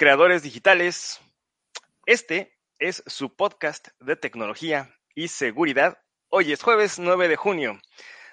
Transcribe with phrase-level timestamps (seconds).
[0.00, 1.20] creadores digitales.
[2.06, 5.98] Este es su podcast de tecnología y seguridad.
[6.30, 7.78] Hoy es jueves 9 de junio.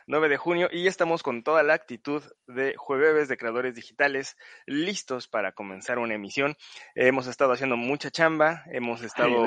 [0.06, 5.28] 9 de junio y estamos con toda la actitud de jueves de creadores digitales listos
[5.28, 6.56] para comenzar una emisión.
[6.96, 9.44] Hemos estado haciendo mucha chamba, hemos estado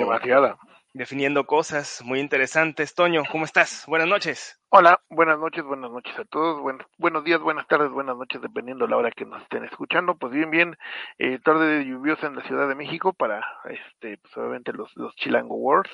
[0.93, 2.95] definiendo cosas muy interesantes.
[2.95, 3.84] Toño, ¿cómo estás?
[3.86, 4.61] Buenas noches.
[4.70, 6.61] Hola, buenas noches, buenas noches a todos.
[6.98, 10.16] buenos días, buenas tardes, buenas noches, dependiendo de la hora que nos estén escuchando.
[10.16, 10.76] Pues bien, bien,
[11.18, 15.57] eh, tarde lluviosa en la Ciudad de México para, este, pues obviamente los, los Chilango
[15.57, 15.90] Wars.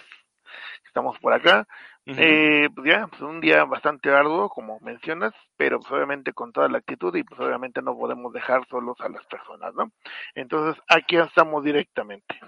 [0.86, 1.66] Estamos por acá.
[2.06, 6.69] eh, pues ya, pues un día bastante arduo, como mencionas, pero pues obviamente con toda
[6.69, 9.91] la actitud y pues obviamente no podemos dejar solos a las personas, ¿no?
[10.34, 12.38] Entonces, aquí estamos directamente.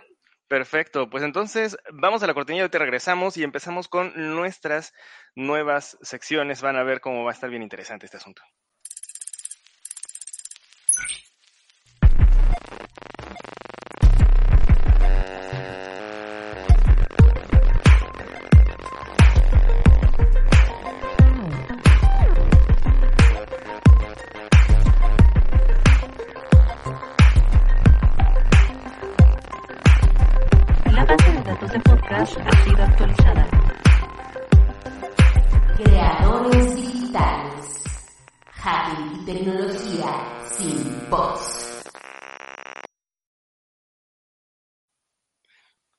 [0.48, 4.92] Perfecto, pues entonces vamos a la cortinilla y te regresamos y empezamos con nuestras
[5.34, 6.62] nuevas secciones.
[6.62, 8.42] Van a ver cómo va a estar bien interesante este asunto.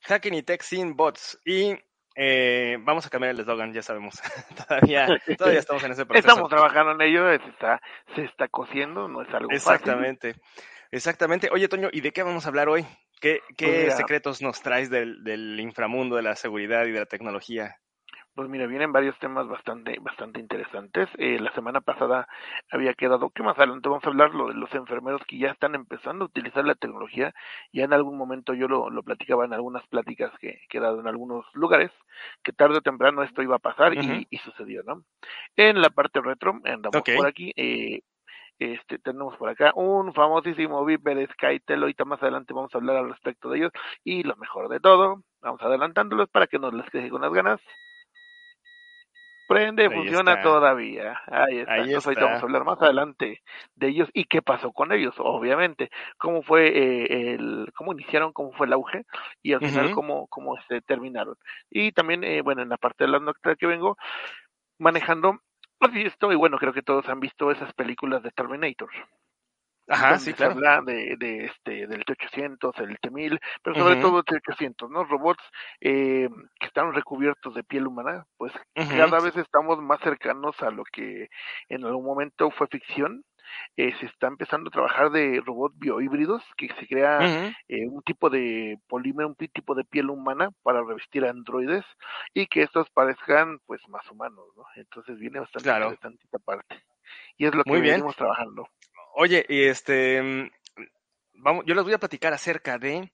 [0.02, 1.40] Hacking y Tech sin bots.
[1.46, 1.76] Y
[2.16, 4.16] eh, vamos a cambiar el eslogan, ya sabemos.
[4.68, 5.06] todavía,
[5.38, 6.28] todavía estamos en ese proceso.
[6.28, 7.80] Estamos trabajando en ello, se está,
[8.16, 10.34] se está cociendo, no es algo Exactamente.
[10.90, 11.50] Exactamente.
[11.52, 12.84] Oye, Toño, ¿y de qué vamos a hablar hoy?
[13.22, 17.06] ¿Qué, qué pues secretos nos traes del, del inframundo de la seguridad y de la
[17.06, 17.78] tecnología?
[18.36, 21.10] Pues mira, vienen varios temas bastante, bastante interesantes.
[21.18, 22.28] Eh, la semana pasada
[22.72, 25.76] había quedado que más adelante vamos a hablar lo de los enfermeros que ya están
[25.76, 27.34] empezando a utilizar la tecnología.
[27.74, 31.08] Ya en algún momento yo lo, lo platicaba en algunas pláticas que he dado en
[31.08, 31.92] algunos lugares,
[32.44, 35.04] que tarde o temprano esto iba a pasar y, y, sucedió, ¿no?
[35.56, 38.02] En la parte retro, andamos por aquí, eh,
[38.60, 43.10] este, tenemos por acá un famosísimo Viper SkyTel, ahorita más adelante vamos a hablar al
[43.10, 43.72] respecto de ellos
[44.04, 47.62] y lo mejor de todo, vamos adelantándolos para que nos les quede con las ganas
[49.50, 51.20] prende, funciona todavía.
[51.26, 51.74] Ahí está.
[51.74, 53.42] Ahí Entonces, vamos a hablar más adelante
[53.76, 55.90] de ellos y qué pasó con ellos, obviamente.
[56.20, 59.06] Cómo fue eh, el, cómo iniciaron, cómo fue el auge
[59.42, 61.36] y al final cómo, cómo se terminaron.
[61.72, 63.98] Y también, eh, bueno, en la parte de la nota que vengo
[64.78, 65.40] manejando,
[65.80, 68.90] así esto, y bueno, creo que todos han visto esas películas de Terminator.
[69.90, 70.54] Ajá, sí, claro.
[70.54, 75.04] habla de, de este, del T-800, el T-1000, pero sobre todo el T-800, ¿no?
[75.04, 75.44] Robots
[75.82, 76.30] eh,
[76.60, 81.30] que están recubiertos de piel humana, pues cada vez estamos más cercanos a lo que
[81.70, 83.24] en algún momento fue ficción.
[83.78, 88.30] Eh, se está empezando a trabajar de robots biohíbridos, que se crea eh, un tipo
[88.30, 91.84] de polímero, un tipo de piel humana para revestir a androides
[92.36, 94.66] y que estos parezcan pues más humanos, ¿no?
[94.76, 96.80] Entonces viene bastante interesante esta parte.
[97.38, 98.68] Y es lo que venimos trabajando.
[99.16, 100.50] Oye, y este, mm,
[101.34, 103.12] vamos, yo les voy a platicar acerca de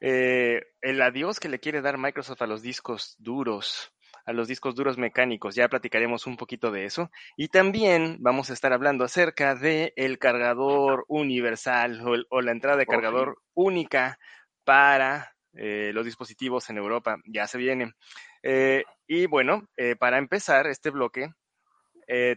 [0.00, 3.92] eh, el adiós que le quiere dar Microsoft a los discos duros,
[4.24, 5.54] a los discos duros mecánicos.
[5.54, 7.10] Ya platicaremos un poquito de eso.
[7.36, 12.86] Y también vamos a estar hablando acerca de el cargador universal o, la entrada de
[12.86, 14.18] cargador única
[14.64, 17.18] para eh, los dispositivos en Europa.
[17.24, 17.94] Ya se viene.
[18.42, 19.68] Eh, y bueno,
[19.98, 21.30] para empezar este bloque,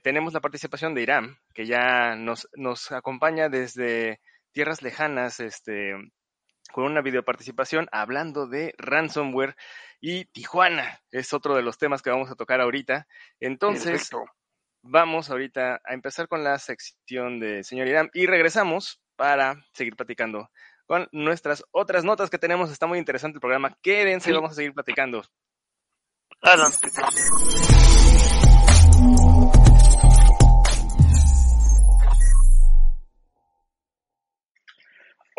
[0.03, 4.21] tenemos la participación de Irán, que ya nos, nos acompaña desde
[4.53, 5.93] tierras lejanas, este,
[6.71, 9.57] con una videoparticipación hablando de ransomware
[9.99, 11.01] y Tijuana.
[11.11, 13.07] Es otro de los temas que vamos a tocar ahorita.
[13.41, 14.09] Entonces,
[14.83, 20.49] vamos ahorita a empezar con la sección de señor Irán y regresamos para seguir platicando
[20.85, 22.71] con nuestras otras notas que tenemos.
[22.71, 23.77] Está muy interesante el programa.
[23.81, 25.25] Quédense, y vamos a seguir platicando.
[26.41, 26.87] Adelante.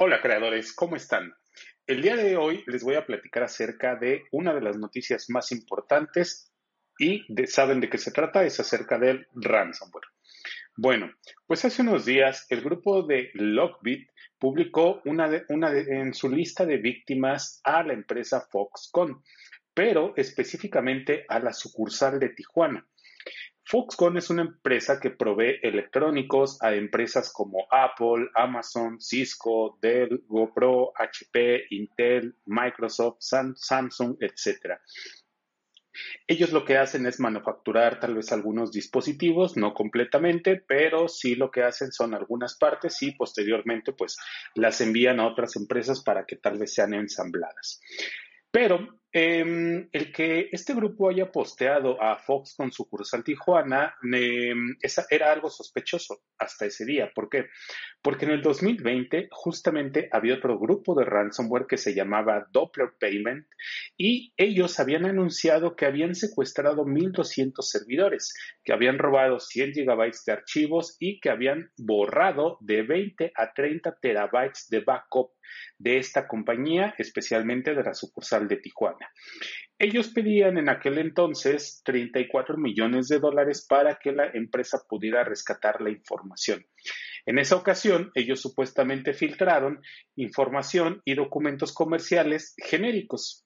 [0.02, 1.34] Hola creadores, ¿cómo están?
[1.86, 5.52] El día de hoy les voy a platicar acerca de una de las noticias más
[5.52, 6.54] importantes
[6.98, 10.06] y saben de qué se trata, es acerca del ransomware.
[10.74, 11.12] Bueno,
[11.46, 14.08] pues hace unos días el grupo de Lockbit
[14.38, 19.22] publicó una, una en su lista de víctimas a la empresa Foxconn,
[19.74, 22.88] pero específicamente a la sucursal de Tijuana.
[23.70, 30.90] Foxconn es una empresa que provee electrónicos a empresas como Apple, Amazon, Cisco, Dell, GoPro,
[30.96, 34.80] HP, Intel, Microsoft, Samsung, etc.
[36.26, 41.52] Ellos lo que hacen es manufacturar tal vez algunos dispositivos, no completamente, pero sí lo
[41.52, 44.16] que hacen son algunas partes y posteriormente pues
[44.56, 47.80] las envían a otras empresas para que tal vez sean ensambladas.
[48.50, 55.04] Pero eh, el que este grupo haya posteado a Fox con sucursal Tijuana eh, esa
[55.10, 57.10] era algo sospechoso hasta ese día.
[57.12, 57.46] ¿Por qué?
[58.00, 63.46] Porque en el 2020 justamente había otro grupo de ransomware que se llamaba Doppler Payment
[64.02, 68.32] y ellos habían anunciado que habían secuestrado 1.200 servidores,
[68.64, 73.98] que habían robado 100 gigabytes de archivos y que habían borrado de 20 a 30
[74.00, 75.32] terabytes de backup
[75.76, 79.10] de esta compañía, especialmente de la sucursal de Tijuana.
[79.78, 85.82] Ellos pedían en aquel entonces 34 millones de dólares para que la empresa pudiera rescatar
[85.82, 86.64] la información.
[87.26, 89.82] En esa ocasión, ellos supuestamente filtraron
[90.16, 93.44] información y documentos comerciales genéricos.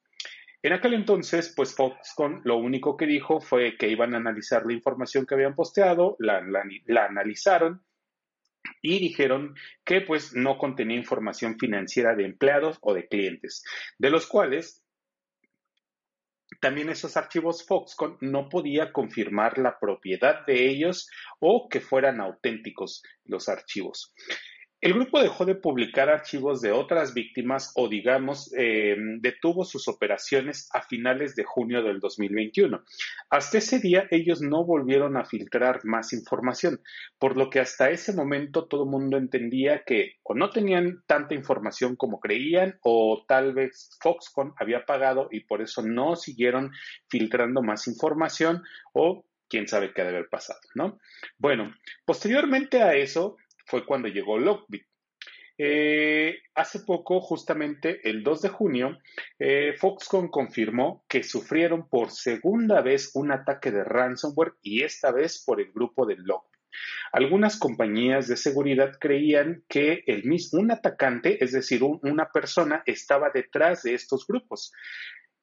[0.65, 4.73] En aquel entonces, pues Foxconn lo único que dijo fue que iban a analizar la
[4.73, 6.43] información que habían posteado, la,
[7.07, 7.85] analizaron
[8.81, 13.63] y dijeron que pues no contenía información financiera de empleados o de clientes,
[13.99, 14.83] de los cuales
[16.63, 23.03] también esos archivos Foxconn no podía confirmar la propiedad de ellos o que fueran auténticos
[23.27, 24.15] los archivos.
[24.85, 30.69] El grupo dejó de publicar archivos de otras víctimas o, digamos, eh, detuvo sus operaciones
[30.75, 32.85] a finales de junio del 2021.
[33.31, 36.83] Hasta ese día ellos no volvieron a filtrar más información,
[37.19, 41.35] por lo que hasta ese momento todo el mundo entendía que o no tenían tanta
[41.35, 46.73] información como creían o tal vez Foxconn había pagado y por eso no siguieron
[47.09, 50.99] filtrando más información o quién sabe qué debe haber pasado, ¿no?
[51.39, 51.73] Bueno,
[52.05, 54.85] posteriormente a eso, fue cuando llegó Lockbit.
[55.57, 58.99] Eh, hace poco, justamente el 2 de junio,
[59.39, 65.45] eh, Foxconn confirmó que sufrieron por segunda vez un ataque de ransomware y esta vez
[65.45, 66.55] por el grupo de Lockbit.
[67.13, 73.31] Algunas compañías de seguridad creían que el mismo, un atacante, es decir, una persona, estaba
[73.33, 74.73] detrás de estos grupos.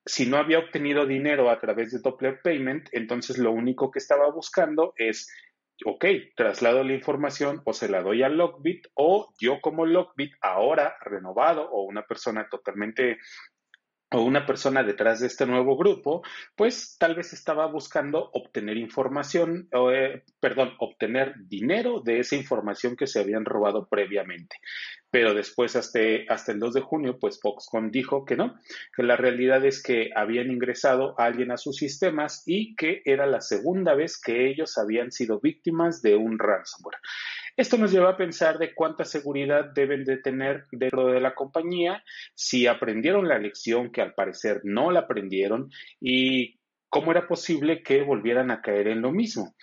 [0.06, 4.30] Si no había obtenido dinero a través de Doppler Payment, entonces lo único que estaba
[4.32, 5.32] buscando es
[5.86, 6.06] ok,
[6.36, 11.70] traslado la información o se la doy a Lockbit o yo como Lockbit ahora renovado
[11.70, 13.20] o una persona totalmente
[14.14, 16.22] o una persona detrás de este nuevo grupo,
[16.56, 23.08] pues tal vez estaba buscando obtener información, eh, perdón, obtener dinero de esa información que
[23.08, 24.58] se habían robado previamente.
[25.10, 28.56] Pero después, hasta, hasta el 2 de junio, pues Foxconn dijo que no,
[28.96, 33.26] que la realidad es que habían ingresado a alguien a sus sistemas y que era
[33.26, 37.00] la segunda vez que ellos habían sido víctimas de un ransomware.
[37.62, 42.04] Esto nos lleva a pensar de cuánta seguridad deben de tener dentro de la compañía,
[42.34, 45.70] si aprendieron la lección que al parecer no la aprendieron
[46.00, 46.60] y
[46.92, 49.56] cómo era posible que volvieran a caer en lo mismo.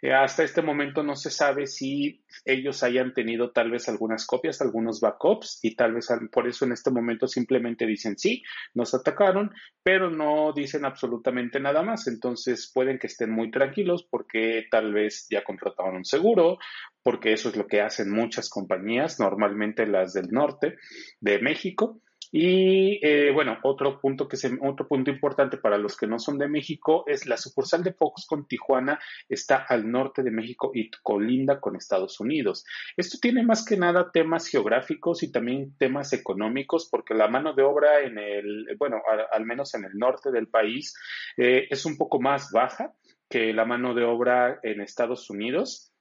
[0.00, 4.60] Eh, hasta este momento no se sabe si ellos hayan tenido tal vez algunas copias,
[4.60, 9.50] algunos backups y tal vez por eso en este momento simplemente dicen sí, nos atacaron,
[9.82, 12.06] pero no dicen absolutamente nada más.
[12.06, 16.58] Entonces pueden que estén muy tranquilos porque tal vez ya contrataron un seguro,
[17.02, 20.76] porque eso es lo que hacen muchas compañías, normalmente las del norte
[21.18, 22.00] de México
[22.32, 26.38] y eh, bueno, otro punto que se, otro punto importante para los que no son
[26.38, 31.60] de México es la sucursal de Foxconn Tijuana está al norte de México y colinda
[31.60, 32.64] con Estados Unidos.
[32.96, 37.62] Esto tiene más que nada temas geográficos y también temas económicos, porque la mano de
[37.62, 39.02] obra en el, bueno,
[39.32, 40.94] al, menos en el norte del país,
[41.36, 42.94] eh, es un poco más baja
[43.28, 45.92] que la mano de obra en Estados Unidos.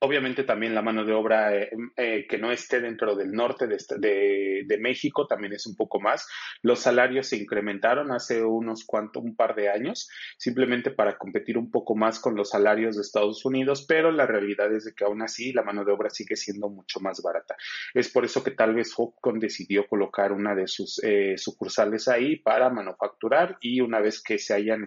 [0.00, 4.76] Obviamente también la mano de obra eh, eh, que no esté dentro del norte de,
[4.78, 6.28] México también es un poco más.
[6.62, 11.70] Los salarios se incrementaron hace unos cuantos, un par de años, simplemente para competir un
[11.70, 15.22] poco más con los salarios de Estados Unidos, pero la realidad es de que aún
[15.22, 17.56] así la mano de obra sigue siendo mucho más barata.
[17.94, 22.36] Es por eso que tal vez Hopcon decidió colocar una de sus eh, sucursales ahí
[22.36, 24.84] para manufacturar y una vez que se hayan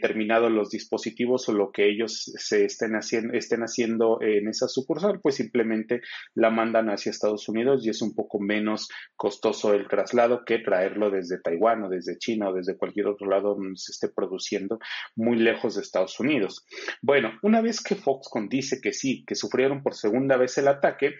[0.00, 5.36] terminado los dispositivos o lo que ellos se estén haciendo haciendo en esa sucursal, pues
[5.36, 6.02] simplemente
[6.34, 11.10] la mandan hacia Estados Unidos y es un poco menos costoso el traslado que traerlo
[11.10, 14.78] desde Taiwán o desde China o desde cualquier otro lado donde se esté produciendo
[15.16, 16.66] muy lejos de Estados Unidos.
[17.00, 21.14] Bueno, una vez que Foxconn dice que sí, que sufrieron por segunda vez el ataque,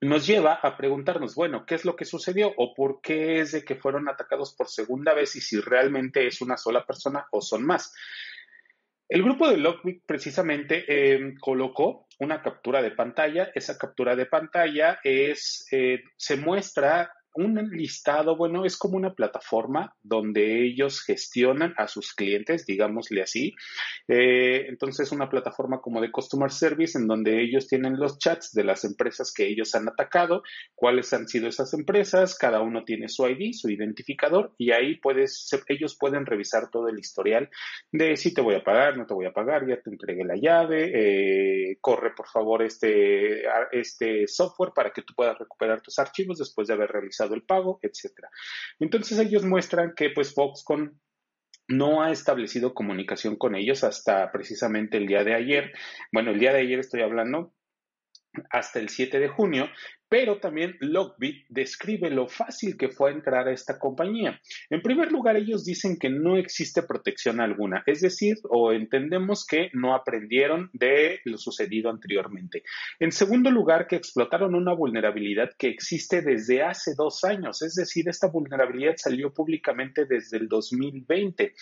[0.00, 3.64] nos lleva a preguntarnos, bueno, ¿qué es lo que sucedió o por qué es de
[3.64, 7.64] que fueron atacados por segunda vez y si realmente es una sola persona o son
[7.64, 7.94] más?
[9.10, 13.50] El grupo de Lockbit precisamente em, colocó una captura de pantalla.
[13.56, 19.94] Esa captura de pantalla es, eh, se muestra un listado, bueno, es como una plataforma
[20.02, 23.54] donde ellos gestionan a sus clientes, digámosle así.
[24.08, 28.64] Eh, entonces, una plataforma como de Customer Service en donde ellos tienen los chats de
[28.64, 30.42] las empresas que ellos han atacado,
[30.74, 35.48] cuáles han sido esas empresas, cada uno tiene su ID, su identificador, y ahí puedes,
[35.68, 37.48] ellos pueden revisar todo el historial
[37.92, 40.36] de si te voy a pagar, no te voy a pagar, ya te entregué la
[40.36, 46.38] llave, eh, corre por favor este, este software para que tú puedas recuperar tus archivos
[46.38, 48.30] después de haber realizado el pago, etcétera.
[48.78, 51.00] Entonces ellos muestran que pues Foxconn
[51.68, 55.72] no ha establecido comunicación con ellos hasta precisamente el día de ayer.
[56.12, 57.54] Bueno, el día de ayer estoy hablando
[58.50, 59.68] hasta el 7 de junio,
[60.10, 64.40] pero también Lockbit describe lo fácil que fue entrar a esta compañía.
[64.68, 69.70] En primer lugar, ellos dicen que no existe protección alguna, es decir, o entendemos que
[69.72, 72.64] no aprendieron de lo sucedido anteriormente.
[72.98, 78.08] En segundo lugar, que explotaron una vulnerabilidad que existe desde hace dos años, es decir,
[78.08, 81.54] esta vulnerabilidad salió públicamente desde el 2020.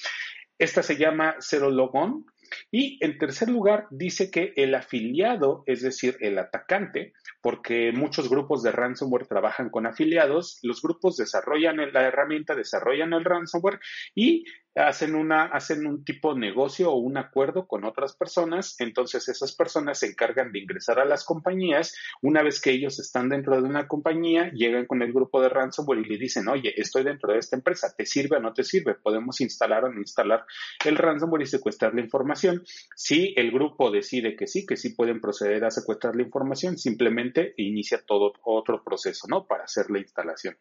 [0.59, 2.25] Esta se llama Zero Logon
[2.71, 8.63] y en tercer lugar, dice que el afiliado, es decir, el atacante, porque muchos grupos
[8.63, 13.81] de ransomware trabajan con afiliados, los grupos desarrollan la herramienta, desarrollan el ransomware
[14.15, 19.29] y hacen, una, hacen un tipo de negocio o un acuerdo con otras personas, entonces
[19.29, 23.61] esas personas se encargan de ingresar a las compañías, una vez que ellos están dentro
[23.61, 27.33] de una compañía, llegan con el grupo de ransomware y le dicen, oye, estoy dentro
[27.33, 28.95] de esta empresa, ¿te sirve o no te sirve?
[28.95, 30.45] Podemos instalar o no instalar
[30.85, 32.63] el ransomware y secuestrar la información.
[32.95, 37.55] Si el grupo decide que sí, que sí pueden proceder a secuestrar la información, simplemente
[37.57, 39.47] inicia todo otro proceso, ¿no?
[39.47, 40.57] Para hacer la instalación.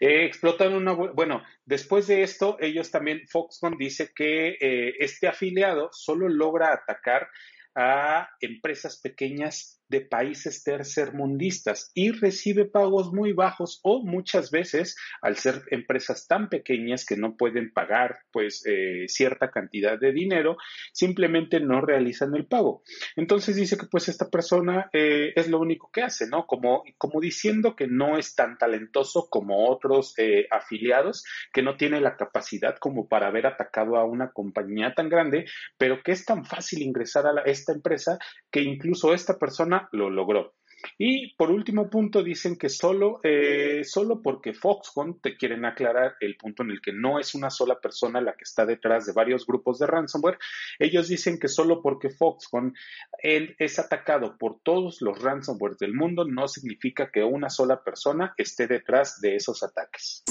[0.00, 5.90] Eh, explotan una, bueno, después de esto, ellos también, Foxconn dice que eh, este afiliado
[5.92, 7.28] solo logra atacar
[7.74, 15.36] a empresas pequeñas de países tercermundistas y recibe pagos muy bajos o muchas veces al
[15.36, 20.56] ser empresas tan pequeñas que no pueden pagar pues eh, cierta cantidad de dinero
[20.92, 22.82] simplemente no realizan el pago.
[23.14, 27.20] Entonces dice que pues esta persona eh, es lo único que hace no como como
[27.20, 32.76] diciendo que no es tan talentoso como otros eh, afiliados que no tiene la capacidad
[32.78, 35.46] como para haber atacado a una compañía tan grande
[35.78, 38.18] pero que es tan fácil ingresar a esta empresa
[38.50, 40.56] que incluso esta persona lo logró.
[40.98, 46.36] Y por último punto dicen que solo, eh, solo porque Foxconn te quieren aclarar el
[46.36, 49.46] punto en el que no es una sola persona la que está detrás de varios
[49.46, 50.38] grupos de ransomware,
[50.78, 52.74] ellos dicen que solo porque Foxconn
[53.22, 58.66] es atacado por todos los ransomware del mundo no significa que una sola persona esté
[58.66, 60.22] detrás de esos ataques.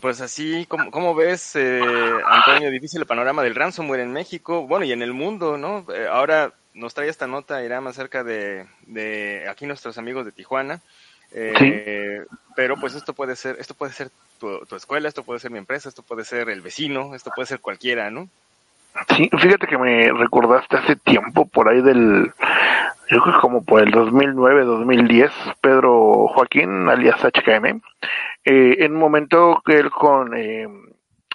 [0.00, 1.80] Pues así, como, ves, eh,
[2.24, 5.84] Antonio, difícil el panorama del ransomware en México, bueno, y en el mundo, ¿no?
[5.92, 10.80] Eh, ahora nos trae esta nota, Irán, acerca de, de aquí nuestros amigos de Tijuana.
[11.32, 15.50] Eh, pero pues esto puede ser, esto puede ser tu, tu, escuela, esto puede ser
[15.50, 18.28] mi empresa, esto puede ser el vecino, esto puede ser cualquiera, ¿no?
[19.16, 22.32] Sí, fíjate que me recordaste hace tiempo por ahí del,
[23.10, 27.82] yo creo que como por el 2009, 2010, Pedro Joaquín, alias HKM,
[28.44, 30.68] eh, en un momento que él con, eh,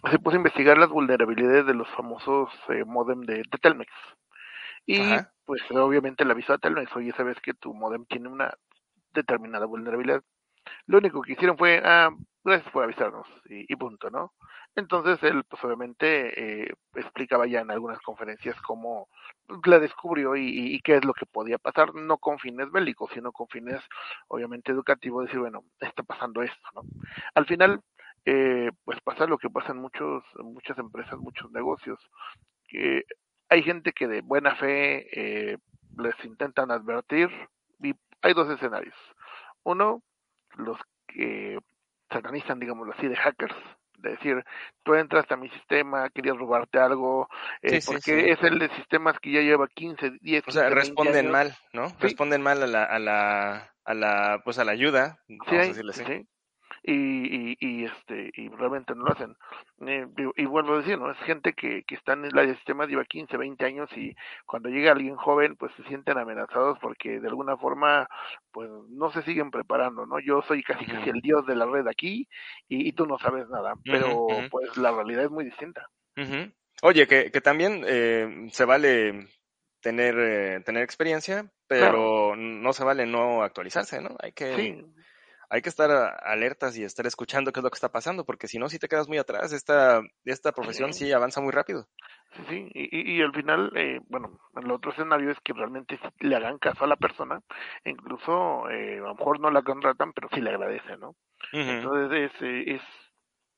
[0.10, 3.92] se puso a investigar las vulnerabilidades de los famosos eh, modem de, Telmex.
[4.86, 5.00] Y
[5.46, 8.54] pues obviamente le avisó a Telmex, oye, sabes que tu modem tiene una
[9.14, 10.22] determinada vulnerabilidad.
[10.86, 12.10] Lo único que hicieron fue, ah,
[12.46, 14.34] gracias por avisarnos y, y punto, ¿no?
[14.76, 19.08] Entonces él, pues obviamente, eh, explicaba ya en algunas conferencias cómo
[19.66, 23.48] la descubrió y, qué es lo que podía pasar, no con fines bélicos, sino con
[23.48, 23.82] fines,
[24.28, 26.82] obviamente, educativos, decir, bueno, está pasando esto, ¿no?
[27.36, 27.82] Al final,
[28.26, 32.00] eh, pues pasa lo que pasa en muchos, muchas empresas, muchos negocios,
[32.68, 33.06] que
[33.50, 35.08] hay gente que de buena fe
[35.54, 35.58] eh,
[35.98, 37.30] les intentan advertir
[37.82, 38.96] y hay dos escenarios.
[39.64, 40.02] Uno,
[40.58, 41.60] los que
[42.16, 43.56] se organizan, digámoslo así, de hackers,
[43.98, 44.44] de decir,
[44.84, 47.28] tú entras a mi sistema, querías robarte algo,
[47.62, 51.54] eh, porque es el de sistemas que ya lleva 15, 10, O sea, responden mal,
[51.74, 51.88] ¿no?
[52.00, 56.28] Responden mal a la, a la, a la, pues a la ayuda, vamos a así
[56.88, 59.36] y, y, este y realmente no lo hacen.
[59.88, 60.06] Eh,
[60.38, 61.12] y, vuelvo a decir, ¿no?
[61.12, 64.16] Es gente que, que está en el sistema lleva 15, 20 años y
[64.46, 68.08] cuando llega alguien joven, pues se sienten amenazados porque de alguna forma,
[68.52, 70.20] pues no se siguen preparando, ¿no?
[70.20, 72.28] Yo soy casi casi el dios de la red aquí
[72.68, 75.90] y, tú no sabes nada, pero pues la realidad es muy distinta.
[76.82, 79.28] Oye, que, que también eh, se vale
[79.82, 84.16] tener, eh, tener experiencia, pero no se vale no actualizarse, ¿no?
[84.20, 84.84] Hay que
[85.50, 85.90] hay que estar
[86.24, 88.88] alertas y estar escuchando qué es lo que está pasando, porque si no, si te
[88.88, 91.88] quedas muy atrás, esta, esta profesión sí, avanza muy rápido.
[92.36, 96.36] Sí, sí, y, y, al final, eh, bueno, el otro escenario es que realmente le
[96.36, 97.40] hagan caso a la persona,
[97.86, 101.16] incluso eh, a lo mejor no la contratan, pero sí le agradecen, ¿no?
[101.54, 102.82] Entonces es, es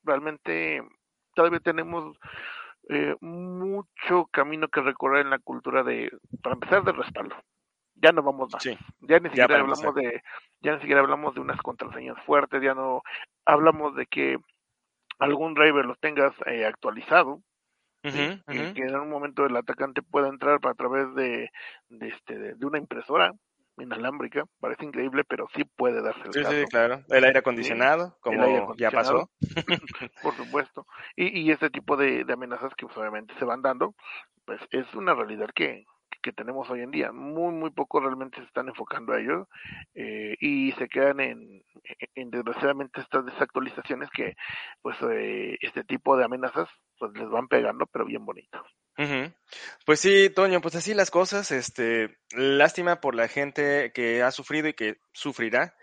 [0.04, 0.82] realmente,
[1.34, 2.16] todavía tenemos
[2.88, 6.10] eh, mucho camino que recorrer en la cultura de,
[6.42, 7.36] para empezar, de respaldo.
[8.00, 8.64] Ya no vamos más.
[9.00, 10.22] Ya ni siquiera hablamos de,
[10.60, 13.02] ya ni siquiera hablamos de unas contraseñas fuertes, ya no
[13.44, 14.38] hablamos de que
[15.18, 17.42] algún driver lo tengas eh, actualizado,
[18.02, 18.40] que
[18.76, 21.50] en un momento el atacante pueda entrar a través de,
[21.88, 23.32] de, este, de, una impresora
[23.76, 27.02] inalámbrica, parece increíble, pero sí puede darse el sí, Sí, claro.
[27.08, 29.30] El aire acondicionado, como ya pasó.
[30.22, 30.86] por supuesto.
[31.16, 33.94] Y, y este tipo de, de amenazas que pues, obviamente se van dando,
[34.44, 35.84] pues es una realidad que,
[36.22, 37.12] que tenemos hoy en día.
[37.12, 39.48] Muy, muy poco realmente se están enfocando a ello
[39.94, 41.62] eh, y se quedan en,
[42.14, 44.34] en, desgraciadamente estas desactualizaciones que,
[44.82, 48.64] pues, eh, este tipo de amenazas, pues les van pegando, pero bien bonito.
[49.86, 54.66] Pues sí, Toño, pues así las cosas, este, lástima por la gente que ha sufrido
[54.66, 55.76] y que sufrirá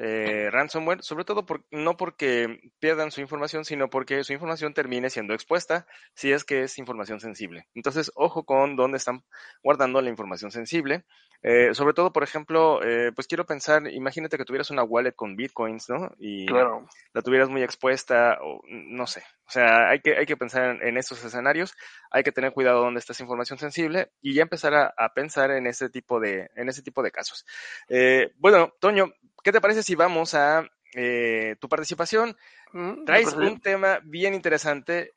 [0.00, 5.10] eh, ransomware, sobre todo por, no porque pierdan su información, sino porque su información termine
[5.10, 7.66] siendo expuesta si es que es información sensible.
[7.74, 9.24] Entonces, ojo con dónde están
[9.62, 11.04] guardando la información sensible.
[11.42, 15.36] Eh, sobre todo, por ejemplo, eh, pues quiero pensar, imagínate que tuvieras una wallet con
[15.36, 16.12] bitcoins, ¿no?
[16.18, 19.22] Y la tuvieras muy expuesta, o no sé.
[19.46, 21.74] O sea, hay que, hay que pensar en, estos escenarios,
[22.10, 25.50] hay que tener cuidado dónde está esa información sensible y ya empezar a, a pensar
[25.52, 27.46] en ese tipo de, en ese tipo de casos.
[27.88, 29.12] Eh, bueno, Toño,
[29.42, 32.36] ¿qué te parece si vamos a eh, tu participación?
[32.72, 35.12] Mm, Traes un tema bien interesante.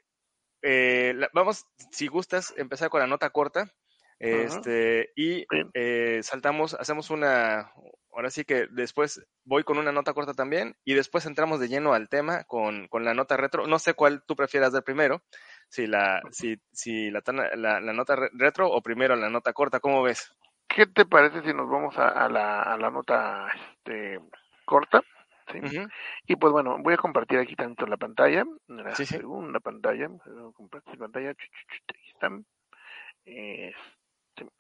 [0.62, 3.72] Eh, vamos, si gustas, empezar con la nota corta.
[4.24, 7.72] Este, y eh, saltamos, hacemos una,
[8.12, 11.94] ahora sí que después voy con una nota corta también y después entramos de lleno
[11.94, 13.66] al tema con, con la nota retro.
[13.66, 15.24] No sé cuál tú prefieras dar primero,
[15.70, 17.24] si la, si, si la,
[17.56, 20.32] la, la, nota retro o primero la nota corta, ¿cómo ves?
[20.76, 24.20] ¿Qué te parece si nos vamos a, la, a la nota este,
[24.66, 25.02] corta?
[25.52, 25.60] ¿sí?
[26.28, 30.10] Y pues bueno, voy a compartir aquí tanto la pantalla, la sí, segunda pantalla,
[30.56, 32.46] compartir pantalla, ahí están.
[33.26, 33.76] Este,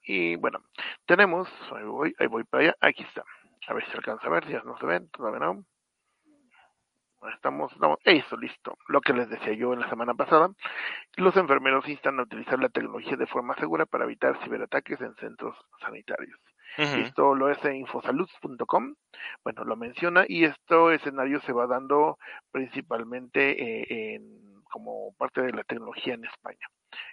[0.04, 0.60] y bueno,
[1.06, 3.24] tenemos, ahí voy, ahí voy para allá, aquí está.
[3.67, 5.65] A ver si se alcanza a ver, si ya no se ven, todavía no.
[7.29, 8.77] Estamos, no, eso, listo.
[8.88, 10.49] Lo que les decía yo en la semana pasada,
[11.17, 15.55] los enfermeros instan a utilizar la tecnología de forma segura para evitar ciberataques en centros
[15.79, 16.39] sanitarios.
[16.77, 18.95] Esto lo es en infosalud.com,
[19.43, 22.17] bueno, lo menciona y este escenario se va dando
[22.49, 26.67] principalmente eh, en, como parte de la tecnología en España.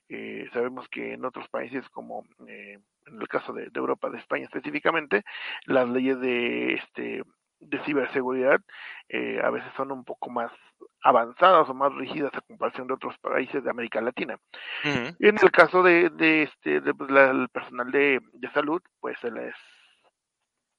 [0.09, 4.18] Eh, sabemos que en otros países como eh, en el caso de, de, Europa, de
[4.18, 5.25] España específicamente,
[5.66, 7.25] las leyes de este
[7.61, 8.61] de ciberseguridad
[9.09, 10.53] eh, a veces son un poco más
[11.03, 14.38] avanzadas o más rígidas a comparación de otros países de América Latina.
[15.18, 19.18] Y en el caso de, de este de, pues, el personal de, de salud, pues
[19.21, 19.55] se les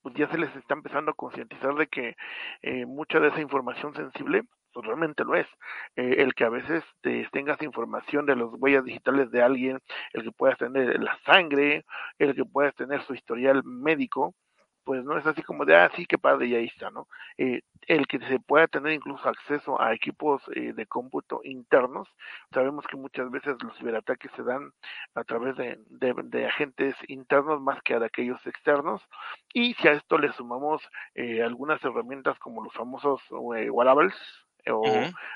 [0.02, 2.16] pues ya se les está empezando a concientizar de que
[2.62, 5.48] eh, mucha de esa información sensible pues realmente lo es.
[5.96, 9.80] Eh, el que a veces te, tengas información de las huellas digitales de alguien,
[10.14, 11.86] el que puedas tener la sangre,
[12.18, 14.36] el que puedas tener su historial médico,
[14.90, 17.08] pues no es así como de, ah, sí, qué padre, y ahí está, ¿no?
[17.38, 22.08] Eh, el que se pueda tener incluso acceso a equipos eh, de cómputo internos,
[22.52, 24.72] sabemos que muchas veces los ciberataques se dan
[25.14, 29.00] a través de, de, agentes internos más que de aquellos externos,
[29.54, 30.82] y si a esto le sumamos
[31.14, 33.22] eh, algunas herramientas como los famosos
[33.56, 34.16] eh, wearables,
[34.72, 34.84] o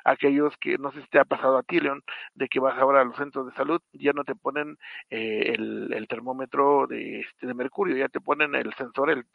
[0.03, 3.01] aquellos que no sé si te ha pasado a ti, León, de que vas ahora
[3.01, 4.77] a los centros de salud, ya no te ponen
[5.09, 9.25] eh, el, el, termómetro de, este, de mercurio, ya te ponen el sensor, el,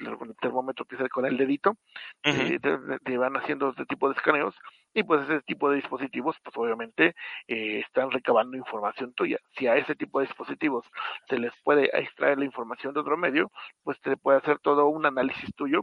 [0.40, 1.76] termómetro que es con el dedito,
[2.22, 4.54] te, te, van haciendo este tipo de escaneos
[4.94, 7.14] y pues ese tipo de dispositivos pues obviamente
[7.46, 9.38] eh, están recabando información tuya.
[9.56, 10.84] Si a ese tipo de dispositivos
[11.28, 13.50] se les puede extraer la información de otro medio,
[13.82, 15.82] pues te puede hacer todo un análisis tuyo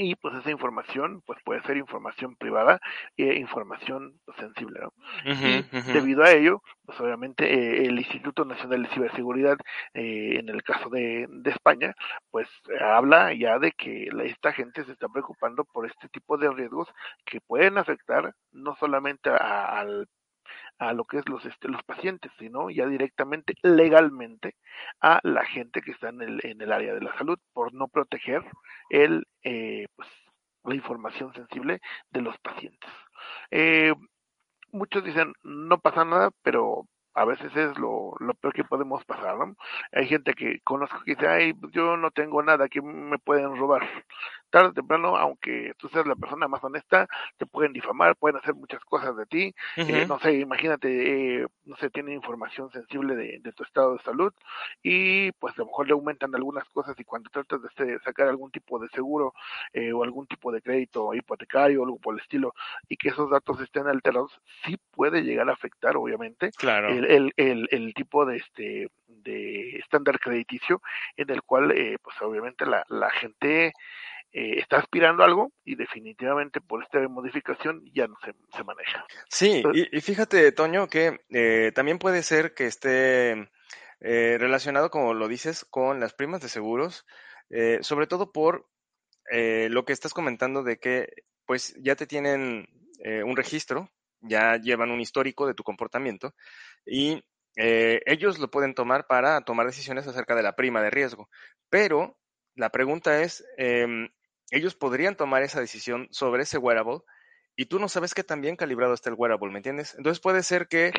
[0.00, 2.80] y pues esa información pues puede ser información privada
[3.18, 4.92] e información sensible ¿no?
[5.26, 9.58] y debido a ello pues obviamente eh, el Instituto Nacional de Ciberseguridad
[9.92, 11.94] eh, en el caso de, de, España
[12.30, 12.48] pues
[12.80, 16.88] habla ya de que la, esta gente se está preocupando por este tipo de riesgos
[17.26, 20.08] que pueden afectar no solamente a, al
[20.80, 24.56] a lo que es los este, los pacientes, sino ya directamente legalmente
[25.00, 27.86] a la gente que está en el, en el área de la salud por no
[27.86, 28.42] proteger
[28.88, 30.08] el eh, pues
[30.64, 32.90] la información sensible de los pacientes.
[33.50, 33.94] Eh,
[34.72, 39.36] muchos dicen no pasa nada, pero a veces es lo, lo peor que podemos pasar,
[39.36, 39.56] ¿no?
[39.92, 43.82] Hay gente que conozco que dice, ay, yo no tengo nada que me pueden robar.
[44.50, 47.08] Tarde o temprano, aunque tú seas la persona más honesta,
[47.38, 49.54] te pueden difamar, pueden hacer muchas cosas de ti.
[49.76, 54.32] Eh, no sé, imagínate, eh, no sé, tiene información sensible de, tu estado de salud
[54.82, 58.50] y pues a lo mejor le aumentan algunas cosas y cuando tratas de sacar algún
[58.50, 59.34] tipo de seguro
[59.72, 62.54] eh, o algún tipo de crédito hipotecario o algo por el estilo
[62.88, 66.88] y que esos datos estén alterados, sí puede llegar a afectar, obviamente, claro.
[66.88, 70.80] el, el, el, tipo de este de estándar crediticio
[71.16, 73.72] en el cual, eh, pues obviamente la, la gente
[74.32, 79.04] eh, está aspirando a algo y definitivamente por esta modificación ya no se, se maneja.
[79.28, 83.50] Sí, y, fíjate, Toño, que eh, también puede ser que esté
[84.02, 87.04] relacionado, como lo dices, con las primas de seguros,
[87.82, 88.66] sobre todo por
[89.30, 91.12] lo que estás comentando de que
[91.44, 92.66] pues ya te tienen
[93.04, 93.90] un registro
[94.22, 96.34] ya llevan un histórico de tu comportamiento
[96.84, 97.22] y
[97.56, 101.28] eh, ellos lo pueden tomar para tomar decisiones acerca de la prima de riesgo.
[101.68, 102.18] Pero
[102.54, 104.08] la pregunta es, em,
[104.50, 107.00] ellos podrían tomar esa decisión sobre ese wearable
[107.56, 109.94] y tú no sabes qué tan bien calibrado está el wearable, ¿me entiendes?
[109.96, 110.92] Entonces puede ser que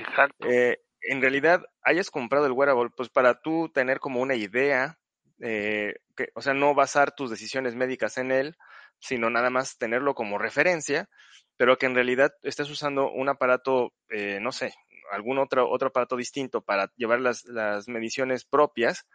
[0.48, 5.00] eh, en realidad hayas comprado el wearable pues para tú tener como una idea,
[5.40, 8.58] eh, que, o sea, no basar tus decisiones médicas en él,
[9.00, 11.10] sino nada más tenerlo como referencia
[11.58, 14.74] pero que en realidad estés usando un aparato, eh, no sé,
[15.12, 19.06] algún otro, otro aparato distinto para llevar las, las mediciones propias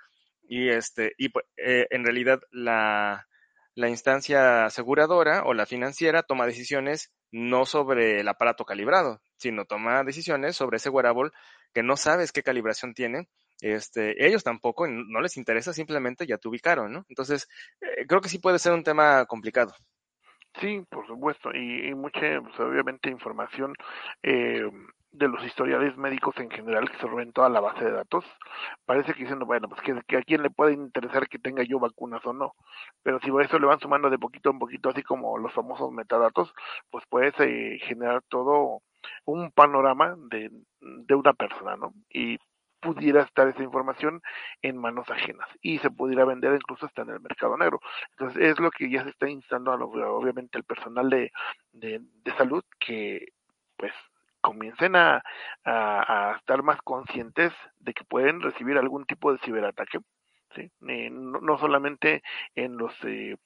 [0.49, 3.27] y, este, y pues, en realidad la,
[3.77, 10.03] la instancia aseguradora o la financiera toma decisiones no sobre el aparato calibrado, sino toma
[10.03, 11.31] decisiones sobre ese wearable
[11.75, 13.29] que no sabes qué calibración tiene.
[13.61, 17.05] Este, ellos tampoco, no les interesa, simplemente ya te ubicaron, ¿no?
[17.09, 17.49] Entonces,
[17.83, 19.75] eh, creo que sí puede ser un tema complicado.
[20.61, 23.75] Sí, por supuesto, y, mucha, pues, obviamente, información
[24.23, 24.71] eh,
[25.19, 28.25] de los historiales médicos en general que se toda la base de datos.
[28.85, 32.25] Parece que diciendo, bueno, pues que, a quién le puede interesar que tenga yo vacunas
[32.27, 32.55] o no.
[33.03, 36.53] Pero si eso le van sumando de poquito en poquito, así como los famosos metadatos,
[36.91, 38.83] pues puedes eh, generar todo
[39.25, 40.51] un panorama de,
[40.81, 41.93] de una persona, ¿no?
[42.11, 42.39] Y
[42.81, 44.23] pudiera estar esa información
[44.63, 47.81] en manos ajenas y se pudiera vender incluso hasta en el mercado negro.
[48.13, 51.33] Entonces es lo que ya se está instando a obviamente el personal de,
[51.73, 52.01] de,
[52.37, 53.33] salud que
[53.77, 53.93] pues
[54.47, 55.23] comiencen a,
[55.65, 59.99] a, estar más conscientes de que pueden recibir algún tipo de ciberataque,
[60.55, 60.71] ¿sí?
[60.89, 62.23] Eh, no, no, solamente
[62.55, 63.37] en los eh,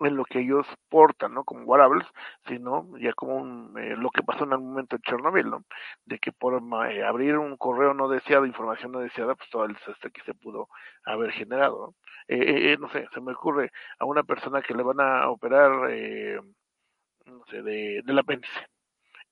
[0.00, 1.44] en lo que ellos portan, ¿no?
[1.44, 2.06] Como wearables,
[2.46, 5.64] sino ya como un, eh, lo que pasó en algún momento en Chernobyl, ¿no?
[6.04, 9.74] De que por eh, abrir un correo no deseado, información no deseada, pues todo el
[9.74, 10.68] desastre que se pudo
[11.04, 11.94] haber generado, ¿no?
[12.28, 15.70] Eh, no sé, se me ocurre a una persona que le van a operar,
[17.26, 18.60] no sé, de, del apéndice,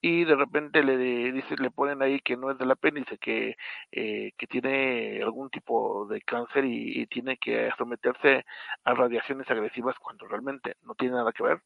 [0.00, 0.96] y de repente le
[1.32, 3.56] dice, le ponen ahí que no es del apéndice, que,
[3.92, 8.44] eh, que tiene algún tipo de cáncer y, tiene que someterse
[8.84, 11.62] a radiaciones agresivas cuando realmente no tiene nada que ver,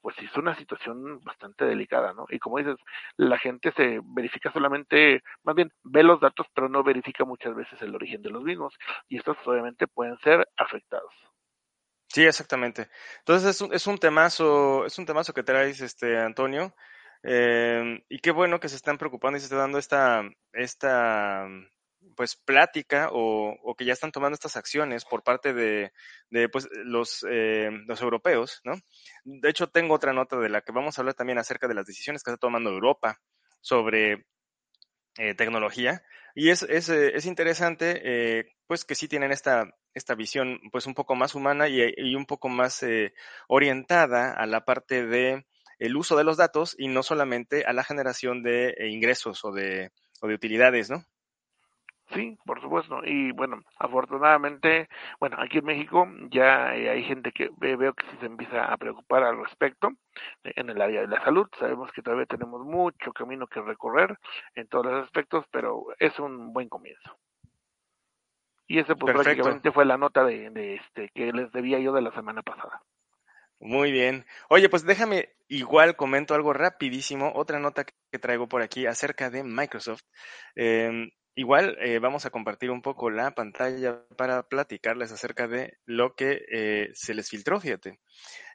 [0.00, 2.26] pues es una situación bastante delicada, ¿no?
[2.28, 2.76] Y como dices,
[3.16, 7.80] la gente se verifica solamente, más bien ve los datos, pero no verifica muchas veces
[7.82, 8.74] el origen de los mismos,
[9.08, 11.12] y estos obviamente pueden ser afectados.
[12.08, 12.88] Sí, exactamente.
[13.20, 16.74] Entonces es un, es un temazo, es un temazo que traes, este Antonio.
[17.22, 21.46] Eh, y qué bueno que se están preocupando y se está dando esta, esta
[22.16, 25.92] pues plática o, o, que ya están tomando estas acciones por parte de,
[26.30, 28.74] de pues, los, eh, los europeos, ¿no?
[29.24, 31.86] De hecho, tengo otra nota de la que vamos a hablar también acerca de las
[31.86, 33.20] decisiones que está tomando Europa
[33.60, 34.26] sobre
[35.18, 36.02] eh, tecnología.
[36.34, 40.94] Y es, es, eh, es interesante, pues que sí tienen esta, esta visión pues un
[40.94, 42.84] poco más humana y, y un poco más
[43.48, 45.44] orientada a la parte de
[45.82, 49.50] el uso de los datos y no solamente a la generación de eh, ingresos o
[49.50, 49.90] de,
[50.20, 51.04] o de utilidades, ¿no?
[52.14, 53.00] Sí, por supuesto.
[53.04, 58.16] Y bueno, afortunadamente, bueno, aquí en México ya eh, hay gente que veo que sí
[58.20, 59.88] se empieza a preocupar al respecto
[60.44, 61.48] eh, en el área de la salud.
[61.58, 64.16] Sabemos que todavía tenemos mucho camino que recorrer
[64.54, 67.18] en todos los aspectos, pero es un buen comienzo.
[68.68, 72.02] Y esa pues prácticamente fue la nota de, de, este que les debía yo de
[72.02, 72.82] la semana pasada.
[73.62, 74.26] Muy bien.
[74.48, 79.44] Oye, pues déjame igual comento algo rapidísimo, otra nota que traigo por aquí acerca de
[79.44, 80.02] Microsoft.
[80.56, 86.16] Em, igual eh, vamos a compartir un poco la pantalla para platicarles acerca de lo
[86.16, 88.00] que eh, se les filtró, fíjate.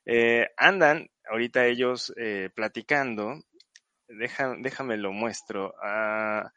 [0.06, 2.13] Eh, andan ahorita ellos
[2.54, 3.36] platicando,
[4.10, 5.74] Deja, déjame lo muestro.
[5.82, 6.52] Ah,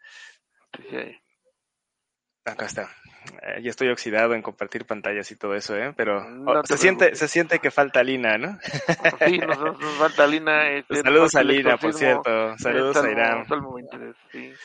[2.44, 2.90] Acá está.
[3.42, 5.92] Eh, ya estoy oxidado en compartir pantallas y todo eso, ¿eh?
[5.94, 8.58] Pero oh, se siente se siente que falta Lina, ¿no?
[9.26, 10.70] Sí, nos, falta Lina.
[10.70, 12.56] Este, Saludos a Lina, por cierto.
[12.58, 13.44] Saludos a Irán.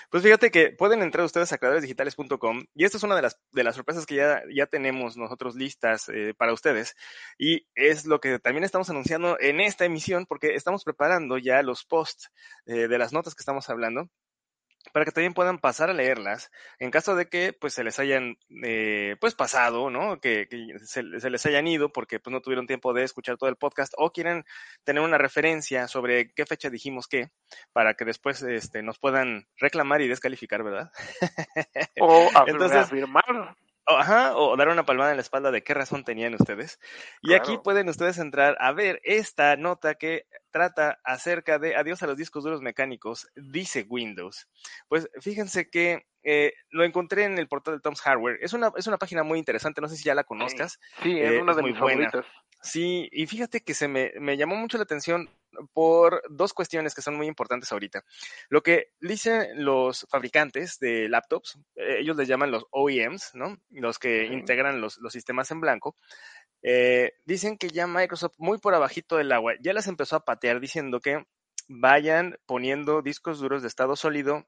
[0.09, 3.63] Pues fíjate que pueden entrar ustedes a creadoresdigitales.com y esta es una de las, de
[3.63, 6.95] las sorpresas que ya, ya tenemos nosotros listas eh, para ustedes
[7.37, 11.83] y es lo que también estamos anunciando en esta emisión porque estamos preparando ya los
[11.83, 12.31] posts
[12.65, 14.09] eh, de las notas que estamos hablando
[14.91, 18.37] para que también puedan pasar a leerlas en caso de que pues se les hayan
[18.63, 20.19] eh, pues pasado, ¿no?
[20.19, 20.47] Que,
[20.85, 24.11] se, les hayan ido porque pues no tuvieron tiempo de escuchar todo el podcast o
[24.11, 24.45] quieren
[24.83, 27.29] tener una referencia sobre qué fecha dijimos qué
[27.73, 30.91] para que después este, nos puedan reclamar y descalificar, ¿verdad?
[31.99, 33.55] O afirmar.
[33.87, 36.79] Ajá, o dar una palmada en la espalda de qué razón tenían ustedes.
[37.21, 42.07] Y aquí pueden ustedes entrar a ver esta nota que trata acerca de adiós a
[42.07, 44.47] los discos duros mecánicos, dice Windows.
[44.87, 48.39] Pues fíjense que eh, lo encontré en el portal de Tom's Hardware.
[48.41, 50.79] Es una, es una página muy interesante, no sé si ya la conozcas.
[51.03, 52.25] Sí, es eh, una de mis favoritas.
[52.65, 55.29] Sí, y fíjate que se me, me, llamó mucho la atención
[55.71, 58.03] por dos cuestiones que son muy importantes ahorita.
[58.49, 63.57] Lo que dicen los fabricantes de laptops, eh, ellos les llaman los OEMs, ¿no?
[63.69, 65.95] Los que integran los, los, sistemas en blanco.
[66.63, 70.59] Eh, dicen que ya Microsoft, muy por abajito del agua, ya las empezó a patear
[70.59, 71.23] diciendo que
[71.67, 74.47] vayan poniendo discos duros de estado sólido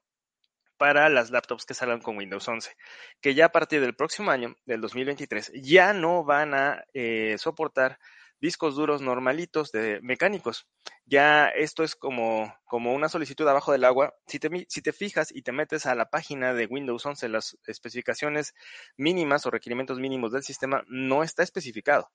[0.78, 2.74] para las laptops que salgan con Windows 11,
[3.20, 7.98] que ya a partir del próximo año, del 2023, ya no van a eh, soportar
[8.40, 10.66] discos duros normalitos de mecánicos.
[11.04, 14.14] Ya esto es como, como una solicitud abajo del agua.
[14.26, 17.58] Si te, si te fijas y te metes a la página de Windows 11, las
[17.66, 18.54] especificaciones
[18.96, 22.10] mínimas o requerimientos mínimos del sistema no está especificado.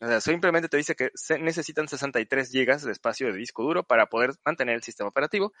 [0.00, 3.82] O sea, simplemente te dice que se necesitan 63 GB de espacio de disco duro
[3.82, 5.52] para poder mantener el sistema operativo,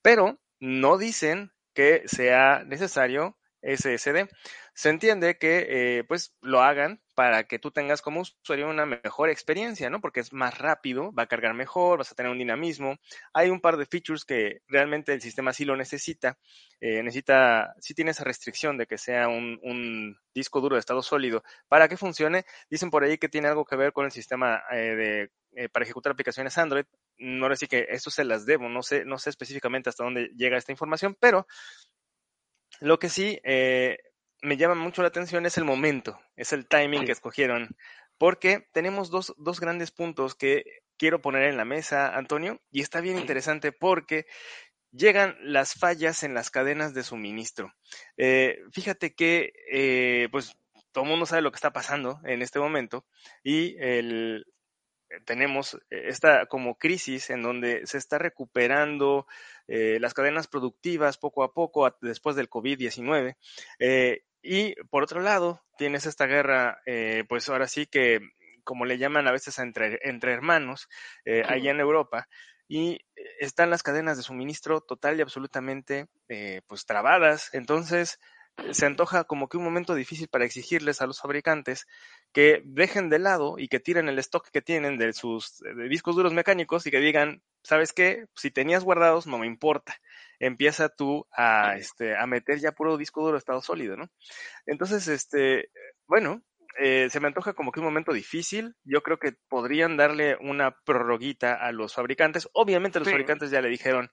[0.00, 4.28] pero no dicen que sea necesario SSD.
[4.74, 9.30] Se entiende que eh, pues lo hagan para que tú tengas como usuario una mejor
[9.30, 10.00] experiencia, ¿no?
[10.00, 12.96] Porque es más rápido, va a cargar mejor, vas a tener un dinamismo.
[13.32, 16.38] Hay un par de features que realmente el sistema sí lo necesita.
[16.80, 21.02] Eh, necesita, sí tiene esa restricción de que sea un, un, disco duro de estado
[21.02, 22.44] sólido para que funcione.
[22.68, 26.12] Dicen por ahí que tiene algo que ver con el sistema eh, de, para ejecutar
[26.12, 26.86] aplicaciones Android.
[27.18, 30.56] No decir que eso se las debo, no sé, no sé específicamente hasta dónde llega
[30.56, 31.46] esta información, pero
[32.80, 33.98] lo que sí eh,
[34.42, 37.76] me llama mucho la atención es el momento, es el timing que escogieron,
[38.18, 40.64] porque tenemos dos, dos grandes puntos que
[40.96, 44.26] quiero poner en la mesa, Antonio, y está bien interesante porque
[44.92, 47.74] llegan las fallas en las cadenas de suministro.
[48.16, 50.56] Eh, fíjate que, eh, pues,
[50.92, 53.04] todo el mundo sabe lo que está pasando en este momento
[53.42, 54.46] y el,
[55.24, 59.26] tenemos esta como crisis en donde se está recuperando
[59.66, 63.36] eh, las cadenas productivas poco a poco después del COVID-19.
[63.78, 68.20] Eh, y por otro lado, tienes esta guerra, eh, pues ahora sí que,
[68.62, 70.88] como le llaman a veces entre, entre hermanos,
[71.24, 72.28] allá en Europa,
[72.68, 72.98] y
[73.40, 76.08] están las cadenas de suministro total y absolutamente
[76.66, 77.50] pues trabadas.
[77.54, 78.18] Entonces,
[78.72, 81.86] se antoja como que un momento difícil para exigirles a los fabricantes
[82.32, 86.32] que dejen de lado y que tiren el stock que tienen de sus discos duros
[86.32, 88.26] mecánicos y que digan, ¿sabes qué?
[88.34, 89.96] Si tenías guardados, no me importa.
[90.38, 94.10] Empieza tú a, este, a meter ya puro disco duro estado sólido, ¿no?
[94.66, 95.70] Entonces, este,
[96.06, 96.42] bueno,
[96.78, 98.74] eh, se me antoja como que un momento difícil.
[98.84, 102.48] Yo creo que podrían darle una prorroguita a los fabricantes.
[102.52, 104.10] Obviamente los fabricantes ya le dijeron,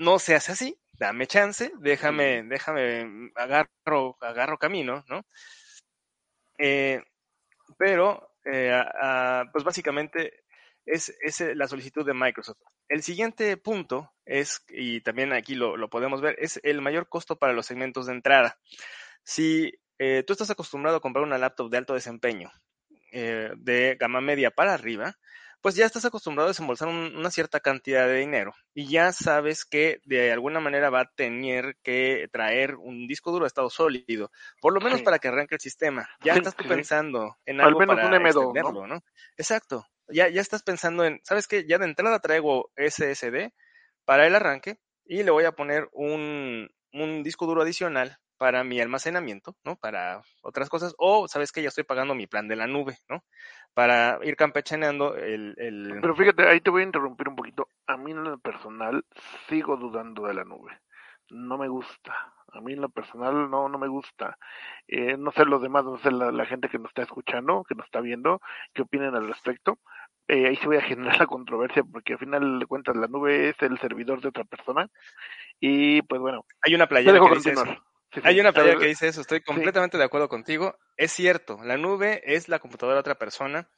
[0.00, 5.26] no se hace así, dame chance, déjame, déjame, agarro, agarro camino, ¿no?
[6.58, 7.02] Eh,
[7.76, 8.82] pero, eh,
[9.52, 10.44] pues básicamente
[10.86, 12.62] es, es, la solicitud de Microsoft.
[12.88, 17.38] El siguiente punto es, y también aquí lo, lo podemos ver, es el mayor costo
[17.38, 18.58] para los segmentos de entrada.
[19.22, 22.50] Si eh, tú estás acostumbrado a comprar una laptop de alto desempeño,
[23.12, 25.18] de gama media para arriba,
[25.60, 30.00] pues ya estás acostumbrado a desembolsar una cierta cantidad de dinero y ya sabes que
[30.04, 34.72] de alguna manera va a tener que traer un disco duro de estado sólido, por
[34.72, 36.08] lo menos para que arranque el sistema.
[36.22, 39.04] Ya estás pensando en algo Al menos para un M2, ¿no?
[39.36, 39.86] Exacto.
[40.08, 41.66] Ya, ya estás pensando en, ¿sabes qué?
[41.66, 43.52] Ya de entrada traigo SSD
[44.04, 48.80] para el arranque y le voy a poner un, un disco duro adicional para mi
[48.80, 49.76] almacenamiento, ¿no?
[49.76, 50.94] Para otras cosas.
[50.96, 53.22] O, ¿sabes que Ya estoy pagando mi plan de la nube, ¿no?
[53.74, 55.98] Para ir campechaneando el, el...
[56.00, 57.68] Pero fíjate, ahí te voy a interrumpir un poquito.
[57.86, 59.04] A mí en lo personal
[59.50, 60.80] sigo dudando de la nube.
[61.28, 62.32] No me gusta.
[62.54, 64.38] A mí en lo personal no, no me gusta.
[64.88, 67.84] Eh, no sé los demás, no sé la, gente que nos está escuchando, que nos
[67.84, 68.40] está viendo,
[68.72, 69.78] qué opinan al respecto.
[70.28, 73.50] Eh, ahí se voy a generar la controversia porque al final de cuentas la nube
[73.50, 74.88] es el servidor de otra persona.
[75.60, 76.46] Y pues bueno.
[76.62, 77.28] Hay una playera que
[78.22, 80.76] Hay una playa que dice eso, estoy completamente de acuerdo contigo.
[80.96, 83.68] Es cierto, la nube es la computadora de otra persona.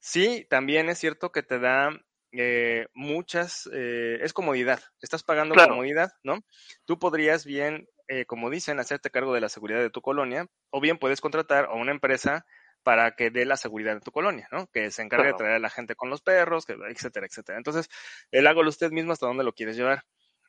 [0.00, 1.90] Sí, también es cierto que te da
[2.32, 6.44] eh, muchas, eh, es comodidad, estás pagando comodidad, ¿no?
[6.84, 10.80] Tú podrías bien, eh, como dicen, hacerte cargo de la seguridad de tu colonia, o
[10.80, 12.44] bien puedes contratar a una empresa
[12.82, 14.68] para que dé la seguridad de tu colonia, ¿no?
[14.68, 17.58] Que se encargue de traer a la gente con los perros, etcétera, etcétera.
[17.58, 17.88] Entonces,
[18.30, 20.04] el hágalo usted mismo hasta dónde lo quieres llevar.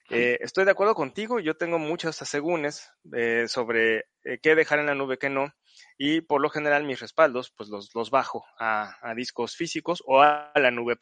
[0.10, 4.86] Eh, estoy de acuerdo contigo, yo tengo muchos asegúnes eh, sobre eh, qué dejar en
[4.86, 5.54] la nube, qué no,
[5.98, 10.54] y por lo general mis respaldos, pues los, los bajo a, discos físicos o a
[10.56, 10.96] la nube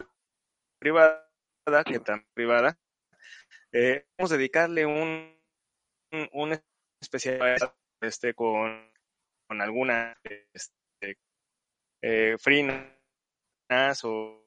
[0.80, 1.24] privada,
[1.86, 2.80] que tan privada.
[4.18, 5.39] vamos a dedicarle un,
[6.34, 6.60] un,
[7.00, 7.58] especial
[8.02, 8.91] este, con,
[9.48, 10.18] con alguna
[10.52, 11.20] este,
[14.04, 14.44] o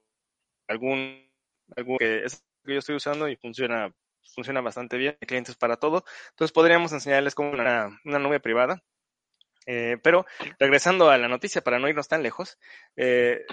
[0.67, 1.31] algún,
[1.77, 3.95] algún que, es que yo estoy usando y funciona
[4.35, 6.05] funciona bastante bien, hay clientes para todo.
[6.31, 8.83] Entonces podríamos enseñarles como una, nube privada.
[9.67, 10.25] Eh, pero
[10.59, 12.59] regresando a la noticia, para no irnos tan lejos,
[12.97, 13.45] eh,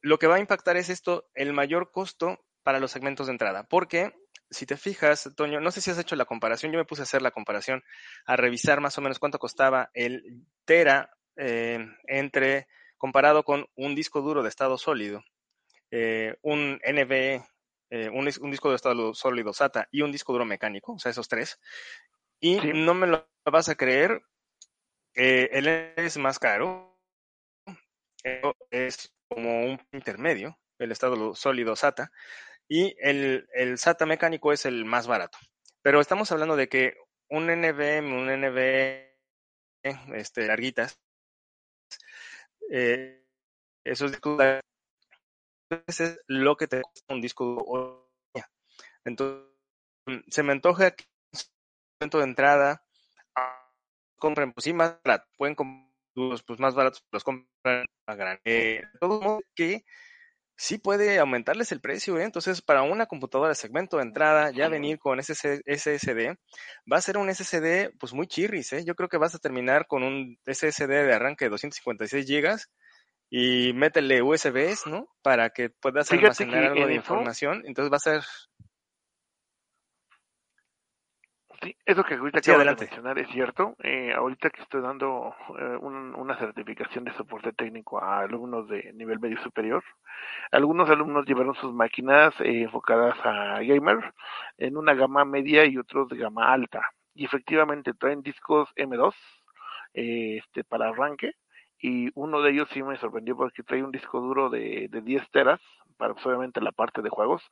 [0.00, 3.64] lo que va a impactar es esto, el mayor costo para los segmentos de entrada.
[3.64, 4.12] Porque
[4.50, 7.04] si te fijas, Toño, no sé si has hecho la comparación, yo me puse a
[7.04, 7.82] hacer la comparación,
[8.24, 14.20] a revisar más o menos cuánto costaba el Tera eh, entre comparado con un disco
[14.20, 15.24] duro de estado sólido,
[16.42, 17.44] un NVE
[17.90, 21.28] eh, un, disco de estado sólido SATA y un disco duro mecánico, o sea, esos
[21.28, 21.60] tres.
[22.40, 24.22] Y no me lo vas a creer,
[25.14, 26.98] eh, él es más caro,
[28.70, 32.10] es como un intermedio, el estado sólido SATA,
[32.68, 35.38] y el, SATA mecánico es el más barato.
[35.82, 36.94] Pero estamos hablando de que
[37.28, 38.58] un NVM, un NV
[40.14, 40.98] este, larguitas,
[42.70, 43.24] eh,
[43.84, 44.38] esos discos
[45.86, 48.10] es lo que te cuesta un disco duro.
[49.04, 49.44] Entonces,
[50.28, 51.04] se me antoja que
[52.00, 52.82] momento de entrada
[54.18, 55.94] compren, pues sí, más barato, pueden comprar
[56.46, 58.38] pues más baratos, los compran a gran.
[58.44, 59.84] Eh, todo modo que
[60.56, 62.24] sí puede aumentarles el precio, ¿eh?
[62.24, 66.36] entonces para una computadora de segmento de entrada, ya venir con SSD,
[66.90, 68.84] va a ser un SSD pues muy chirris, ¿eh?
[68.84, 72.70] yo creo que vas a terminar con un SSD de arranque de 256 gigas
[73.36, 75.08] y métele USBs, ¿no?
[75.20, 77.62] Para que puedas almacenar algo de información.
[77.64, 78.22] Entonces va a ser.
[81.60, 83.74] Sí, eso que ahorita quiero mencionar es cierto.
[83.82, 89.18] Eh, ahorita que estoy dando eh, una certificación de soporte técnico a alumnos de nivel
[89.18, 89.82] medio superior,
[90.52, 94.14] algunos alumnos llevaron sus máquinas eh, enfocadas a gamer
[94.58, 96.82] en una gama media y otros de gama alta.
[97.16, 99.12] Y efectivamente traen discos M2
[99.92, 101.32] este, para arranque
[101.78, 105.30] y uno de ellos sí me sorprendió porque trae un disco duro de, de 10
[105.30, 105.60] teras,
[105.96, 107.42] para pues, obviamente la parte de juegos,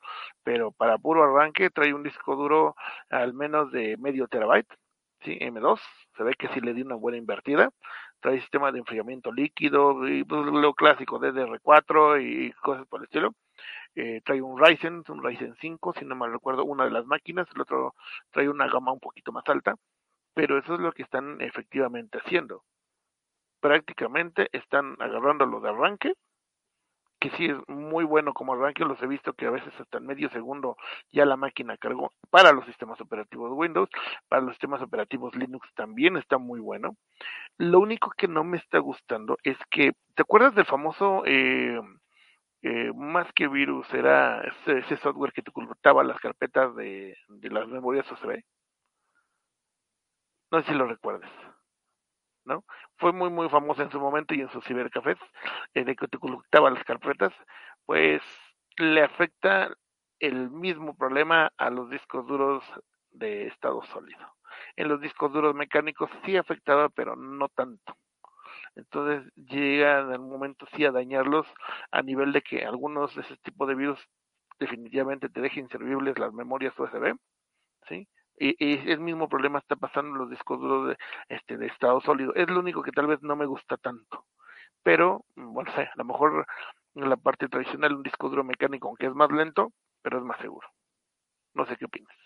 [0.43, 2.75] pero para puro arranque trae un disco duro
[3.09, 4.67] al menos de medio terabyte,
[5.21, 5.79] sí, M2,
[6.17, 7.69] se ve que sí le di una buena invertida,
[8.19, 13.35] trae sistema de enfriamiento líquido, y pues, lo clásico, DDR4 y cosas por el estilo.
[13.95, 17.47] Eh, trae un Ryzen, un Ryzen 5, si no mal recuerdo, una de las máquinas,
[17.53, 17.93] el otro
[18.31, 19.75] trae una gama un poquito más alta,
[20.33, 22.63] pero eso es lo que están efectivamente haciendo
[23.63, 26.13] prácticamente están agarrando lo de arranque,
[27.17, 30.05] que sí es muy bueno como arranque, los he visto que a veces hasta en
[30.05, 30.75] medio segundo
[31.13, 33.89] ya la máquina cargó para los sistemas operativos Windows,
[34.27, 36.97] para los sistemas operativos Linux también está muy bueno.
[37.57, 41.79] Lo único que no me está gustando es que, ¿te acuerdas del famoso eh,
[42.63, 47.69] eh, más que virus era ese, software que te ocultaba las carpetas de, de las
[47.69, 48.43] memorias USB?
[50.51, 51.31] No sé si lo recuerdes.
[52.45, 52.63] ¿No?
[52.97, 55.17] Fue muy, muy famosa en su momento y en sus cibercafés,
[55.73, 57.33] eh, de que te ocultaba las carpetas,
[57.85, 58.21] pues
[58.77, 59.73] le afecta
[60.19, 62.63] el mismo problema a los discos duros
[63.11, 64.35] de estado sólido.
[64.75, 67.95] En los discos duros mecánicos sí afectaba, pero no tanto.
[68.75, 71.47] Entonces llega en algún momento sí a dañarlos
[71.91, 73.99] a nivel de que algunos de ese tipo de virus
[74.59, 77.15] definitivamente te dejen inservibles las memorias USB,
[77.87, 78.07] ¿sí?
[78.37, 80.97] Y, y, el mismo problema está pasando en los discos duros de,
[81.29, 82.33] este, de estado sólido.
[82.35, 84.25] Es lo único que tal vez no me gusta tanto.
[84.83, 86.45] Pero, bueno, sé, a lo mejor
[86.95, 90.39] en la parte tradicional un disco duro mecánico, aunque es más lento, pero es más
[90.41, 90.67] seguro.
[91.53, 92.22] No sé qué opinas.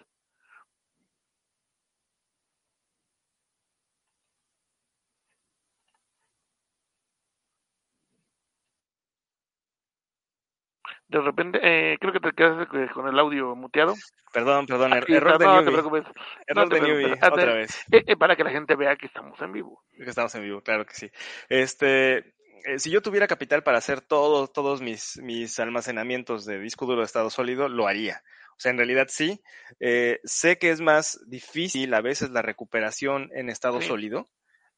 [11.07, 13.95] De repente, eh, creo que te quedas con el audio muteado.
[14.33, 16.03] Perdón, perdón, er, error de no, te preocupes.
[16.45, 17.79] Error de newbie, otra vez.
[17.91, 19.83] Eh, eh, para que la gente vea que estamos en vivo.
[19.95, 21.09] Que estamos en vivo, claro que sí.
[21.47, 26.85] Este, eh, si yo tuviera capital para hacer todos todos mis, mis almacenamientos de disco
[26.85, 28.21] duro de estado sólido, lo haría.
[28.51, 29.41] O sea, en realidad sí.
[29.79, 34.27] Eh, sé que es más difícil a veces la recuperación en estado sólido,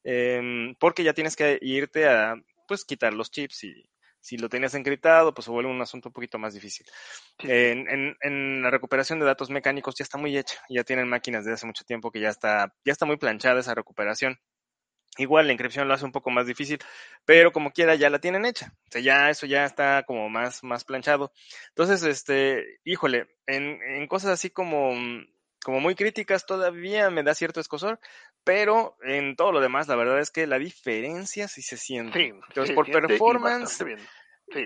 [0.04, 2.36] em, porque ya tienes que irte a,
[2.68, 3.89] pues, quitar los chips y
[4.20, 6.86] si lo tenías encriptado, pues se vuelve un asunto un poquito más difícil.
[7.38, 11.52] En, en, la recuperación de datos mecánicos ya está muy hecha, ya tienen máquinas de
[11.52, 14.38] hace mucho tiempo que ya está, ya está muy planchada esa recuperación.
[15.18, 16.78] Igual la inscripción lo hace un poco más difícil,
[17.24, 18.72] pero como quiera ya la tienen hecha.
[18.88, 21.32] O sea, ya eso ya está como más, más planchado.
[21.70, 24.92] Entonces, este, híjole, en, en cosas así como,
[25.64, 27.98] como muy críticas todavía me da cierto escosor,
[28.44, 32.18] pero en todo lo demás, la verdad es que la diferencia sí se siente.
[32.18, 33.84] Sí, Entonces, por performance,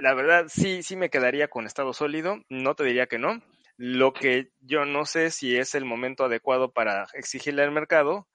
[0.01, 2.39] la verdad sí, sí me quedaría con estado sólido.
[2.49, 3.43] No te diría que no.
[3.77, 8.29] Lo que yo no sé si es el momento adecuado para exigirle al mercado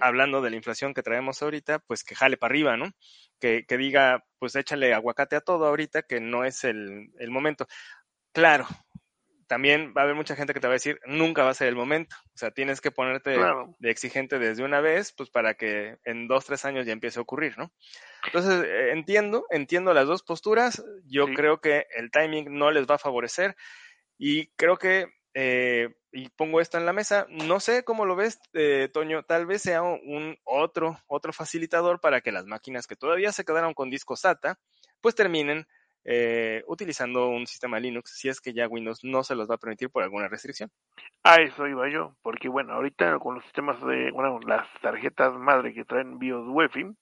[0.00, 2.90] hablando de la inflación que traemos ahorita, pues que jale para arriba, ¿no?
[3.38, 7.66] Que, que, diga, pues échale aguacate a todo ahorita, que no es el, el momento.
[8.32, 8.66] Claro,
[9.48, 11.68] también va a haber mucha gente que te va a decir, nunca va a ser
[11.68, 12.14] el momento.
[12.34, 13.36] O sea, tienes que ponerte
[13.78, 17.22] de exigente desde una vez, pues para que en dos, tres años ya empiece a
[17.22, 17.72] ocurrir, ¿no?
[18.26, 20.84] Entonces, eh, entiendo, entiendo las dos posturas.
[21.06, 23.56] Yo creo que el timing no les va a favorecer
[24.18, 27.26] y creo que eh, y pongo esto en la mesa.
[27.28, 29.22] No sé cómo lo ves, eh, Toño.
[29.22, 33.74] Tal vez sea un otro, otro facilitador para que las máquinas que todavía se quedaron
[33.74, 34.58] con disco SATA,
[35.00, 35.66] pues terminen
[36.10, 39.58] eh, utilizando un sistema Linux, si es que ya Windows no se los va a
[39.58, 40.70] permitir por alguna restricción.
[41.22, 45.74] A eso iba yo, porque bueno, ahorita con los sistemas de, bueno, las tarjetas madre
[45.74, 46.96] que traen BIOS UEFI,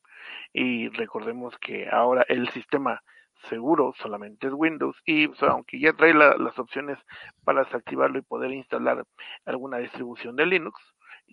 [0.53, 3.01] y recordemos que ahora el sistema
[3.49, 6.99] seguro solamente es Windows y aunque ya trae las opciones
[7.45, 9.05] para desactivarlo y poder instalar
[9.45, 10.81] alguna distribución de Linux,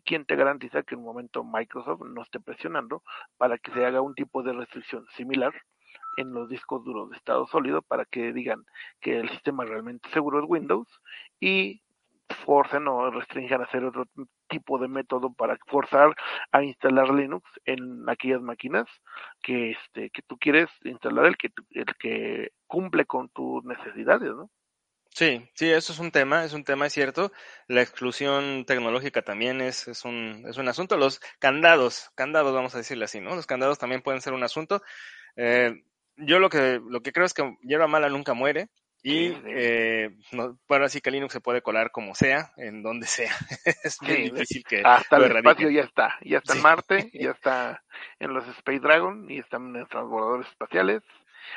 [0.05, 3.01] ¿quién te garantiza que en un momento Microsoft no esté presionando
[3.37, 5.53] para que se haga un tipo de restricción similar
[6.17, 8.65] en los discos duros de estado sólido para que digan
[9.01, 10.87] que el sistema realmente seguro es Windows
[11.39, 11.81] y
[12.45, 14.05] forcen o restringan a hacer otro
[14.47, 16.15] tipo de método para forzar
[16.51, 18.87] a instalar Linux en aquellas máquinas
[19.41, 24.49] que este que tú quieres instalar el que el que cumple con tus necesidades, ¿no?
[25.15, 27.31] Sí, sí, eso es un tema, es un tema, es cierto.
[27.67, 30.97] La exclusión tecnológica también es, es, un, es un asunto.
[30.97, 33.35] Los candados, candados, vamos a decirle así, ¿no?
[33.35, 34.81] Los candados también pueden ser un asunto.
[35.35, 35.83] Eh,
[36.17, 38.69] yo lo que, lo que creo es que hierba mala nunca muere.
[39.05, 43.33] Y eh, no, bueno, así que Linux se puede colar como sea, en donde sea.
[43.83, 47.83] es muy difícil que hasta el espacio ya está, ya está en Marte, ya está
[48.19, 51.01] en los Space Dragon y están en los transbordadores espaciales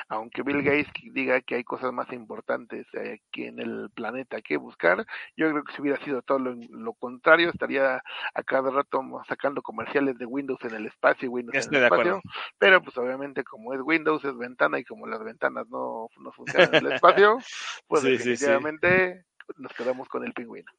[0.09, 5.07] aunque Bill Gates diga que hay cosas más importantes aquí en el planeta que buscar,
[5.37, 8.03] yo creo que si hubiera sido todo lo, contrario, estaría
[8.35, 12.21] a cada rato sacando comerciales de Windows en el espacio y Windows en el espacio,
[12.59, 16.75] pero pues obviamente como es Windows es ventana y como las ventanas no, no funcionan
[16.75, 17.39] en el espacio,
[17.87, 19.25] pues definitivamente
[19.57, 20.71] nos quedamos con el pingüino.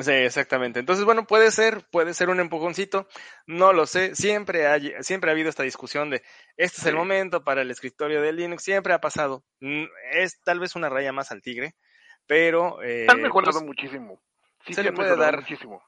[0.00, 0.80] Sí, exactamente.
[0.80, 3.08] Entonces, bueno, puede ser, puede ser un empujoncito,
[3.46, 4.14] no lo sé.
[4.14, 6.22] Siempre hay, siempre ha habido esta discusión de
[6.56, 9.44] este es el momento para el escritorio de Linux, siempre ha pasado.
[9.60, 11.74] Mm, es tal vez una raya más al tigre,
[12.26, 14.20] pero eh, han mejorado pues, muchísimo.
[14.68, 15.82] se le puede dar muchísimo.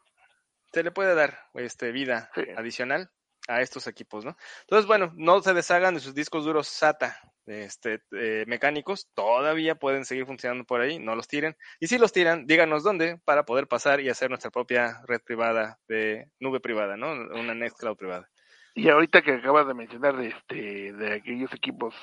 [0.73, 3.11] Se le puede dar este vida adicional
[3.51, 4.37] a estos equipos, ¿no?
[4.63, 10.05] Entonces, bueno, no se deshagan de sus discos duros SATA este, eh, mecánicos, todavía pueden
[10.05, 11.57] seguir funcionando por ahí, no los tiren.
[11.81, 15.79] Y si los tiran, díganos dónde para poder pasar y hacer nuestra propia red privada
[15.89, 17.13] de nube privada, ¿no?
[17.13, 18.29] Una Nextcloud privada.
[18.75, 21.95] Y ahorita que acabas de mencionar de, este, de aquellos equipos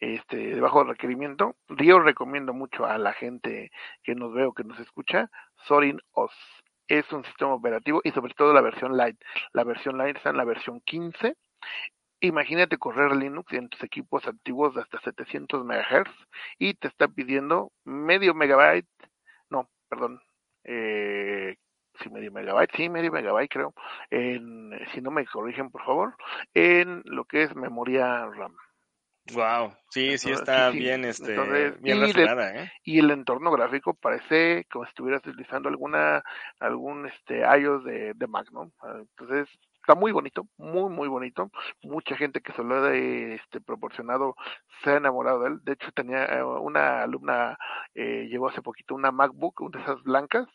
[0.00, 3.70] este, de bajo requerimiento, yo recomiendo mucho a la gente
[4.02, 5.30] que nos ve o que nos escucha,
[5.66, 6.32] Sorin OS
[6.88, 9.24] es un sistema operativo y sobre todo la versión Lite.
[9.52, 11.36] La versión Lite está en la versión 15.
[12.20, 16.10] Imagínate correr Linux en tus equipos antiguos de hasta 700 MHz
[16.58, 18.88] y te está pidiendo medio megabyte,
[19.50, 20.22] no, perdón,
[20.64, 21.56] eh,
[22.00, 23.74] sí, medio megabyte, sí, medio megabyte creo,
[24.10, 26.16] en, si no me corrigen por favor,
[26.54, 28.56] en lo que es memoria RAM.
[29.32, 31.36] Wow, sí, sí está bien, este,
[31.80, 32.72] bien y, ¿eh?
[32.84, 36.22] y el entorno gráfico parece como si estuvieras utilizando alguna,
[36.60, 38.70] algún este iOS de, de Mac, ¿no?
[38.80, 39.48] Ah, entonces
[39.80, 41.50] está muy bonito, muy muy bonito.
[41.82, 44.36] Mucha gente que se lo ha este, proporcionado
[44.84, 45.60] se ha enamorado de él.
[45.64, 47.58] De hecho tenía eh, una alumna
[47.94, 50.46] eh, llevó hace poquito una MacBook, una de esas blancas.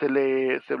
[0.00, 0.78] Se le se,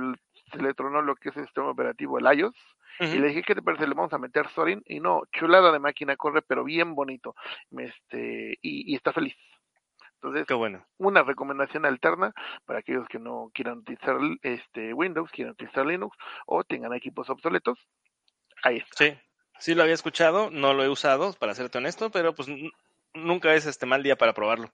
[0.50, 2.56] se le tronó lo que es el sistema operativo, el iOS
[3.00, 3.86] y le dije, ¿qué te parece?
[3.86, 4.82] Le vamos a meter Sorin.
[4.86, 7.34] Y no, chulada de máquina, corre, pero bien bonito.
[7.76, 9.34] Este, y, está feliz.
[10.14, 10.84] Entonces, Qué bueno.
[10.98, 12.32] una recomendación alterna
[12.64, 17.78] para aquellos que no quieran utilizar este Windows, quieran utilizar Linux o tengan equipos obsoletos.
[18.64, 18.96] Ahí está.
[18.96, 19.16] Sí,
[19.60, 22.48] sí lo había escuchado, no lo he usado, para serte honesto, pero pues
[23.14, 24.72] nunca es este mal día para probarlo.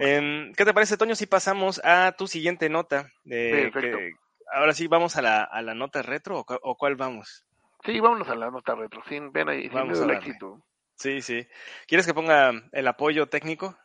[0.00, 3.12] Eh, ¿Qué te parece, Toño, si pasamos a tu siguiente nota?
[3.30, 4.14] Eh, que,
[4.52, 7.46] ahora sí, ¿vamos a la, a la nota retro o, o, cuál vamos?
[7.84, 10.62] Sí, vámonos a la nota retro, sin pena y sin el éxito.
[10.96, 11.46] Sí, sí.
[11.86, 13.76] ¿Quieres que ponga el apoyo técnico?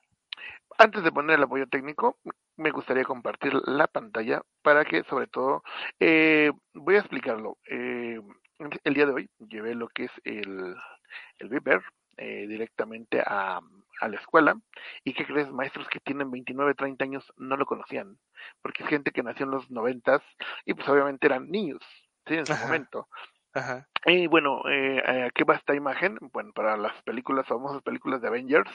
[0.78, 2.18] Antes de poner el apoyo técnico,
[2.57, 5.64] me gustaría compartir la pantalla para que, sobre todo,
[5.99, 7.57] eh, voy a explicarlo.
[7.70, 8.20] Eh,
[8.84, 10.76] el día de hoy llevé lo que es el,
[11.39, 11.82] el Viper
[12.18, 13.59] eh, directamente a,
[13.99, 14.55] a, la escuela
[15.03, 18.17] y que crees maestros que tienen 29, 30 años no lo conocían
[18.61, 20.21] porque es gente que nació en los noventas
[20.65, 21.81] y pues obviamente eran niños
[22.25, 23.07] sí en su momento
[23.53, 23.85] Ajá.
[24.05, 26.17] Y bueno, eh, ¿qué va esta imagen?
[26.31, 28.71] Bueno, para las películas, famosas películas de Avengers,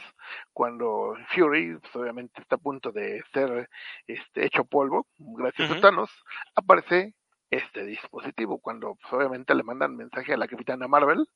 [0.52, 3.70] cuando Fury, pues, obviamente está a punto de ser
[4.06, 5.78] este, hecho polvo, gracias uh -huh.
[5.78, 6.10] a Thanos,
[6.54, 7.14] aparece
[7.56, 8.58] este dispositivo.
[8.58, 11.28] Cuando pues, obviamente le mandan mensaje a la capitana Marvel,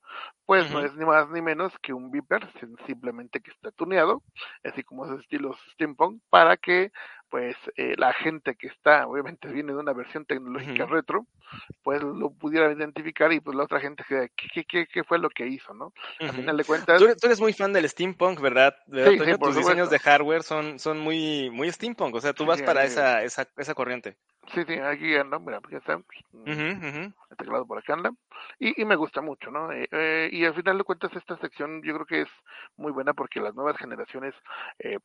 [0.47, 0.73] pues uh -huh.
[0.75, 2.49] no es ni más ni menos que un Viper,
[2.87, 4.23] simplemente que está tuneado,
[4.65, 6.93] así como esos estilos steampunk, para que
[7.31, 10.91] pues eh, la gente que está, obviamente viene de una versión tecnológica uh -huh.
[10.91, 11.27] retro,
[11.83, 15.31] pues lo pudiera identificar y pues la otra gente que qué, qué, qué fue lo
[15.31, 15.87] que hizo, ¿no?
[15.87, 16.29] Uh -huh.
[16.29, 16.99] Al final de cuentas.
[17.01, 18.75] Tú, tú, eres muy fan del steampunk, ¿verdad?
[18.87, 22.45] ¿verdad sí, sí, Tus diseños de hardware son, son muy, muy steampunk, o sea, tú
[22.45, 24.17] vas sí, para esa, esa, esa corriente.
[24.55, 26.03] Sí, sí, aquí anda, mira, porque está uh
[26.45, 28.11] -huh, el teclado por acá anda.
[28.59, 29.71] Y, y me gusta mucho, ¿no?
[29.73, 32.29] Eh, eh, y al final de cuentas esta sección yo creo que es
[32.77, 34.35] muy buena porque las nuevas generaciones
[34.81, 34.99] eh,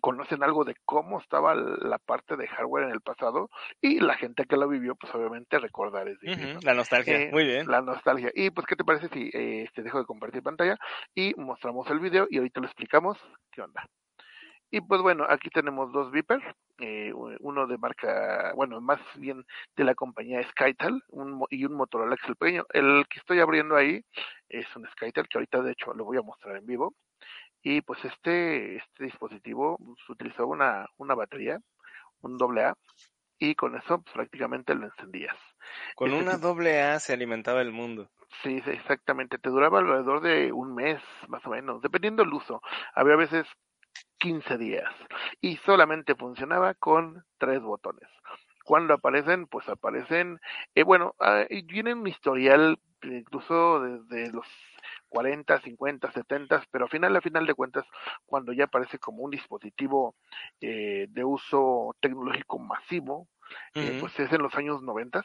[0.00, 4.44] conocen algo de cómo estaba la parte de hardware en el pasado y la gente
[4.44, 7.66] que lo vivió, pues obviamente recordar es difícil, uh -huh, La nostalgia, eh, muy bien.
[7.66, 8.30] La nostalgia.
[8.34, 10.76] Y pues, ¿qué te parece si eh, te dejo de compartir pantalla
[11.14, 13.18] y mostramos el video y ahorita lo explicamos
[13.52, 13.86] qué onda?
[14.72, 16.40] Y pues bueno, aquí tenemos dos Viper,
[16.78, 19.44] eh, uno de marca, bueno, más bien
[19.76, 22.64] de la compañía Skytel un, y un Motorola Excel pequeño.
[22.72, 24.00] El que estoy abriendo ahí
[24.48, 26.94] es un Skytel que ahorita de hecho lo voy a mostrar en vivo.
[27.62, 31.60] Y pues este, este dispositivo pues, utilizaba una, una batería,
[32.22, 32.74] un doble A,
[33.38, 35.36] y con eso pues, prácticamente lo encendías.
[35.94, 38.10] Con este una doble A se alimentaba el mundo.
[38.42, 39.38] Sí, exactamente.
[39.38, 42.62] Te duraba alrededor de un mes, más o menos, dependiendo del uso.
[42.94, 43.46] Había veces
[44.18, 44.90] 15 días
[45.40, 48.08] y solamente funcionaba con tres botones.
[48.64, 50.38] Cuando aparecen, pues aparecen,
[50.74, 54.46] eh, bueno, uh, tienen un historial incluso desde los
[55.10, 57.84] 40, 50, 70, pero al final, a final de cuentas,
[58.24, 60.14] cuando ya aparece como un dispositivo
[60.60, 63.82] eh, de uso tecnológico masivo, uh -huh.
[63.82, 65.22] eh, pues es en los años 90,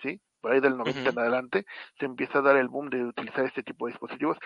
[0.00, 0.20] ¿sí?
[0.40, 1.10] Por ahí del 90 uh -huh.
[1.10, 1.66] en adelante,
[1.98, 4.38] se empieza a dar el boom de utilizar este tipo de dispositivos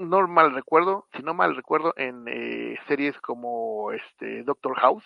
[0.00, 5.04] no mal recuerdo, si no mal recuerdo, en eh, series como este Doctor House,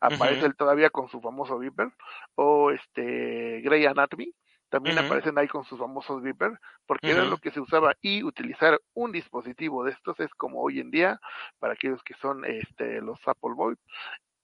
[0.00, 0.46] aparece uh -huh.
[0.46, 1.88] él todavía con su famoso Viper,
[2.34, 4.34] o este Grey Anatomy,
[4.74, 5.06] también uh -huh.
[5.06, 7.16] aparecen ahí con sus famosos Viper, porque uh -huh.
[7.18, 10.90] era lo que se usaba y utilizar un dispositivo de estos es como hoy en
[10.90, 11.20] día,
[11.60, 13.76] para aquellos que son este los Apple Boy,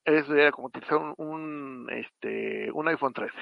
[0.05, 3.33] eso era como utilizar un, un este un iPhone 13.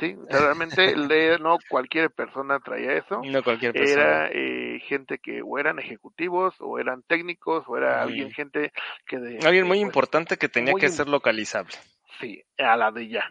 [0.00, 3.22] Sí, realmente le, no cualquier persona traía eso.
[3.22, 4.02] No cualquier persona.
[4.02, 8.72] Era eh, gente que o eran ejecutivos, o eran técnicos, o era alguien, gente
[9.06, 9.18] que...
[9.18, 11.74] De, alguien muy pues, importante que tenía que ser localizable.
[12.20, 13.30] Sí, a la de ya.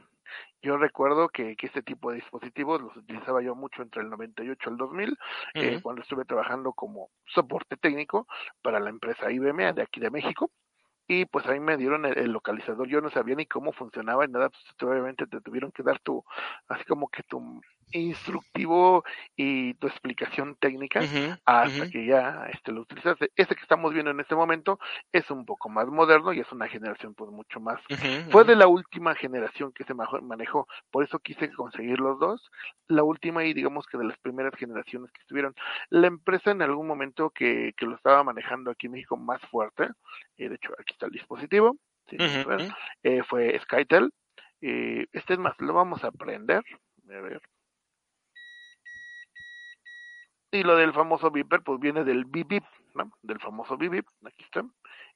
[0.66, 4.70] Yo recuerdo que, que, este tipo de dispositivos los utilizaba yo mucho entre el 98
[4.70, 5.18] y el 2000, uh -huh.
[5.54, 8.26] eh, cuando estuve trabajando como soporte técnico
[8.64, 10.50] para la empresa IBM de aquí de México
[11.08, 14.30] y pues ahí me dieron el, el, localizador, yo no sabía ni cómo funcionaba y
[14.30, 16.24] nada, pues obviamente te tuvieron que dar tu,
[16.68, 17.62] así como que tu
[18.00, 19.04] instructivo
[19.36, 21.92] y tu explicación técnica uh -huh, hasta uh -huh.
[21.92, 23.32] que ya este, lo utilizaste.
[23.36, 24.80] Este que estamos viendo en este momento
[25.12, 27.80] es un poco más moderno y es una generación pues mucho más.
[27.90, 32.20] Uh -huh, Fue de la última generación que se manejó, por eso quise conseguir los
[32.20, 32.52] dos.
[32.88, 35.54] La última y digamos que de las primeras generaciones que estuvieron.
[35.90, 39.90] La empresa en algún momento que, que lo estaba manejando aquí en México más fuerte,
[40.38, 41.78] eh, de hecho aquí está el dispositivo,
[42.10, 42.18] ¿sí?
[43.04, 44.12] eh, fue Skytel.
[44.62, 46.64] Eh, este es más, lo vamos a aprender.
[47.10, 47.42] A ver.
[50.56, 53.12] Y lo del famoso Viper, pues viene del Bip ¿no?
[53.22, 54.64] Del famoso Bip aquí está.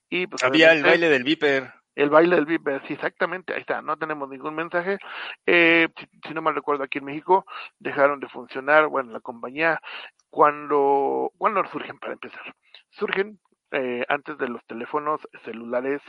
[0.10, 1.72] Y pues había el baile del Viper.
[1.96, 5.00] El baile del Viper, sí, exactamente, ahí está, no tenemos ningún mensaje.
[5.46, 7.46] Eh, si, si, no mal recuerdo, aquí en México
[7.78, 9.82] dejaron de funcionar, bueno, la compañía,
[10.30, 12.54] cuando, cuando surgen para empezar.
[12.90, 13.40] Surgen
[13.72, 16.02] eh, antes de los teléfonos celulares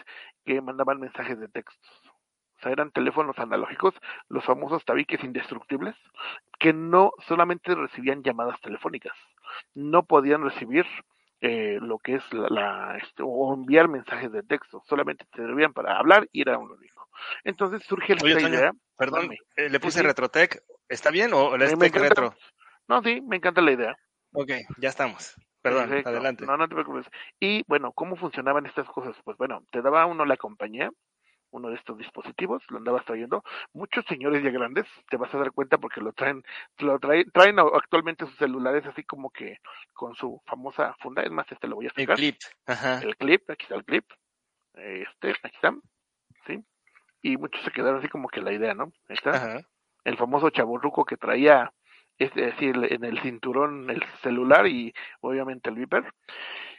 [0.45, 2.10] que mandaban mensajes de textos.
[2.61, 3.95] O sea, eran teléfonos analógicos,
[4.29, 5.97] los famosos tabiques indestructibles,
[6.59, 9.17] que no solamente recibían llamadas telefónicas,
[9.75, 10.85] no podían recibir
[11.41, 15.99] eh, lo que es la, la este, o enviar mensajes de texto, solamente servían para
[15.99, 17.09] hablar y era un único.
[17.45, 18.73] Entonces surge Oye, esta idea.
[18.99, 20.05] Perdón, eh, le puse ¿sí?
[20.05, 22.35] Retrotec, ¿está bien o le es retro?
[22.89, 23.97] No, sí, me encanta la idea.
[24.33, 25.35] Ok, ya estamos.
[25.63, 26.47] Perdón, adelante.
[26.47, 27.07] No, no te preocupes.
[27.39, 29.15] Y bueno, ¿cómo funcionaban estas cosas?
[29.25, 30.91] Pues bueno, te daba uno la compañía,
[31.51, 33.43] uno de estos dispositivos, lo andabas trayendo.
[33.73, 36.43] Muchos señores ya grandes, te vas a dar cuenta porque lo traen,
[36.79, 39.59] lo traen, traen actualmente sus celulares así como que
[39.93, 41.23] con su famosa funda.
[41.23, 42.11] Es más, este lo voy a sacar.
[42.11, 42.37] El clip.
[42.67, 43.01] Ajá.
[43.01, 44.05] El clip, aquí está el clip.
[44.75, 45.75] Este, aquí está.
[46.47, 46.65] ¿Sí?
[47.23, 48.85] Y muchos se quedaron así como que la idea, ¿no?
[49.09, 49.31] Ahí está.
[49.31, 49.61] Ajá.
[50.05, 51.73] El famoso chaburruco que traía
[52.21, 54.93] es decir, en el cinturón el celular y
[55.23, 56.05] obviamente el Viper.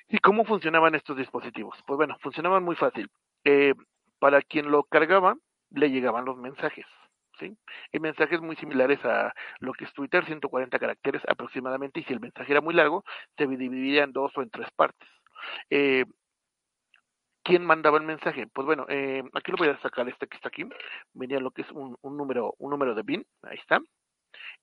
[0.08, 1.76] ¿Y cómo funcionaban estos dispositivos?
[1.88, 3.10] Pues bueno, funcionaban muy fácil.
[3.44, 3.74] Eh,
[4.22, 5.36] para quien lo cargaba,
[5.72, 6.86] le llegaban los mensajes.
[7.40, 7.58] ¿sí?
[7.92, 12.20] Y mensajes muy similares a lo que es Twitter, 140 caracteres aproximadamente, y si el
[12.20, 13.04] mensaje era muy largo,
[13.36, 15.10] se dividía en dos o en tres partes.
[15.72, 16.06] Eh,
[17.44, 18.46] ¿Quién mandaba el mensaje?
[18.46, 20.66] Pues bueno, eh, aquí lo voy a sacar este que está aquí.
[21.14, 23.82] Venía lo que es un, número, un número de BIN, ahí está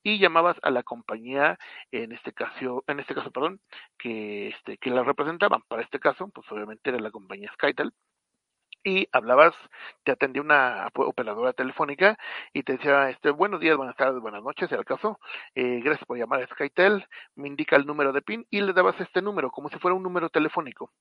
[0.03, 1.59] y llamabas a la compañía
[1.91, 3.61] en este caso en este caso perdón
[3.99, 7.93] que este que la representaban para este caso pues obviamente era la compañía Skytel
[8.85, 9.55] y hablabas,
[10.05, 12.19] te atendía una operadora telefónica
[12.53, 15.19] y te decía, este, buenos días, buenas tardes, buenas noches, era el caso,
[15.55, 19.01] eh, gracias por llamar a Skytel, me indica el número de PIN y le dabas
[19.01, 20.93] este número, como si fuera un número telefónico.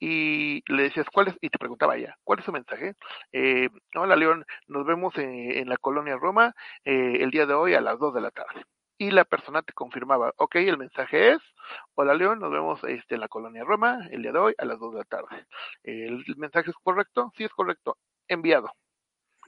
[0.00, 1.36] Y le decías, ¿cuál es?
[1.40, 2.94] Y te preguntaba ella, ¿cuál es su mensaje?
[3.32, 6.54] Eh, hola León, nos vemos en, en la colonia Roma
[6.84, 8.64] eh, el día de hoy a las 2 de la tarde
[8.98, 11.38] y la persona te confirmaba, ok, el mensaje es,
[11.94, 14.78] hola León, nos vemos este, en la colonia Roma el día de hoy a las
[14.80, 15.46] 2 de la tarde.
[15.84, 17.32] ¿El mensaje es correcto?
[17.36, 17.96] Sí, es correcto.
[18.26, 18.72] Enviado.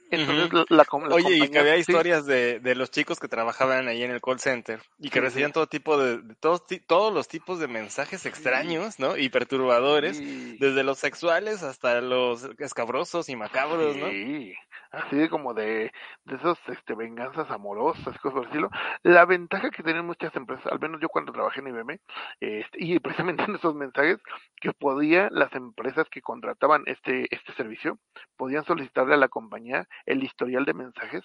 [0.09, 4.11] Entonces, la, Oye, y que había historias de, de, los chicos que trabajaban ahí en
[4.11, 8.25] el call center y que recibían todo tipo de, todos, todos los tipos de mensajes
[8.25, 9.15] extraños, ¿no?
[9.15, 10.19] Y perturbadores,
[10.59, 14.09] desde los sexuales hasta los escabrosos y macabros, ¿no?
[14.09, 14.53] Sí,
[14.91, 15.91] así como de,
[16.25, 18.69] de esos este, venganzas amorosas, cosas por estilo.
[19.03, 21.99] La ventaja que tienen muchas empresas, al menos yo cuando trabajé en IBM,
[22.39, 24.17] este, y precisamente en esos mensajes,
[24.59, 27.97] que podía las empresas que contrataban este, este servicio,
[28.37, 31.23] podían solicitarle a la compañía el historial de mensajes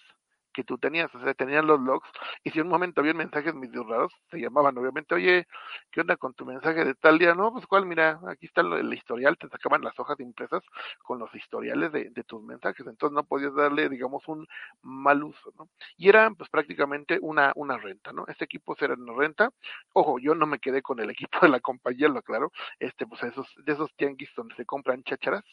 [0.57, 2.09] que tú tenías, o sea, tenían los logs,
[2.43, 5.47] y si en un momento había mensajes medio raros, se llamaban obviamente, oye,
[5.91, 7.35] ¿qué onda con tu mensaje de tal día?
[7.35, 10.63] No, pues cuál, mira, aquí está el historial, te sacaban las hojas impresas
[11.03, 14.47] con los historiales de, de tus mensajes, entonces no podías darle, digamos, un
[14.81, 15.69] mal uso, ¿no?
[15.99, 18.25] Y era, pues, prácticamente una, una renta, ¿no?
[18.27, 19.51] Este equipo era una renta,
[19.93, 23.23] ojo, yo no me quedé con el equipo de la compañía, lo aclaro, este, pues,
[23.25, 25.45] esos, de esos tianguis donde se compran chacharas,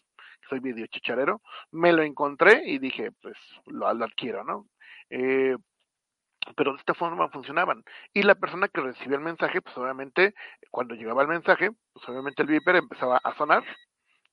[0.50, 1.42] soy video chicharero,
[1.72, 4.68] me lo encontré y dije, pues, lo adquiero, ¿no?
[5.14, 5.56] Eh,
[6.58, 7.84] pero de esta forma funcionaban.
[8.14, 10.34] Y la persona que recibía el mensaje, pues obviamente,
[10.72, 13.64] cuando llegaba el mensaje, pues obviamente el viper empezaba a sonar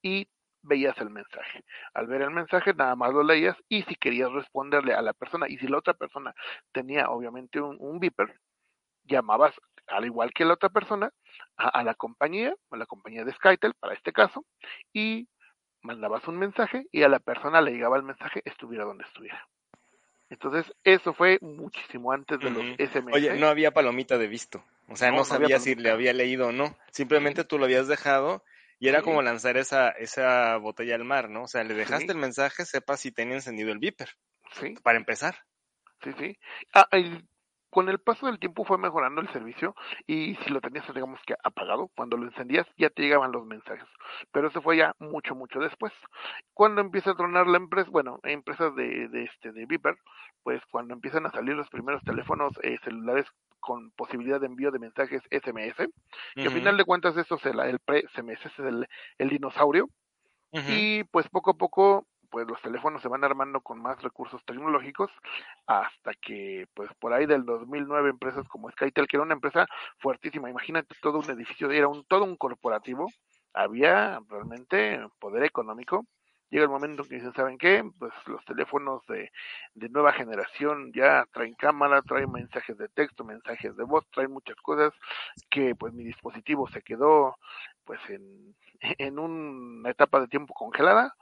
[0.03, 0.29] y
[0.63, 1.65] veías el mensaje.
[1.95, 5.47] Al ver el mensaje, nada más lo leías y si querías responderle a la persona
[5.49, 6.35] y si la otra persona
[6.73, 8.41] tenía obviamente un, un viper,
[9.05, 9.55] llamabas
[9.89, 11.11] al igual que la otra persona
[11.57, 14.45] a, a, la compañía, a la compañía de Skytel para este caso,
[14.93, 15.29] y
[15.83, 19.47] mandabas un mensaje y a la persona le llegaba el mensaje estuviera donde estuviera.
[20.31, 23.13] Entonces, eso fue muchísimo antes de los SMS.
[23.13, 24.65] Oye, no había palomita de visto.
[24.89, 26.77] O sea, no, sabía si le había leído o no.
[26.93, 28.45] Simplemente tú lo habías dejado
[28.79, 31.43] y era como lanzar esa, esa botella al mar, ¿no?
[31.43, 34.17] O sea, le dejaste el mensaje, sepa si tenía encendido el viper.
[34.53, 34.75] Sí.
[34.83, 35.37] Para empezar.
[36.03, 36.39] Sí, sí.
[36.73, 36.89] Ah,
[37.71, 39.75] con el paso del tiempo fue mejorando el servicio
[40.07, 43.87] y si lo tenías digamos que apagado, cuando lo encendías ya te llegaban los mensajes,
[44.33, 45.93] pero eso fue ya mucho mucho después.
[46.53, 49.97] Cuando empieza a tronar la empresa, bueno, empresas de, de este de Viper,
[50.43, 53.27] pues cuando empiezan a salir los primeros teléfonos eh, celulares
[53.61, 55.77] con posibilidad de envío de mensajes SMS,
[56.35, 59.89] que al final de cuentas eso es el, el pre-SMS, es el, el dinosaurio,
[60.53, 65.11] y pues poco a poco pues los teléfonos se van armando con más recursos tecnológicos
[65.67, 69.67] hasta que pues por ahí del 2009 empresas como Skytel que era una empresa
[69.99, 73.09] fuertísima imagínate todo un edificio era un todo un corporativo
[73.53, 76.07] había realmente poder económico
[76.51, 77.89] llega el momento que dicen, ¿saben qué?
[77.99, 79.31] Pues los teléfonos de,
[79.75, 84.57] de nueva generación ya traen cámara, traen mensajes de texto, mensajes de voz, traen muchas
[84.57, 84.93] cosas
[85.49, 87.37] que pues mi dispositivo se quedó
[87.85, 88.55] pues en,
[88.99, 91.15] en una etapa de tiempo congelada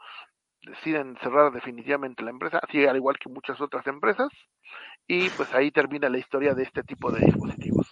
[0.62, 4.28] deciden cerrar definitivamente la empresa, así al igual que muchas otras empresas,
[5.06, 7.88] y pues ahí termina la historia de este tipo de dispositivos.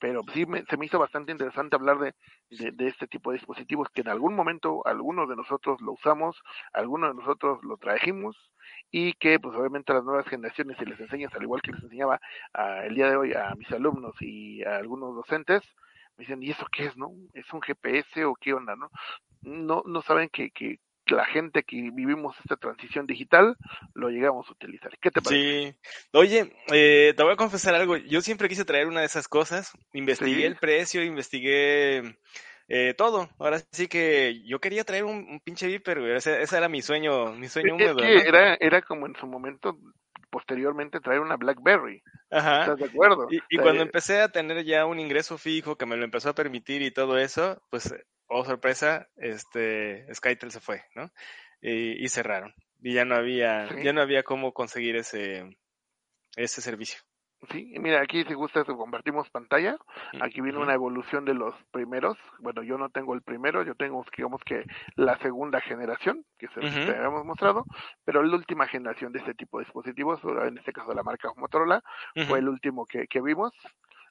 [0.00, 2.14] Pero sí me, se me hizo bastante interesante hablar de,
[2.50, 6.40] de, este tipo de dispositivos que en algún momento algunos de nosotros lo usamos,
[6.72, 8.36] algunos de nosotros lo trajimos
[8.92, 11.82] y que pues obviamente a las nuevas generaciones si les enseñas al igual que les
[11.82, 12.20] enseñaba
[12.84, 15.64] el día de hoy a mis alumnos y a algunos docentes,
[16.16, 17.12] me dicen, ¿y eso qué es, no?
[17.32, 18.90] ¿Es un GPS o qué onda, no?
[19.42, 20.78] No, no saben que, que,
[21.10, 23.56] la gente que vivimos esta transición digital
[23.94, 24.96] lo llegamos a utilizar.
[24.98, 25.72] ¿Qué te parece?
[25.72, 25.90] Sí.
[26.12, 27.96] Oye, eh, te voy a confesar algo.
[27.96, 29.72] Yo siempre quise traer una de esas cosas.
[29.92, 32.18] Investigué el precio, investigué
[32.68, 33.28] eh, todo.
[33.38, 37.74] Ahora sí que yo quería traer un, pinche Viper, Ese, era mi sueño, mi sueño
[37.74, 38.00] húmedo.
[38.00, 39.78] era, era como en su momento
[40.30, 42.02] posteriormente traer una BlackBerry.
[42.30, 42.60] Ajá.
[42.60, 43.28] ¿Estás de acuerdo?
[43.30, 46.82] Y, cuando empecé a tener ya un ingreso fijo que me lo empezó a permitir
[46.82, 47.94] y todo eso, pues,
[48.28, 51.10] oh sorpresa, este, Skytel se fue, ¿no?
[51.60, 52.54] Y, y cerraron.
[52.80, 55.58] Y ya no había, ya no había cómo conseguir ese,
[56.36, 57.00] ese servicio.
[57.52, 59.76] Sí, mira, aquí si gusta compartimos pantalla.
[60.20, 62.18] Aquí viene una evolución de los primeros.
[62.40, 64.64] Bueno, yo no tengo el primero, yo tengo, digamos que
[64.96, 67.64] la segunda generación, que es el que habíamos mostrado,
[68.04, 71.82] pero la última generación de este tipo de dispositivos, en este caso la marca Motorola,
[72.26, 73.52] fue el último que, que vimos.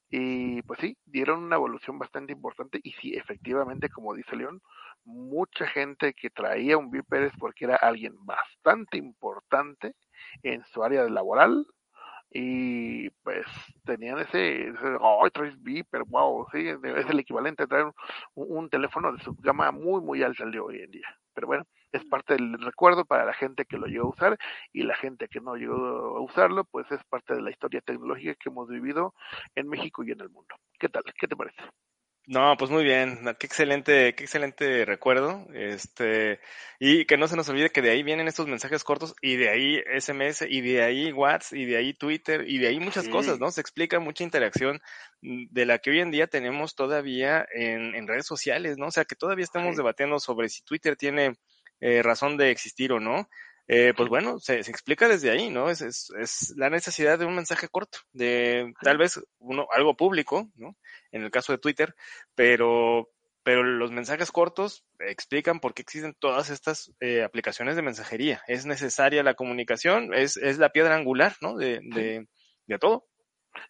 [0.09, 4.61] Y pues sí, dieron una evolución bastante importante y sí, efectivamente, como dice León,
[5.03, 9.95] mucha gente que traía un Viper es porque era alguien bastante importante
[10.43, 11.67] en su área laboral
[12.29, 13.45] y pues
[13.85, 17.93] tenían ese, oh, traes Viper, wow, sí, es el equivalente a traer un,
[18.35, 21.07] un, teléfono de su gama muy, muy alta el de hoy en día.
[21.33, 24.37] Pero bueno, es parte del recuerdo para la gente que lo llegó a usar
[24.73, 28.35] y la gente que no llegó a usarlo, pues es parte de la historia tecnológica
[28.35, 29.13] que hemos vivido
[29.55, 30.55] en México y en el mundo.
[30.79, 31.03] ¿Qué tal?
[31.19, 31.61] ¿Qué te parece?
[32.29, 36.41] No, pues muy bien, qué excelente, qué excelente recuerdo, este,
[36.77, 39.49] y que no se nos olvide que de ahí vienen estos mensajes cortos, y de
[39.49, 43.39] ahí SMS, y de ahí WhatsApp, y de ahí Twitter, y de ahí muchas cosas,
[43.39, 43.49] ¿no?
[43.49, 44.81] Se explica mucha interacción
[45.21, 48.87] de la que hoy en día tenemos todavía en, en redes sociales, ¿no?
[48.87, 51.37] O sea, que todavía estamos debatiendo sobre si Twitter tiene
[51.79, 53.27] eh, razón de existir o no,
[53.69, 55.69] eh, pues bueno, se, se, explica desde ahí, ¿no?
[55.69, 60.49] Es, es, es, la necesidad de un mensaje corto, de tal vez uno, algo público,
[60.55, 60.77] ¿no?
[61.11, 61.93] En el caso de Twitter,
[62.33, 63.09] pero,
[63.43, 68.41] pero los mensajes cortos explican por qué existen todas estas eh, aplicaciones de mensajería.
[68.47, 71.57] Es necesaria la comunicación, es, es la piedra angular, ¿no?
[71.57, 72.25] De, de,
[72.67, 73.05] de todo.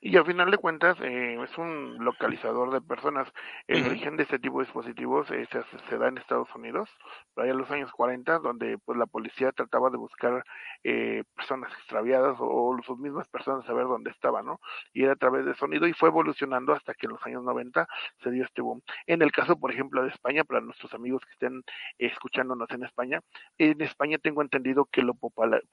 [0.01, 3.27] Y al final de cuentas eh, es un localizador de personas.
[3.67, 6.89] El origen de este tipo de dispositivos eh, se, se, da en Estados Unidos,
[7.35, 10.43] allá en los años 40, donde pues la policía trataba de buscar
[10.83, 14.59] eh, personas extraviadas o, sus mismas personas saber dónde estaban, ¿no?
[14.93, 17.87] Y era a través de sonido y fue evolucionando hasta que en los años 90
[18.23, 18.81] se dio este boom.
[19.07, 21.63] En el caso, por ejemplo, de España, para nuestros amigos que estén
[21.97, 23.21] escuchándonos en España,
[23.57, 25.13] en España tengo entendido que lo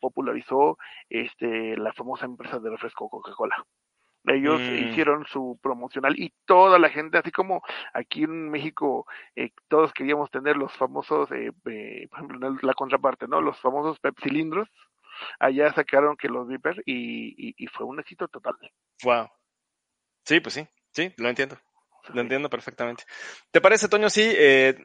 [0.00, 3.64] popularizó este la famosa empresa de refresco Coca-Cola.
[4.26, 4.88] Ellos mm.
[4.88, 7.62] hicieron su promocional y toda la gente, así como
[7.92, 9.06] aquí en México,
[9.36, 13.40] eh, todos queríamos tener los famosos, eh, eh, por ejemplo, la contraparte, ¿no?
[13.40, 14.68] Los famosos pepsilindros.
[15.38, 18.54] Allá sacaron que los Viper y, y, fue un éxito total.
[19.04, 19.28] Wow.
[20.24, 21.56] Sí, pues sí, sí, lo entiendo.
[22.12, 23.04] Lo entiendo perfectamente.
[23.50, 24.10] ¿Te parece, Toño?
[24.10, 24.76] Sí, eh,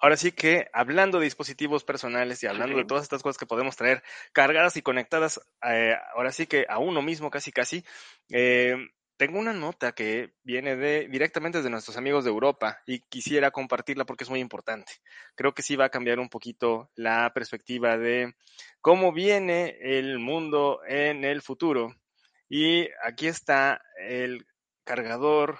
[0.00, 3.76] ahora sí que hablando de dispositivos personales y hablando de todas estas cosas que podemos
[3.76, 4.02] traer
[4.32, 7.84] cargadas y conectadas, eh, ahora sí que a uno mismo casi casi,
[8.30, 8.76] eh,
[9.18, 14.06] tengo una nota que viene de directamente de nuestros amigos de Europa y quisiera compartirla
[14.06, 14.92] porque es muy importante.
[15.34, 18.34] Creo que sí va a cambiar un poquito la perspectiva de
[18.80, 21.96] cómo viene el mundo en el futuro.
[22.48, 24.46] Y aquí está el
[24.84, 25.58] cargador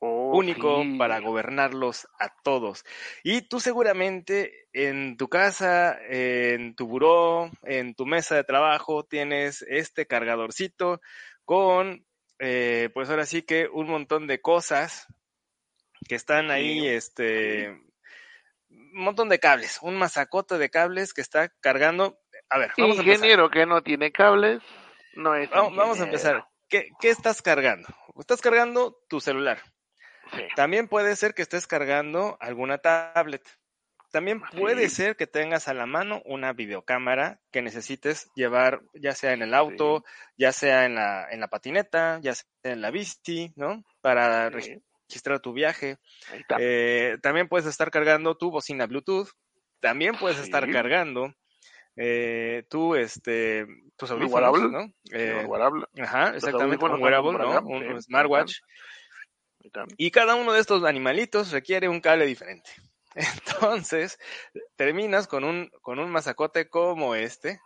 [0.00, 2.84] Oh, único para gobernarlos a todos.
[3.24, 9.62] Y tú seguramente en tu casa, en tu buró, en tu mesa de trabajo, tienes
[9.62, 11.00] este cargadorcito
[11.44, 12.06] con,
[12.38, 15.08] eh, pues ahora sí que un montón de cosas
[16.08, 17.70] que están ahí, este,
[18.68, 22.20] un montón de cables, un masacote de cables que está cargando.
[22.50, 24.62] A ver, vamos ingeniero a que no tiene cables,
[25.14, 25.50] no es.
[25.50, 26.46] Vamos, a empezar.
[26.68, 27.88] ¿Qué, ¿Qué estás cargando?
[28.16, 29.60] Estás cargando tu celular
[30.56, 33.42] también puede ser que estés cargando alguna tablet.
[34.10, 39.34] También puede ser que tengas a la mano una videocámara que necesites llevar ya sea
[39.34, 40.02] en el auto,
[40.36, 43.84] ya sea en la, en la patineta, ya sea en la bici, ¿no?
[44.00, 45.98] Para registrar tu viaje.
[46.58, 49.28] Eh, también puedes estar cargando tu bocina Bluetooth.
[49.80, 51.34] También puedes estar cargando
[51.96, 53.66] eh, tú, este,
[53.96, 54.92] tus audífonos, ¿no?
[55.12, 55.46] Eh,
[56.00, 57.60] ajá, exactamente, un wearable, ¿no?
[57.60, 58.54] Un smartwatch.
[59.96, 62.70] Y cada uno de estos animalitos requiere un cable diferente.
[63.14, 64.18] Entonces,
[64.76, 67.60] terminas con un, con un masacote como este,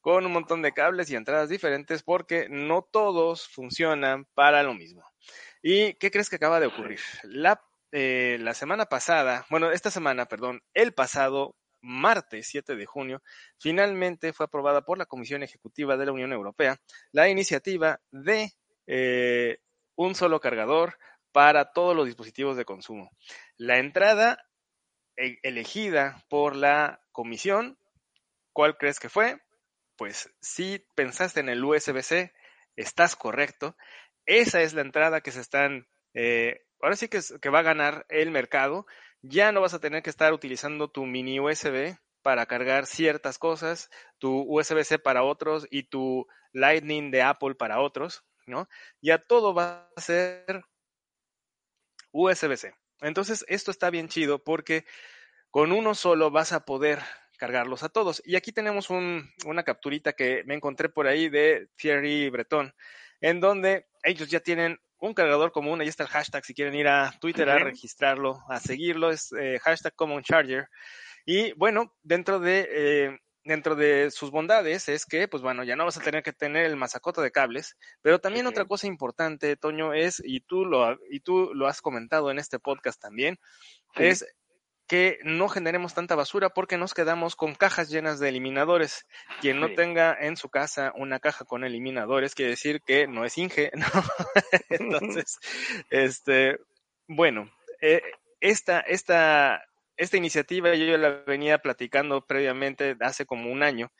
[0.00, 5.04] con un montón de cables y entradas diferentes porque no todos funcionan para lo mismo.
[5.62, 7.00] ¿Y qué crees que acaba de ocurrir?
[7.22, 13.22] La, eh, la semana pasada, bueno, esta semana, perdón, el pasado martes 7 de junio,
[13.58, 16.76] finalmente fue aprobada por la Comisión Ejecutiva de la Unión Europea
[17.12, 18.52] la iniciativa de
[18.86, 19.58] eh,
[19.94, 20.98] un solo cargador
[21.34, 23.10] para todos los dispositivos de consumo.
[23.56, 24.38] La entrada
[25.16, 27.76] e, elegida por la comisión.
[28.52, 29.40] ¿Cuál crees que fue?
[29.96, 32.32] Pues si pensaste en el USB-C,
[32.76, 33.76] estás correcto.
[34.26, 38.06] Esa es la entrada que se están, eh, ahora sí que, que va a ganar
[38.10, 38.86] el mercado.
[39.20, 43.90] Ya no vas a tener que estar utilizando tu mini USB para cargar ciertas cosas,
[44.18, 48.68] tu USB-C para otros y tu Lightning de Apple para otros, ¿no?
[49.02, 50.64] Ya todo va a ser
[52.14, 52.72] USB-C.
[53.02, 54.86] Entonces, esto está bien chido porque
[55.50, 57.00] con uno solo vas a poder
[57.36, 58.22] cargarlos a todos.
[58.24, 62.72] Y aquí tenemos una capturita que me encontré por ahí de Thierry Breton,
[63.20, 66.88] en donde ellos ya tienen un cargador común, ahí está el hashtag si quieren ir
[66.88, 70.68] a Twitter a registrarlo, a seguirlo, es eh, hashtag Common Charger.
[71.26, 75.84] Y bueno, dentro de, eh, dentro de sus bondades es que, pues bueno, ya no
[75.84, 79.92] vas a tener que tener el masacote de cables, pero también otra cosa importante, Toño,
[79.92, 83.38] es, y tú lo, y tú lo has comentado en este podcast también,
[83.96, 84.26] es
[84.86, 89.06] que no generemos tanta basura porque nos quedamos con cajas llenas de eliminadores.
[89.40, 93.38] Quien no tenga en su casa una caja con eliminadores quiere decir que no es
[93.38, 93.86] Inge, ¿no?
[94.68, 95.38] Entonces,
[95.90, 96.58] este,
[97.08, 98.02] bueno, eh,
[98.40, 99.62] esta, esta,
[99.96, 103.92] esta iniciativa yo ya la venía platicando previamente hace como un año.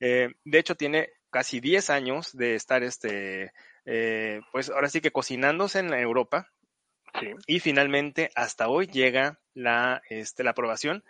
[0.00, 3.52] Eh, de hecho, tiene casi 10 años de estar, este,
[3.84, 6.48] eh, pues ahora sí que cocinándose en Europa.
[7.46, 11.04] Y finalmente, hasta hoy llega la, este, la aprobación.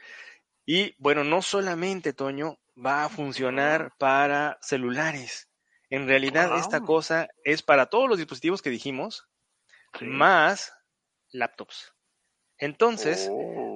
[0.66, 5.48] Y bueno, no solamente, Toño, va a funcionar para celulares.
[5.90, 9.28] En realidad, esta cosa es para todos los dispositivos que dijimos,
[10.00, 10.72] más
[11.30, 11.92] laptops.
[12.58, 13.71] Entonces, oh.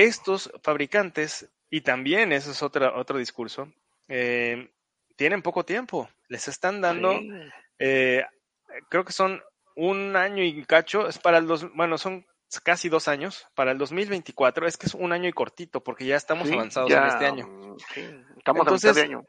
[0.00, 3.72] Estos fabricantes, y también eso es otro, otro discurso,
[4.08, 4.70] eh,
[5.16, 6.08] tienen poco tiempo.
[6.28, 7.20] Les están dando,
[7.78, 8.24] eh,
[8.88, 9.42] creo que son
[9.76, 12.26] un año y cacho, es para el dos, bueno, son
[12.64, 16.16] casi dos años, para el 2024, es que es un año y cortito, porque ya
[16.16, 17.46] estamos avanzados en este año.
[17.46, 17.76] Mm,
[18.38, 19.24] estamos Entonces, a año.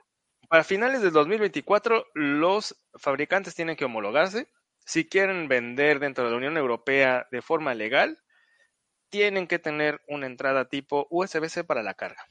[0.48, 4.48] Para finales del 2024, los fabricantes tienen que homologarse.
[4.86, 8.18] Si quieren vender dentro de la Unión Europea de forma legal,
[9.12, 12.26] tienen que tener una entrada tipo USB-C para la carga.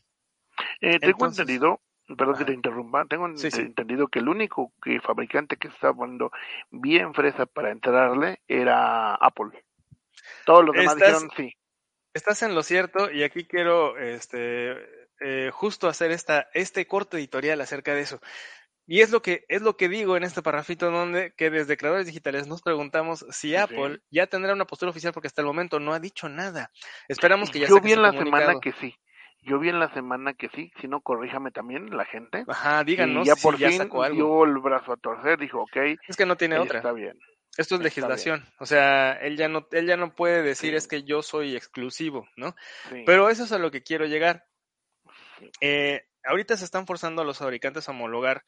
[0.81, 1.81] Eh, tengo entendido,
[2.17, 6.33] perdón que te interrumpa, tengo entendido que el único que fabricante que estaba poniendo
[6.71, 9.65] bien fresa para entrarle era Apple.
[10.45, 11.55] Todos los demás dijeron sí.
[12.13, 14.75] Estás en lo cierto y aquí quiero este,
[15.21, 18.21] eh, justo hacer esta, este corto editorial acerca de eso.
[18.91, 22.07] Y es lo que es lo que digo en este parrafito donde que desde creadores
[22.07, 25.95] digitales nos preguntamos si Apple ya tendrá una postura oficial porque hasta el momento no
[25.95, 26.73] ha dicho nada.
[27.07, 28.97] Esperamos que ya Yo vi en la semana que sí.
[29.43, 32.43] Yo vi en la semana que sí, si no corríjame también la gente.
[32.49, 33.25] Ajá, díganos.
[33.25, 35.77] Y ya por fin dio el brazo a torcer, dijo, ok.
[36.09, 36.79] Es que no tiene otra.
[36.79, 37.17] Está bien.
[37.57, 41.05] Esto es legislación, o sea, él ya no, él ya no puede decir es que
[41.05, 42.57] yo soy exclusivo, ¿no?
[43.07, 44.47] Pero eso es a lo que quiero llegar.
[45.61, 48.43] Eh, ahorita se están forzando a los fabricantes a homologar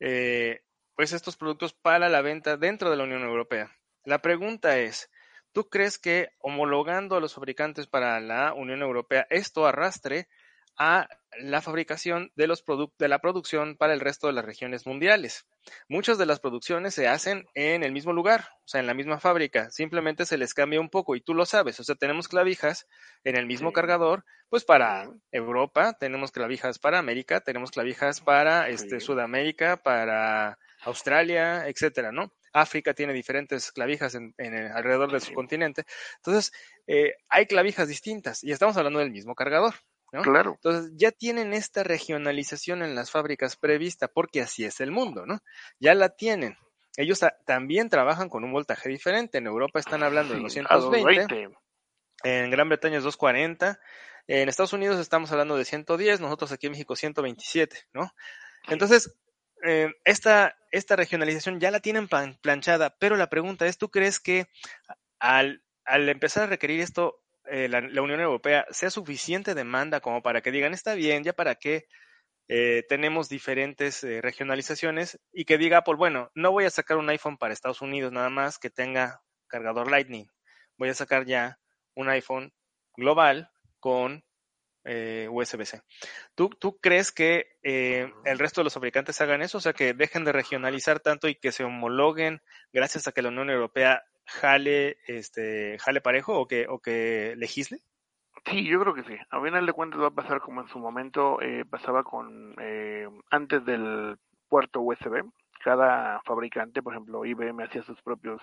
[0.00, 0.62] eh,
[0.94, 3.76] pues estos productos para la venta dentro de la Unión Europea.
[4.04, 5.10] La pregunta es,
[5.52, 10.28] ¿tú crees que homologando a los fabricantes para la Unión Europea esto arrastre
[10.76, 11.08] a
[11.40, 12.64] la fabricación de los
[12.98, 15.46] de la producción para el resto de las regiones mundiales.
[15.88, 19.18] Muchas de las producciones se hacen en el mismo lugar, o sea, en la misma
[19.18, 22.86] fábrica, simplemente se les cambia un poco y tú lo sabes, o sea, tenemos clavijas
[23.24, 29.00] en el mismo cargador, pues para Europa, tenemos clavijas para América, tenemos clavijas para este
[29.00, 32.32] Sudamérica, para Australia, etcétera, ¿no?
[32.52, 35.84] África tiene diferentes clavijas en, alrededor de su continente.
[36.16, 36.52] Entonces,
[36.86, 39.74] eh, hay clavijas distintas y estamos hablando del mismo cargador.
[40.22, 40.52] Claro.
[40.54, 45.40] Entonces ya tienen esta regionalización en las fábricas prevista porque así es el mundo, ¿no?
[45.80, 46.56] Ya la tienen.
[46.96, 49.38] Ellos también trabajan con un voltaje diferente.
[49.38, 51.50] En Europa están hablando de 220.
[52.22, 53.80] En Gran Bretaña es 240.
[54.28, 56.20] En Estados Unidos estamos hablando de 110.
[56.20, 58.12] Nosotros aquí en México 127, ¿no?
[58.68, 59.14] Entonces,
[59.66, 64.46] eh, esta, esta regionalización ya la tienen planchada, pero la pregunta es, ¿tú crees que
[65.18, 70.40] al, al empezar a requerir esto eh, la, Unión Europea sea suficiente demanda como para
[70.40, 71.86] que digan, está bien, ya para qué
[72.48, 77.08] eh, tenemos diferentes eh, regionalizaciones y que diga Apple, bueno, no voy a sacar un
[77.10, 80.26] iPhone para Estados Unidos nada más que tenga cargador Lightning,
[80.78, 81.58] voy a sacar ya
[81.94, 82.52] un iPhone
[82.96, 84.24] global con
[84.86, 85.80] USB-C.
[86.34, 89.56] ¿Tú, ¿Tú, crees que el resto de los fabricantes hagan eso?
[89.56, 93.30] O sea, que dejen de regionalizar tanto y que se homologuen gracias a que la
[93.30, 97.78] Unión Europea jale, este, jale parejo o que, o que legisle?
[98.46, 99.16] Sí, yo creo que sí.
[99.30, 103.08] A final de cuentas va a pasar como en su momento eh, pasaba con eh,
[103.30, 104.18] antes del
[104.48, 105.24] puerto USB.
[105.64, 108.42] Cada fabricante, por ejemplo, IBM hacía sus propios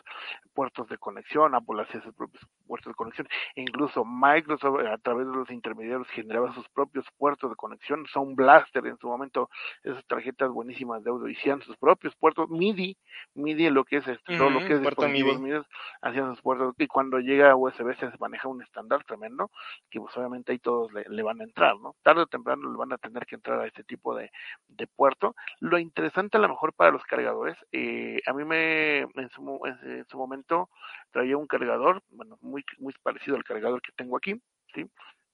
[0.56, 3.28] puertos de conexión, Apple hacía sus propios puertos de conexión.
[3.54, 8.08] Incluso Microsoft a través de los intermediarios generaba sus propios puertos de conexión.
[8.08, 9.52] Son Blaster en su momento,
[9.84, 12.98] esas tarjetas buenísimas de audio, hacían sus propios puertos MIDI,
[13.36, 15.62] MIDI lo que es este, todo lo que es dispositivos MIDI.
[16.02, 19.52] hacían sus puertos y cuando llega a USB se maneja un estándar tremendo
[19.92, 21.96] que pues obviamente ahí todos le, van a entrar, ¿no?
[22.02, 24.32] Tarde o temprano le van a tener que entrar a este tipo de,
[24.70, 25.36] de puerto.
[25.60, 30.06] Lo interesante a lo mejor para los cargadores, eh, a mí me en su, en
[30.08, 30.70] su momento
[31.12, 34.42] traía un cargador, bueno, muy, muy parecido al cargador que tengo aquí,
[34.74, 34.90] ¿sí?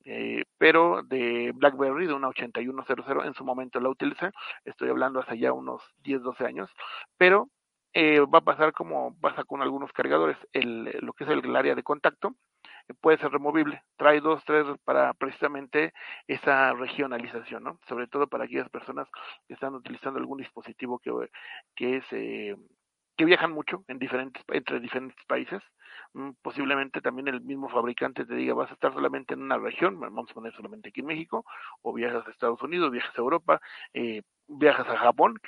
[0.10, 4.32] Eh, pero de BlackBerry, de una 8100, en su momento la utilicé,
[4.66, 6.70] estoy hablando hace ya unos 10, 12 años,
[7.18, 7.50] pero
[7.94, 11.76] eh, va a pasar como pasa con algunos cargadores, el, lo que es el, área
[11.76, 12.36] de contacto,
[13.02, 15.94] puede ser removible, trae dos, tres para precisamente
[16.28, 17.80] esa regionalización, ¿no?
[17.88, 19.08] Sobre todo para aquellas personas
[19.48, 21.12] que están utilizando algún dispositivo que,
[21.76, 22.56] que es eh,
[23.18, 25.62] que viajan mucho en diferentes, entre diferentes países.
[26.14, 30.00] Mm, posiblemente también el mismo fabricante te diga, vas a estar solamente en una región,
[30.00, 31.46] vamos a poner solamente aquí en México,
[31.82, 33.60] o viajas a Estados Unidos, viajas a Europa,
[33.94, 35.40] eh, viajas a Japón,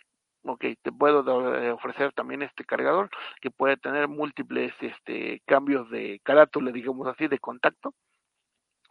[0.44, 3.10] ok, te puedo eh, ofrecer también este cargador
[3.42, 7.94] que puede tener múltiples este, cambios de carátula, digamos así, de contacto,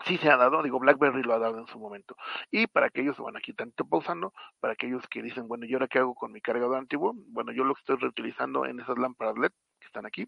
[0.05, 2.17] sí se ha dado, digo, BlackBerry lo ha dado en su momento.
[2.51, 5.99] Y para aquellos, bueno, aquí tanto pausando, para aquellos que dicen, bueno, ¿y ahora qué
[5.99, 7.15] hago con mi cargador antiguo?
[7.29, 10.27] Bueno, yo lo estoy reutilizando en esas lámparas LED que están aquí,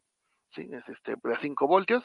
[0.55, 0.69] ¿sí?
[0.73, 2.05] Es este, de 5 voltios,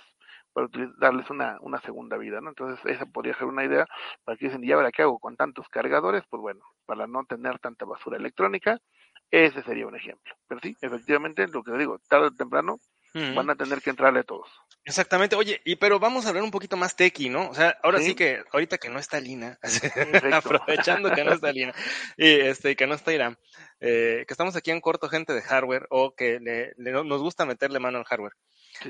[0.53, 2.49] para darles una, una segunda vida, ¿no?
[2.49, 3.87] Entonces, esa podría ser una idea
[4.23, 6.23] para que dicen, ¿y ahora qué hago con tantos cargadores?
[6.29, 8.79] Pues bueno, para no tener tanta basura electrónica,
[9.31, 10.35] ese sería un ejemplo.
[10.47, 12.79] Pero sí, efectivamente, lo que te digo, tarde o temprano,
[13.13, 14.49] van a tener que entrarle todos.
[14.83, 17.49] Exactamente, oye, y pero vamos a hablar un poquito más tequi, ¿no?
[17.49, 19.57] O sea, ahora sí, que, ahorita que no está Lina,
[20.33, 21.73] aprovechando que no está Lina,
[22.17, 23.37] y este, que no está Irán,
[23.79, 27.79] eh, que estamos aquí en corto gente de hardware, o que le, nos gusta meterle
[27.79, 28.33] mano al hardware.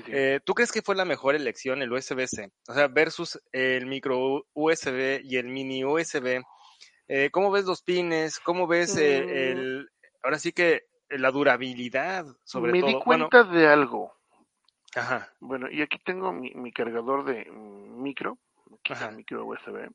[0.07, 2.51] Eh, ¿Tú crees que fue la mejor elección el USB-C?
[2.67, 6.41] O sea, versus el micro USB y el mini USB.
[7.07, 8.39] Eh, ¿Cómo ves los pines?
[8.39, 8.99] ¿Cómo ves mm.
[8.99, 9.89] el,
[10.25, 12.87] ahora sí que la durabilidad, sobre todo?
[12.87, 14.13] Me di cuenta de algo.
[14.95, 15.31] Ajá.
[15.39, 18.39] Bueno, y aquí tengo mi, mi cargador de micro,
[19.15, 19.91] micro USB.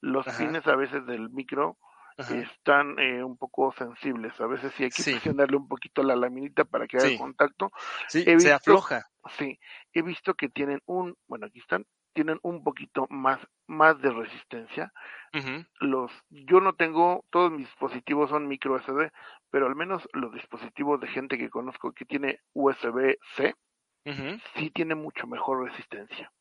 [0.00, 1.76] Los pines a veces del micro
[2.16, 4.38] están eh, un poco sensibles.
[4.40, 7.70] A veces sí hay que presionarle un poquito la laminita para que haga contacto.
[8.08, 9.06] Sí, se afloja.
[9.38, 9.58] Sí,
[9.92, 14.92] he visto que tienen un, bueno, aquí están, tienen un poquito más, más de resistencia.
[15.80, 19.10] Los, yo no tengo, todos mis dispositivos son micro USB,
[19.50, 23.54] pero al menos los dispositivos de gente que conozco que tiene USB-C,
[24.54, 26.32] sí tiene mucho mejor resistencia.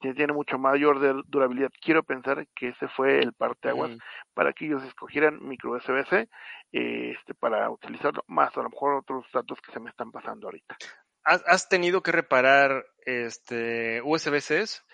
[0.00, 0.14] Ya.
[0.14, 1.70] Tiene mucho mayor durabilidad.
[1.80, 3.92] Quiero pensar que ese fue el parteaguas
[4.34, 6.28] para que ellos escogieran micro USB-C
[6.72, 10.80] este, para utilizarlo, más a lo mejor otros datos que se me están pasando ahorita.
[11.24, 14.84] ¿Has, tenido que reparar este USB-Cs?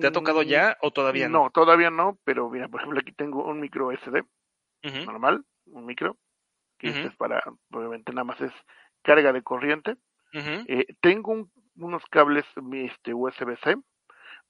[0.00, 1.44] ¿Te ha tocado mm, ya o todavía no?
[1.44, 4.22] No, todavía no, pero mira, por ejemplo, aquí tengo un micro SD
[5.04, 6.16] normal, un micro,
[6.78, 8.52] que este es para, obviamente nada más es
[9.02, 9.96] carga de corriente,
[10.32, 13.76] eh, tengo unos cables este, USB-C,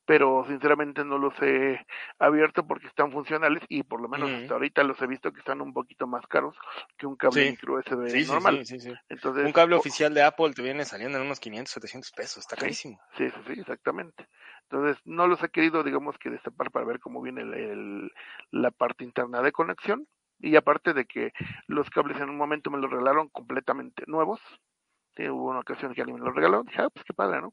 [0.05, 1.85] pero sinceramente no los he
[2.19, 5.61] abierto porque están funcionales y por lo menos hasta ahorita los he visto que están
[5.61, 6.57] un poquito más caros
[6.97, 8.63] que un cable micro USB normal.
[9.09, 12.57] Entonces, un cable oficial de Apple te viene saliendo en unos 500, 700 pesos, está
[12.57, 13.01] carísimo.
[13.17, 14.27] Sí, sí, sí, exactamente.
[14.63, 18.11] Entonces no los he querido, digamos que destapar para ver cómo viene el,
[18.51, 20.07] la parte interna de conexión.
[20.41, 21.33] Y aparte de que
[21.69, 24.41] los cables en un momento me los regalaron completamente nuevos,
[25.19, 27.53] hubo una ocasión que alguien me lo regaló, dije, ah, pues qué padre, ¿no?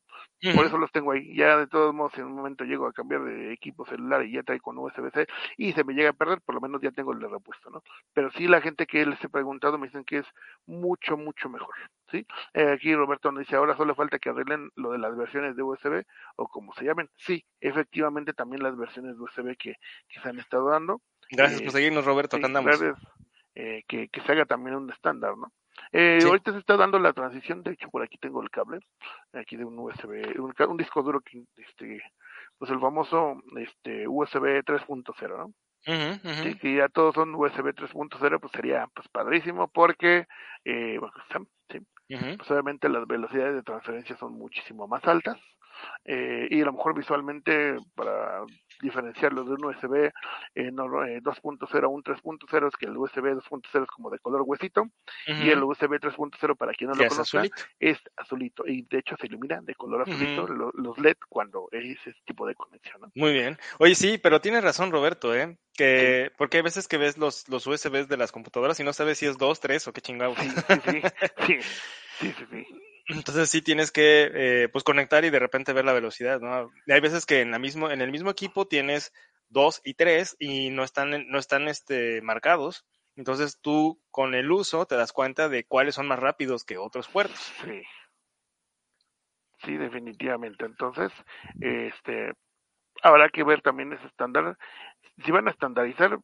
[0.55, 1.36] Por eso los tengo ahí.
[1.36, 4.43] Ya de todos modos, en un momento llego a cambiar de equipo celular y ya
[4.43, 7.20] trae con USB-C y se me llega a perder, por lo menos ya tengo el
[7.20, 7.84] de repuesto, ¿no?
[8.14, 10.26] Pero sí, la gente que les he preguntado me dicen que es
[10.66, 11.76] mucho, mucho mejor,
[12.12, 12.26] ¿sí?
[12.53, 15.64] Eh, aquí Roberto nos dice, ahora solo falta que arreglen lo de las versiones de
[15.64, 16.05] USB
[16.38, 17.10] o como se llamen.
[17.18, 19.76] Sí, efectivamente también las versiones de USB que,
[20.07, 21.01] que se han estado dando.
[21.32, 22.80] Gracias por eh, seguirnos, Roberto, acá andamos.
[22.80, 22.97] Gracias.
[23.55, 25.51] Eh, que, que se haga también un estándar, ¿no?
[25.91, 28.80] Eh, Ahorita se está dando la transición, de hecho por aquí tengo el cable,
[29.34, 32.01] aquí de un USB, un, disco duro que, este,
[32.57, 35.53] pues el famoso este, USB 3.0, ¿no?
[35.82, 40.27] Sí, que ya todos son USB 3.0, pues sería pues padrísimo porque,
[40.65, 41.13] eh, bueno,
[41.71, 45.38] sí, pues obviamente las velocidades de transferencia son muchísimo más altas
[46.05, 48.41] eh, y a lo mejor visualmente para
[48.82, 50.11] diferenciarlo de un USB
[50.55, 54.43] eh, no, 2.0 a un 3.0 es que el USB 2.0 es como de color
[54.45, 54.89] huesito
[55.27, 57.43] y el USB 3.0 para quien no lo conozca
[57.80, 62.19] es azulito y de hecho se ilumina de color azulito los LED cuando es ese
[62.25, 63.11] tipo de conexión.
[63.15, 63.57] Muy bien.
[63.80, 65.57] Oye, sí, pero tienes razón Roberto, ¿eh?
[65.73, 69.17] Que, porque hay veces que ves los, los USBs de las computadoras y no sabes
[69.17, 70.38] si es 2, 3 o qué chingados.
[70.38, 71.01] Sí, sí, sí.
[72.19, 72.89] sí, sí, sí.
[73.10, 76.72] Entonces sí tienes que eh, pues conectar y de repente ver la velocidad, ¿no?
[76.88, 79.12] hay veces que en la mismo, en el mismo equipo tienes
[79.49, 82.86] dos y tres y no están, no están este, marcados.
[83.16, 87.07] Entonces tú con el uso te das cuenta de cuáles son más rápidos que otros
[87.07, 87.51] puertos.
[87.64, 87.82] Sí.
[89.64, 90.66] Sí, definitivamente.
[90.66, 91.12] Entonces,
[91.60, 92.32] este,
[93.01, 94.57] habrá que ver también ese estándar.
[95.26, 96.18] Si van a estandarizar,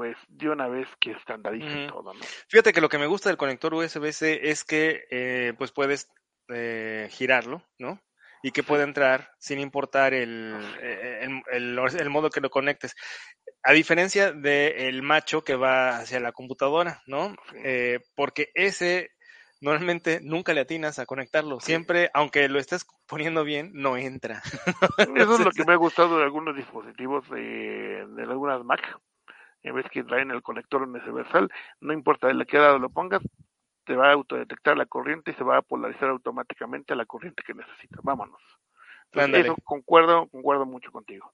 [0.00, 2.20] pues de una vez que estandaricen todo, ¿no?
[2.48, 6.10] Fíjate que lo que me gusta del conector USB-C es que eh, pues puedes
[6.48, 8.00] eh, girarlo, ¿no?
[8.42, 12.96] Y que puede entrar sin importar el, eh, el, el, modo que lo conectes.
[13.62, 17.36] A diferencia del macho que va hacia la computadora, ¿no?
[18.16, 19.10] porque ese
[19.60, 21.60] normalmente nunca le atinas a conectarlo.
[21.60, 24.40] Siempre, aunque lo estés poniendo bien, no entra.
[25.14, 28.80] Eso es lo que me ha gustado de algunos dispositivos de, de algunas Mac
[29.62, 31.50] en vez que traen el conector universal,
[31.80, 33.22] no importa de la que lado lo pongas,
[33.84, 37.42] te va a autodetectar la corriente y se va a polarizar automáticamente a la corriente
[37.44, 38.00] que necesitas.
[38.02, 38.40] Vámonos.
[39.12, 41.32] eso concuerdo, concuerdo mucho contigo.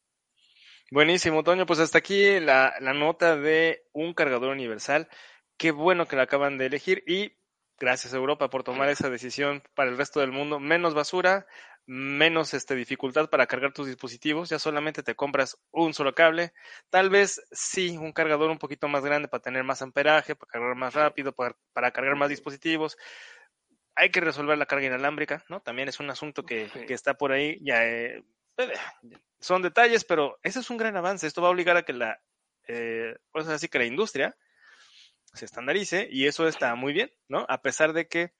[0.91, 1.67] Buenísimo, Toño.
[1.67, 5.09] Pues hasta aquí la, la nota de un cargador universal.
[5.59, 7.37] Qué bueno que la acaban de elegir y
[7.79, 10.61] gracias Europa por tomar esa decisión para el resto del mundo.
[10.61, 11.47] Menos basura,
[11.87, 16.53] menos este, dificultad para cargar tus dispositivos, ya solamente te compras un solo cable,
[16.91, 20.75] tal vez sí, un cargador un poquito más grande para tener más amperaje, para cargar
[20.75, 22.97] más rápido, para, para cargar más dispositivos.
[23.95, 25.61] Hay que resolver la carga inalámbrica, ¿no?
[25.61, 28.23] También es un asunto que, que está por ahí, ya eh,
[29.41, 31.27] son detalles, pero ese es un gran avance.
[31.27, 32.21] Esto va a obligar a que la,
[32.69, 34.37] eh, pues así que la industria
[35.33, 37.47] se estandarice y eso está muy bien, ¿no?
[37.49, 38.33] A pesar de que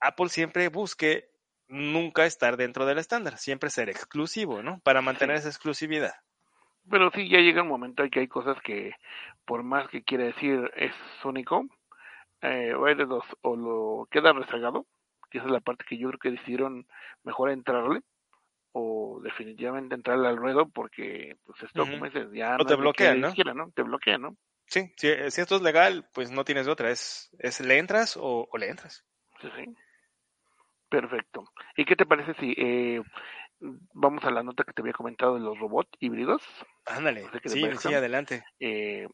[0.00, 1.29] Apple siempre busque
[1.70, 4.80] nunca estar dentro del estándar, siempre ser exclusivo, ¿no?
[4.80, 6.14] Para mantener esa exclusividad.
[6.90, 8.92] Pero sí, ya llega un momento en que hay cosas que,
[9.44, 10.92] por más que quiera decir es
[11.24, 11.66] único,
[12.42, 14.86] eh, o de dos, o lo queda rezagado,
[15.30, 16.86] que esa es la parte que yo creo que decidieron
[17.22, 18.02] mejor entrarle,
[18.72, 23.32] o definitivamente entrarle al ruedo porque pues esto como dices ya no te bloquean ¿no?
[23.54, 23.70] ¿no?
[23.72, 27.60] te bloquean no sí si, si, esto es legal pues no tienes otra es es
[27.60, 29.04] le entras o, o le entras
[29.40, 29.74] sí sí
[30.90, 31.44] Perfecto.
[31.76, 33.00] ¿Y qué te parece si eh,
[33.94, 36.42] vamos a la nota que te había comentado de los robots híbridos?
[36.86, 38.44] Ándale, sí, sí, adelante.
[38.58, 39.08] Eh,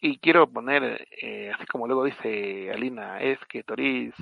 [0.00, 4.14] y quiero poner, eh, así como luego dice Alina, es que Toris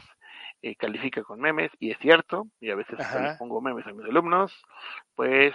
[0.60, 2.98] eh, califica con memes, y es cierto, y a veces
[3.38, 4.52] pongo memes a mis alumnos,
[5.14, 5.54] pues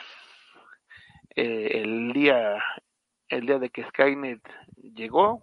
[1.35, 2.57] eh, el día
[3.27, 4.41] el día de que Skynet
[4.77, 5.41] llegó,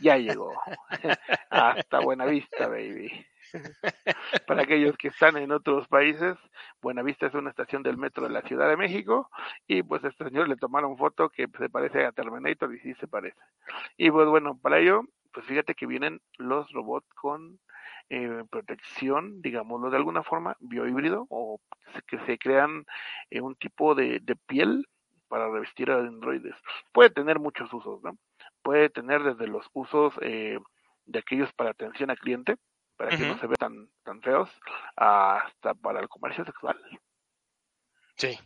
[0.00, 0.52] ya llegó.
[1.50, 3.10] Hasta buena vista, baby.
[4.46, 6.36] Para aquellos que están en otros países,
[6.80, 9.30] Buenavista es una estación del metro de la Ciudad de México
[9.66, 12.94] y pues a este señor le tomaron foto que se parece a Terminator y sí
[12.94, 13.40] se parece.
[13.96, 17.58] Y pues bueno, para ello, pues fíjate que vienen los robots con
[18.08, 21.60] eh, protección, digámoslo de alguna forma, biohíbrido o
[22.06, 22.86] que se crean
[23.30, 24.86] eh, un tipo de, piel
[25.28, 26.54] para revestir a androides.
[26.92, 28.16] Puede tener muchos usos, ¿no?
[28.62, 30.58] Puede tener desde los usos eh,
[31.06, 32.56] de aquellos para atención al cliente,
[32.96, 34.50] para que no se vean tan, tan feos,
[34.96, 36.76] hasta para el comercio sexual.
[38.16, 38.38] Sí.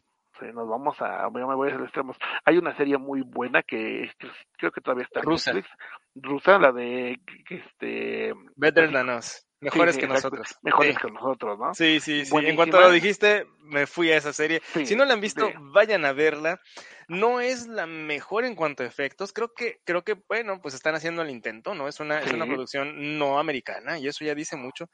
[0.52, 2.16] nos vamos a, me voy a los extremos.
[2.44, 4.10] Hay una serie muy buena que,
[4.56, 5.52] creo que todavía está en rusa.
[5.52, 5.76] Netflix,
[6.14, 9.46] rusa, la de este Better Than Us.
[9.60, 10.58] Mejores que nosotros.
[10.62, 11.74] Mejores que nosotros, ¿no?
[11.74, 12.36] Sí, sí, sí.
[12.36, 14.62] En cuanto lo dijiste, me fui a esa serie.
[14.84, 16.60] si no la han visto, vayan a verla.
[17.08, 19.32] No es la mejor en cuanto a efectos.
[19.32, 21.88] Creo que, creo que, bueno, pues están haciendo el intento, ¿no?
[21.88, 24.88] Es una, es una producción no americana y eso ya dice mucho.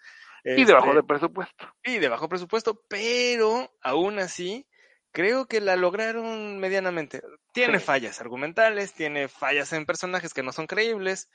[0.44, 1.72] y de bajo de este, presupuesto.
[1.84, 4.66] Y de bajo presupuesto, pero aún así,
[5.12, 7.22] creo que la lograron medianamente.
[7.52, 11.30] Tiene fallas argumentales, tiene fallas en personajes que no son creíbles,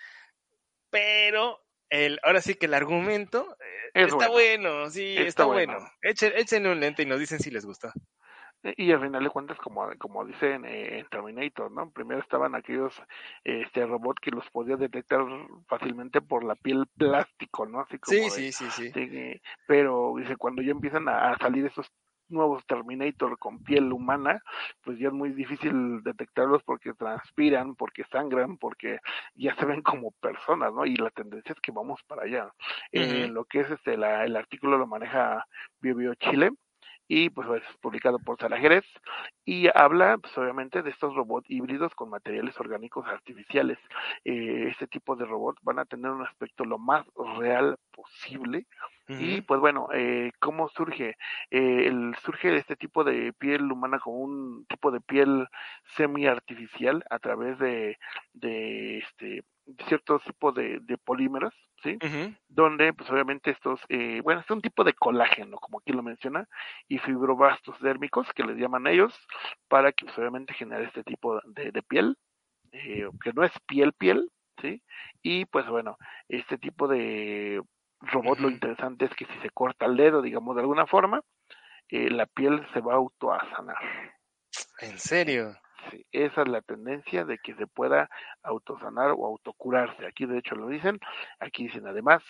[0.89, 3.57] pero el, ahora sí que el argumento
[3.93, 4.89] eh, está bueno.
[4.89, 5.77] sí, está, bueno.
[6.01, 7.93] Echen, un lente y nos dicen si les gusta.
[8.77, 11.89] Y al final de cuentas, como, como dicen eh, en Terminator, ¿no?
[11.91, 12.93] Primero estaban aquellos
[13.43, 15.21] este robots que los podía detectar
[15.67, 17.81] fácilmente por la piel plástico, ¿no?
[17.81, 21.91] Así como sí, sí, sí, sí, Pero dice, cuando ya empiezan a, a salir esos
[22.31, 24.41] nuevos Terminator con piel humana,
[24.83, 28.99] pues ya es muy difícil detectarlos porque transpiran, porque sangran, porque
[29.35, 30.85] ya se ven como personas, ¿no?
[30.85, 32.51] Y la tendencia es que vamos para allá.
[32.91, 35.45] Eh, lo que es este, la, el artículo lo maneja
[35.81, 36.51] BioBio Chile
[37.13, 38.85] y pues es publicado por Sara Jerez
[39.43, 43.77] y habla pues obviamente de estos robots híbridos con materiales orgánicos artificiales.
[44.23, 47.05] Eh, este tipo de robots van a tener un aspecto lo más
[47.37, 48.65] real posible
[49.19, 51.15] y pues bueno, eh, ¿cómo surge?
[51.49, 55.47] Eh, el, surge este tipo de piel humana como un tipo de piel
[55.95, 57.97] semi-artificial a través de,
[58.33, 59.43] de este
[59.87, 61.97] ciertos tipos de, de polímeros ¿sí?
[62.47, 66.47] Donde, pues obviamente estos, eh, bueno, es un tipo de colágeno, como aquí lo menciona,
[66.87, 69.13] y fibroblastos dérmicos, que les llaman ellos,
[69.67, 72.17] para que, pues obviamente, genere este tipo de, de piel,
[72.71, 74.29] eh, que no es piel, piel,
[74.61, 74.81] ¿sí?
[75.21, 75.97] Y, pues bueno,
[76.27, 77.61] este tipo de
[78.01, 81.21] robot, lo interesante es que si se corta el dedo, digamos, de alguna forma,
[81.89, 83.77] eh, la piel se va a autosanar.
[84.79, 85.55] ¿En serio?
[85.89, 88.09] Sí, esa es la tendencia de que se pueda
[88.43, 90.05] autosanar o autocurarse.
[90.05, 90.99] Aquí de hecho lo dicen,
[91.39, 92.23] aquí dicen además,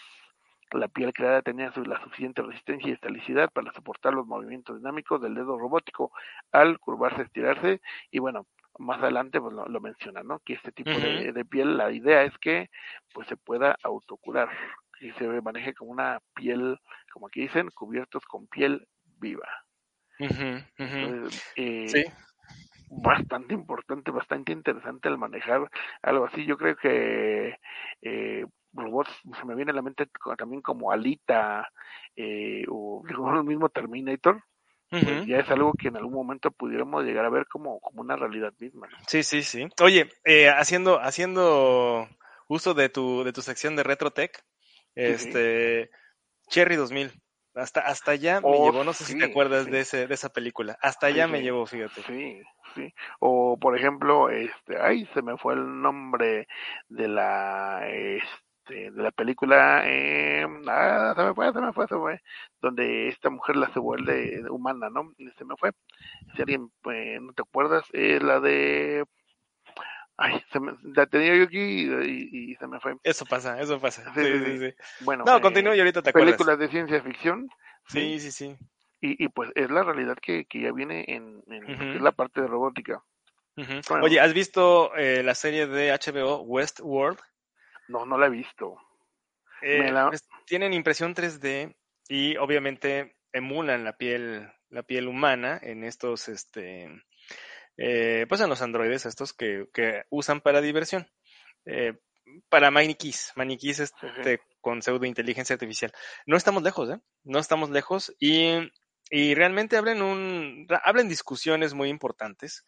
[0.72, 5.36] la piel creada tenía la suficiente resistencia y estabilidad para soportar los movimientos dinámicos del
[5.36, 6.12] dedo robótico
[6.52, 8.48] al curvarse, estirarse y bueno,
[8.80, 10.40] más adelante pues lo, menciona, ¿no?
[10.40, 12.70] Que este tipo de, de, piel, la idea es que
[13.14, 14.50] pues se pueda autocurar
[15.02, 16.80] y se maneje como una piel,
[17.12, 18.88] como aquí dicen, cubiertos con piel
[19.20, 19.48] viva.
[20.20, 22.04] Eh, sí.
[22.90, 25.70] Bastante importante, bastante interesante el manejar
[26.02, 26.46] algo así.
[26.46, 27.56] Yo creo que
[28.02, 30.08] eh, robots se me viene a la mente
[30.38, 31.70] también como Alita
[32.16, 33.04] eh, o
[33.36, 34.44] el mismo Terminator.
[34.90, 38.18] Pues ya es algo que en algún momento pudiéramos llegar a ver como, como una
[38.18, 38.90] realidad misma.
[39.08, 39.66] Sí, sí, sí.
[39.82, 42.10] Oye, eh, haciendo, haciendo
[42.50, 44.44] uso de tu, de tu sección de RetroTech,
[44.96, 45.90] este,
[46.50, 47.12] Cherry 2000,
[47.56, 50.30] hasta, hasta allá me oh, llevó, no sé si te acuerdas de, ese, de esa
[50.30, 52.02] película, hasta allá me llevó, fíjate.
[52.04, 52.42] Sí,
[52.76, 52.94] sí.
[53.20, 56.48] O por ejemplo, este, ay, se me fue el nombre
[56.88, 61.96] de la, este, de la película, eh, ah, se me fue, se me fue, se
[61.96, 62.22] me fue,
[62.62, 65.14] donde esta mujer la se vuelve humana, ¿no?
[65.38, 65.72] Se me fue.
[66.36, 69.04] Si alguien eh, no te acuerdas, es la de
[70.24, 72.96] Ay, se me, la tenía yo aquí y, se me fue.
[73.04, 74.14] Eso pasa, eso pasa.
[74.14, 74.74] Sí, sí, sí.
[75.02, 76.34] Bueno, no, continúo y ahorita te acuerdas.
[76.34, 77.50] Películas de ciencia ficción.
[77.88, 78.58] Sí, sí, sí.
[79.02, 82.48] Y, y pues es la realidad que, que ya viene en, en la parte de
[82.48, 83.04] robótica.
[84.02, 87.20] Oye, ¿has visto eh, la serie de HBO Westworld?
[87.88, 88.78] No, no la he visto.
[89.62, 89.94] Eh,
[90.46, 91.76] tienen impresión 3D
[92.08, 96.90] y obviamente emulan la piel, la piel humana en estos, este,
[97.78, 101.08] eh, pues en los androides estos que, que usan para diversión.
[101.66, 101.94] Eh,
[102.50, 105.92] para maniquís, maniquís este, con pseudo inteligencia artificial.
[106.26, 107.00] No estamos lejos, ¿eh?
[107.24, 108.72] No estamos lejos y,
[109.10, 112.64] y realmente hablen un, hablen discusiones muy importantes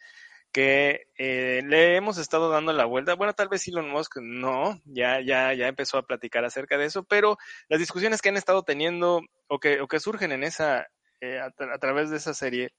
[0.51, 3.15] que eh, le hemos estado dando la vuelta.
[3.15, 7.03] Bueno, tal vez Elon Musk no, ya, ya, ya empezó a platicar acerca de eso,
[7.03, 7.37] pero
[7.69, 10.87] las discusiones que han estado teniendo o que, o que surgen en esa,
[11.21, 12.71] eh, a, a, través de esa serie,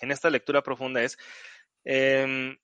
[0.00, 1.18] en esta lectura profunda es
[1.84, 2.56] eh,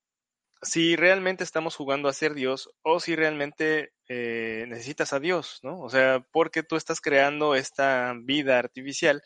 [0.62, 5.80] si realmente estamos jugando a ser Dios o si realmente eh, necesitas a Dios, ¿no?
[5.80, 9.22] O sea, porque tú estás creando esta vida artificial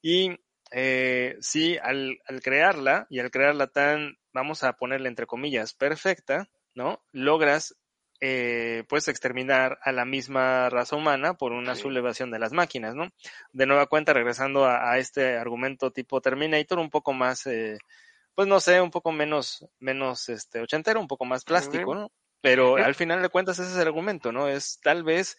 [0.00, 0.36] y
[0.70, 6.48] eh, si al, al, crearla y al crearla tan, vamos a ponerle entre comillas, perfecta,
[6.74, 7.02] ¿no?
[7.10, 7.74] Logras
[8.20, 11.82] eh, pues exterminar a la misma raza humana por una sí.
[11.82, 13.10] sublevación de las máquinas, ¿no?
[13.52, 17.78] De nueva cuenta, regresando a, a este argumento tipo Terminator, un poco más, eh,
[18.34, 22.10] pues no sé, un poco menos, menos este ochentero, un poco más plástico, ¿no?
[22.40, 24.48] Pero al final de cuentas ese es el argumento, ¿no?
[24.48, 25.36] Es tal vez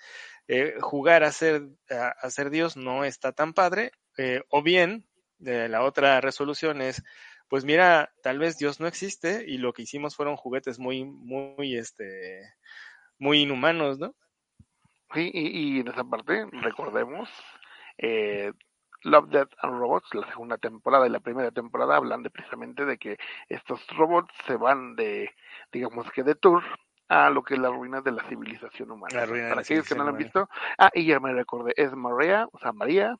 [0.47, 5.05] eh, jugar a ser, a, a, ser Dios no está tan padre, eh, o bien
[5.39, 7.01] la otra resolución es
[7.49, 11.75] pues mira, tal vez Dios no existe y lo que hicimos fueron juguetes muy, muy,
[11.75, 12.41] este,
[13.17, 14.15] muy inhumanos, ¿no?
[15.13, 17.29] Sí, y, y en esa parte, recordemos,
[17.97, 18.53] eh,
[19.03, 22.97] Love, Death and Robots, la segunda temporada y la primera temporada hablan de precisamente de
[22.97, 23.17] que
[23.47, 25.33] estos robots se van de,
[25.71, 26.63] digamos que de tour
[27.07, 29.15] a lo que es la ruina de la civilización humana.
[29.15, 30.47] La ruina Para aquellos que no lo han visto,
[30.77, 33.15] ah, y ya me recordé, es María, o sea, María,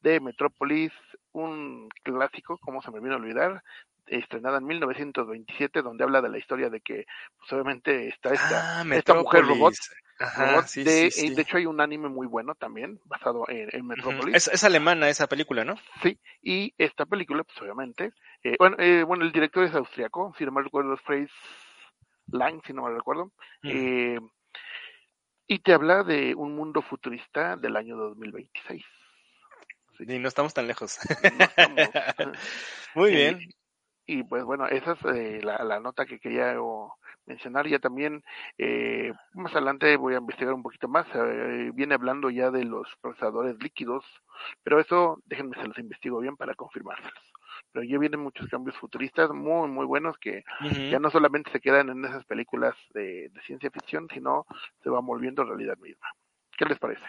[0.00, 0.92] de Metrópolis,
[1.34, 3.62] un clásico, como se me vino a olvidar,
[4.06, 7.06] estrenada en 1927, donde habla de la historia de que,
[7.38, 9.74] pues obviamente, está esta, ah, esta mujer robot.
[10.20, 11.34] Ajá, robot sí, de, sí, sí.
[11.34, 14.26] de hecho, hay un anime muy bueno también, basado en, en Metrópolis.
[14.26, 14.36] Uh -huh.
[14.36, 15.74] es, es, alemana esa película, ¿no?
[16.02, 18.12] Sí, y esta película, pues obviamente,
[18.44, 21.32] eh, bueno, eh, bueno, el director es austriaco, si no me recuerdo, Fritz
[22.28, 23.24] Lang, si no me recuerdo.
[23.24, 23.30] Uh
[23.62, 23.70] -huh.
[23.72, 24.20] eh,
[25.46, 28.84] y te habla de un mundo futurista del año 2026.
[29.98, 30.04] Sí.
[30.08, 30.98] Y no estamos tan lejos.
[31.36, 31.78] No estamos.
[32.94, 33.38] Muy bien.
[34.06, 36.94] Y, y, pues bueno, esa es eh, la, la, nota que quería oh,
[37.26, 37.66] mencionar.
[37.68, 38.22] Ya también,
[38.58, 41.06] eh, más adelante voy a investigar un poquito más.
[41.14, 44.04] Eh, viene hablando ya de los procesadores líquidos,
[44.62, 47.12] pero eso déjenme se los investigo bien para confirmárselos.
[47.72, 50.90] Pero ya vienen muchos cambios futuristas muy, muy buenos que uh -huh.
[50.90, 54.46] ya no solamente se quedan en esas películas de, de ciencia ficción, sino
[54.82, 56.08] se van volviendo realidad misma.
[56.56, 57.04] ¿Qué les parece?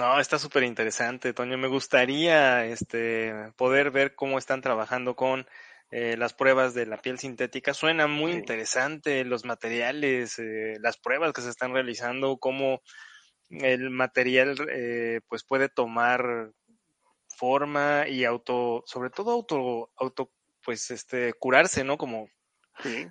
[0.00, 1.58] No, está súper interesante, Toño.
[1.58, 5.46] Me gustaría este, poder ver cómo están trabajando con
[5.90, 7.74] eh, las pruebas de la piel sintética.
[7.74, 8.38] Suena muy sí.
[8.38, 12.80] interesante los materiales, eh, las pruebas que se están realizando, cómo,
[13.50, 16.50] el material eh, pues puede tomar
[17.36, 20.30] forma y auto, sobre todo auto, auto,
[20.64, 21.98] pues este, curarse, ¿no?
[21.98, 22.30] Como,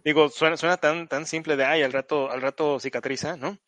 [0.04, 3.60] digo, suena, suena tan, tan simple de, ay, al rato, al rato cicatriza, ¿no?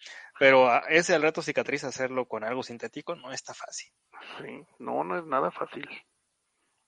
[0.42, 3.92] Pero ese al rato cicatriza hacerlo con algo sintético no está fácil.
[4.40, 5.88] Sí, no, no es nada fácil.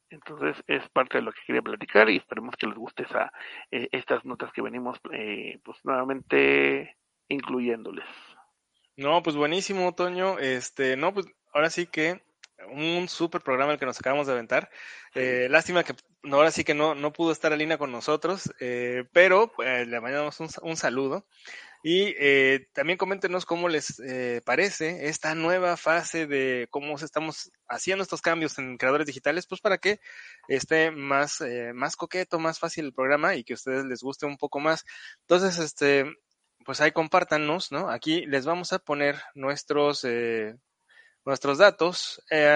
[0.10, 3.32] Entonces es parte de lo que quería platicar y esperemos que les guste esa,
[3.70, 6.98] eh, estas notas que venimos eh, pues nuevamente
[7.28, 8.08] incluyéndoles.
[8.98, 10.40] No, pues buenísimo, Toño.
[10.40, 12.24] Este, no, pues ahora sí que
[12.72, 14.72] un súper programa el que nos acabamos de aventar.
[15.14, 15.94] Eh, lástima que
[16.24, 20.40] ahora sí que no, no pudo estar Alina con nosotros, eh, pero eh, le mandamos
[20.40, 21.28] un, un, saludo.
[21.86, 28.04] Y eh, también coméntenos cómo les eh, parece esta nueva fase de cómo estamos haciendo
[28.04, 30.00] estos cambios en creadores digitales, pues para que
[30.48, 34.26] esté más, eh, más coqueto, más fácil el programa y que a ustedes les guste
[34.26, 34.86] un poco más.
[35.28, 36.06] Entonces, este,
[36.66, 37.90] pues ahí compártanos, ¿no?
[37.90, 40.56] Aquí les vamos a poner nuestros, eh,
[41.26, 42.24] nuestros datos.
[42.32, 42.48] Eh,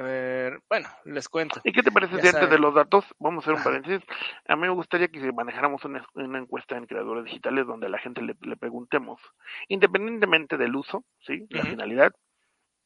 [0.00, 1.60] a ver, bueno, les cuento.
[1.62, 4.02] ¿Y qué te parece si antes de los datos, vamos a hacer un paréntesis?
[4.48, 7.98] A mí me gustaría que manejáramos una, una encuesta en creadores digitales donde a la
[7.98, 9.20] gente le, le preguntemos,
[9.68, 11.46] independientemente del uso, ¿sí?
[11.50, 11.70] La uh -huh.
[11.70, 12.12] finalidad,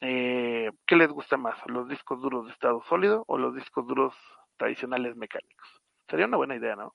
[0.01, 1.57] eh, ¿qué les gusta más?
[1.67, 4.13] ¿Los discos duros de estado sólido o los discos duros
[4.57, 5.69] tradicionales mecánicos?
[6.09, 6.95] Sería una buena idea, ¿no?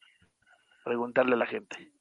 [0.84, 1.94] Preguntarle a la gente.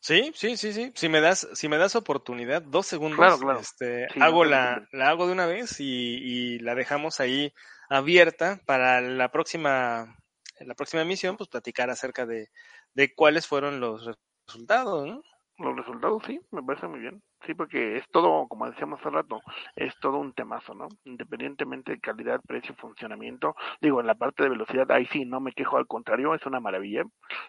[0.00, 0.92] Sí, sí, sí, sí.
[0.94, 3.60] Si me das, si me das oportunidad, dos segundos, claro, claro.
[3.60, 7.52] este, sí, hago no la, la hago de una vez y, y, la dejamos ahí
[7.88, 10.16] abierta para la próxima,
[10.60, 12.50] la próxima emisión, pues platicar acerca de,
[12.94, 14.08] de cuáles fueron los
[14.46, 15.22] resultados, ¿no?
[15.58, 17.20] Los resultados, sí, me parece muy bien.
[17.44, 19.40] Sí, porque es todo, como decíamos hace rato,
[19.74, 20.86] es todo un temazo, ¿no?
[21.04, 23.56] Independientemente de calidad, precio, funcionamiento.
[23.80, 26.60] Digo, en la parte de velocidad, ahí sí, no me quejo, al contrario, es una
[26.60, 27.02] maravilla.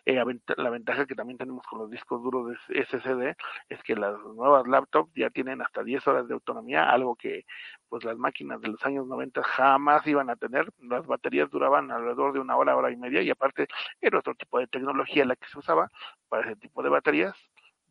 [0.05, 0.19] Eh,
[0.57, 3.35] la ventaja que también tenemos con los discos duros de SSD
[3.69, 7.45] es que las nuevas laptops ya tienen hasta 10 horas de autonomía, algo que
[7.89, 10.67] pues las máquinas de los años 90 jamás iban a tener.
[10.79, 13.67] Las baterías duraban alrededor de una hora, hora y media, y aparte
[14.01, 15.91] era otro tipo de tecnología la que se usaba
[16.27, 17.35] para ese tipo de baterías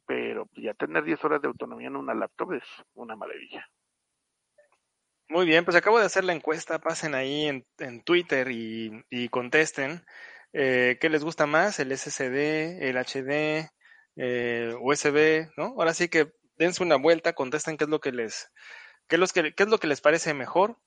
[0.09, 2.65] pero ya tener 10 horas de autonomía en una laptop es
[2.95, 3.69] una maravilla.
[5.29, 9.29] Muy bien, pues acabo de hacer la encuesta, pasen ahí en, en Twitter y, y
[9.29, 10.03] contesten
[10.55, 13.71] eh, qué les gusta más, el SSD, el HD,
[14.17, 15.75] eh, USB, ¿no?
[15.77, 18.51] Ahora sí que dense una vuelta, contesten qué es lo que les,
[19.07, 20.79] qué es lo que, qué es lo que les parece mejor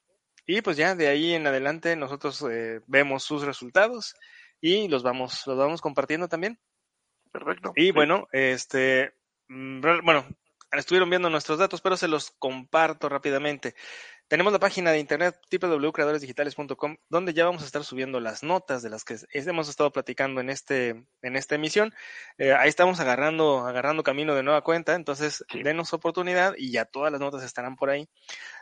[0.48, 4.16] y pues ya de ahí en adelante nosotros eh, vemos sus resultados
[4.60, 6.60] y los vamos, los vamos compartiendo también.
[7.32, 7.74] Perfecto.
[7.76, 7.92] Y sí.
[7.92, 9.14] bueno, este,
[9.48, 10.26] mm, bueno,
[10.72, 13.76] estuvieron viendo nuestros datos, pero se los comparto rápidamente.
[14.32, 18.90] Tenemos la página de internet www.creadoresdigitales.com donde ya vamos a estar subiendo las notas de
[18.90, 21.94] las que hemos estado platicando en este en esta emisión.
[22.38, 25.64] Eh, ahí estamos agarrando agarrando camino de nueva cuenta, entonces sí.
[25.64, 28.08] denos oportunidad y ya todas las notas estarán por ahí.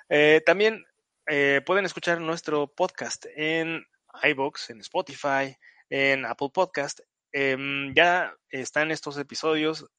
[0.10, 0.88] Eh, también
[1.28, 3.86] eh, pueden escuchar nuestro podcast en
[4.24, 5.56] iBox, en Spotify,
[5.91, 7.02] en Apple Podcast
[7.34, 7.57] eh,
[7.95, 9.89] ya están estos episodios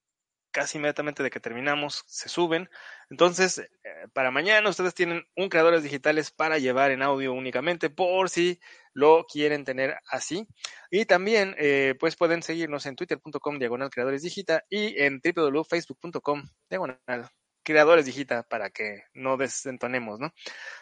[0.50, 2.68] casi inmediatamente de que terminamos, se suben.
[3.08, 3.68] Entonces, eh,
[4.12, 8.60] para mañana ustedes tienen un creadores digitales para llevar en audio únicamente por si
[8.92, 10.46] lo quieren tener así.
[10.90, 17.30] Y también, eh, pues pueden seguirnos en twitter.com diagonal creadores digita y en www.facebook.com diagonal
[17.62, 20.32] creadores digita para que no desentonemos, ¿no?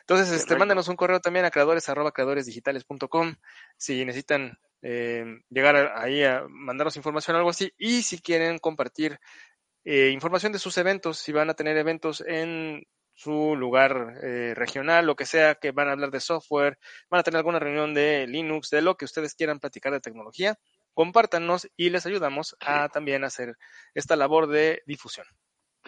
[0.01, 3.35] Entonces, este, mándenos un correo también a creadores arroba creadoresdigitales.com
[3.77, 7.73] si necesitan eh, llegar a, ahí a mandarnos información o algo así.
[7.79, 9.19] Y si quieren compartir
[9.85, 12.85] eh, información de sus eventos, si van a tener eventos en
[13.15, 16.79] su lugar eh, regional, lo que sea, que van a hablar de software,
[17.11, 20.57] van a tener alguna reunión de Linux, de lo que ustedes quieran platicar de tecnología,
[20.95, 23.57] compártanos y les ayudamos a también hacer
[23.95, 25.27] esta labor de difusión.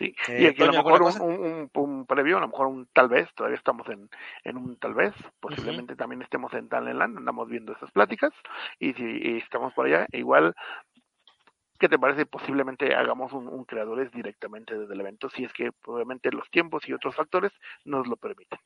[0.01, 2.68] Sí, eh, y aquí Toño, a lo mejor un, un, un, previo, a lo mejor
[2.68, 4.09] un tal vez, todavía estamos en,
[4.44, 5.98] en un tal vez, posiblemente uh -huh.
[5.98, 8.32] también estemos en Talentland, andamos viendo esas pláticas,
[8.78, 10.55] y si estamos por allá, igual,
[11.78, 12.24] ¿qué te parece?
[12.24, 16.89] Posiblemente hagamos un, un creadores directamente desde el evento, si es que obviamente los tiempos
[16.89, 17.52] y otros factores
[17.85, 18.59] nos lo permiten.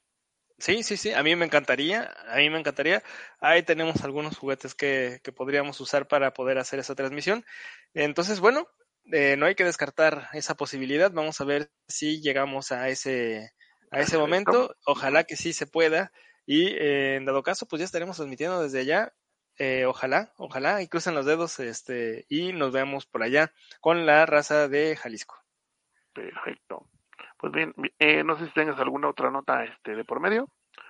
[0.58, 3.02] Sí, sí, sí, a mí me encantaría, a mí me encantaría.
[3.40, 7.44] Ahí tenemos algunos juguetes que, que podríamos usar para poder hacer esa transmisión.
[7.92, 8.68] Entonces, bueno,
[9.12, 11.12] eh, no hay que descartar esa posibilidad.
[11.12, 13.52] Vamos a ver si llegamos a ese,
[13.90, 14.74] a ese momento.
[14.86, 16.12] Ojalá que sí se pueda.
[16.46, 19.12] Y eh, en dado caso, pues ya estaremos transmitiendo desde allá.
[19.56, 24.26] Eh, ojalá, ojalá, y crucen los dedos este, y nos veamos por allá con la
[24.26, 25.36] raza de Jalisco.
[26.12, 26.88] Perfecto.
[27.38, 30.48] Pues bien, eh, no sé si tengas alguna otra nota este, de por medio.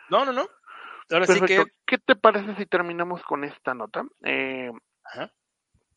[0.09, 0.49] No, no, no.
[1.11, 1.47] Ahora Perfecto.
[1.47, 1.65] sí que.
[1.85, 4.03] ¿Qué te parece si terminamos con esta nota?
[4.23, 4.73] Eh,
[5.05, 5.31] Ajá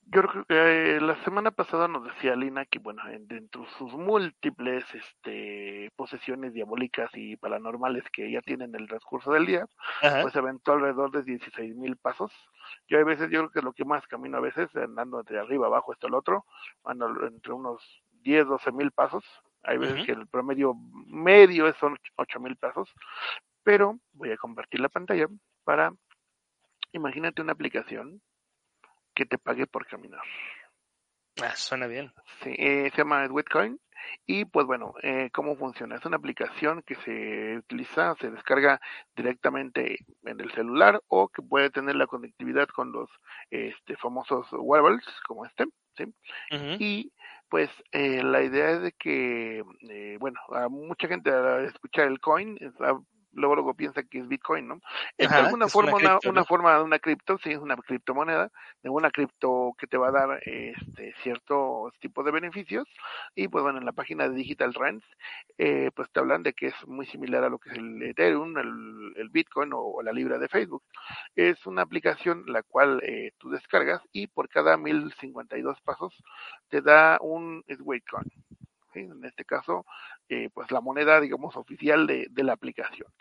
[0.09, 3.91] Yo creo que eh, la semana pasada nos decía Lina que, bueno, dentro de sus
[3.91, 9.67] múltiples este, posesiones diabólicas y paranormales que ya tienen en el transcurso del día,
[10.21, 12.31] pues se aventó alrededor de 16 mil pasos.
[12.87, 15.67] Yo a veces, yo creo que lo que más camino a veces, andando entre arriba,
[15.67, 16.45] abajo, esto, el otro,
[16.85, 19.25] ando entre unos 10, 12 mil pasos.
[19.63, 20.73] Hay veces que el promedio
[21.07, 22.93] medio son 8 mil pasos.
[23.63, 25.27] Pero voy a compartir la pantalla
[25.65, 25.91] para,
[26.93, 28.21] imagínate una aplicación
[29.17, 30.21] que te pague por caminar.
[31.41, 32.13] Ah, suena bien.
[32.43, 33.79] Sí, eh, se llama Bitcoin.
[34.27, 35.95] Y pues bueno, eh, ¿cómo funciona?
[35.95, 38.79] Es una aplicación que se utiliza, se descarga
[39.15, 43.09] directamente en el celular o que puede tener la conectividad con los
[43.49, 45.65] este, famosos wearables como este.
[45.97, 46.13] ¿sí?
[46.79, 47.11] Y
[47.49, 52.19] pues eh, la idea es de que, eh, bueno, a mucha gente al escuchar el
[52.19, 52.55] coin,
[53.37, 54.81] luego luego piensa que es Bitcoin, ¿no?
[55.17, 58.51] Es de alguna forma una, una, forma de una cripto, sí, es una criptomoneda,
[58.81, 62.87] de una cripto que te va a dar este ciertos tipos de beneficios
[63.35, 65.05] y pues bueno, en la página de Digital Trends
[65.57, 68.57] eh, pues te hablan de que es muy similar a lo que es el Ethereum,
[68.57, 70.83] el, el Bitcoin o, la Libra de Facebook.
[71.35, 76.13] Es una aplicación la cual eh, tú descargas y por cada 1052 pasos
[76.69, 77.63] te da un
[79.01, 79.85] En este caso,
[80.29, 83.11] eh, pues la moneda, digamos, oficial de, de la aplicación.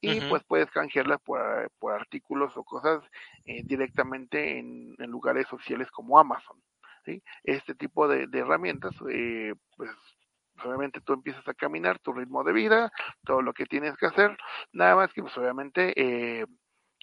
[0.00, 3.02] Y pues puedes canjearla por, por, artículos o cosas
[3.44, 6.60] eh, directamente en, en, lugares oficiales como Amazon.
[7.04, 7.22] ¿sí?
[7.44, 9.90] Este tipo de, de herramientas, eh, pues
[10.64, 12.92] obviamente tú empiezas a caminar tu ritmo de vida,
[13.24, 14.36] todo lo que tienes que hacer,
[14.72, 16.46] nada más que pues obviamente eh,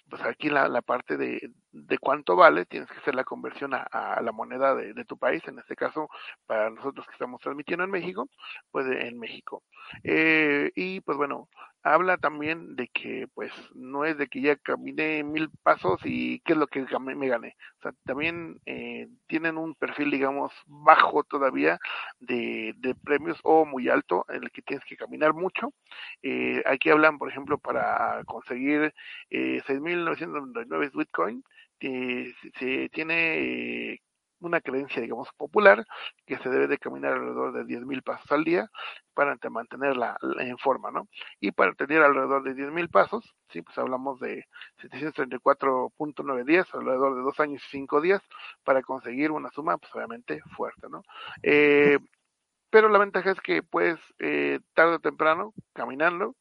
[0.08, 4.20] pues aquí la, la parte de, de, cuánto vale, tienes que hacer la conversión a,
[4.22, 6.08] la moneda de, de, tu país, en este caso,
[6.46, 8.28] para nosotros que estamos transmitiendo en México,
[8.70, 9.62] pues en México.
[10.04, 11.48] Eh, y pues bueno,
[11.84, 16.54] habla también de que pues no es de que ya caminé mil pasos y qué
[16.54, 17.56] es lo que me gané.
[17.78, 21.78] O sea, también eh, tienen un perfil, digamos, bajo todavía
[22.20, 25.74] de, de, premios o muy alto en el que tienes que caminar mucho.
[26.22, 28.94] Eh, aquí hablan, por ejemplo, para conseguir
[29.30, 31.44] eh, 6.999 Bitcoin,
[31.86, 34.00] eh, se tiene
[34.40, 35.84] una creencia, digamos, popular,
[36.26, 38.70] que se debe de caminar alrededor de 10.000 pasos al día
[39.14, 41.08] para mantenerla en forma, ¿no?
[41.40, 44.44] Y para tener alrededor de 10.000 pasos, sí, pues hablamos de
[44.78, 48.22] 734.9 días, alrededor de dos años y cinco días,
[48.64, 51.02] para conseguir una suma, pues obviamente fuerte, ¿no?
[51.42, 51.98] Eh,
[52.70, 56.34] pero la ventaja es que, pues, eh, tarde o temprano, caminando,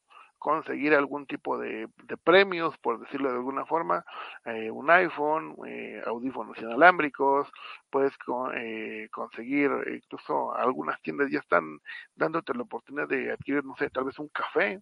[0.44, 1.88] conseguir algún tipo de,
[2.26, 4.04] premios, por decirlo de alguna forma,
[4.44, 7.50] eh, un iPhone, eh, audífonos inalámbricos,
[7.90, 8.12] puedes
[8.56, 11.80] eh, conseguir, incluso algunas tiendas ya están
[12.16, 14.82] dándote la oportunidad de adquirir, no sé, tal vez un café,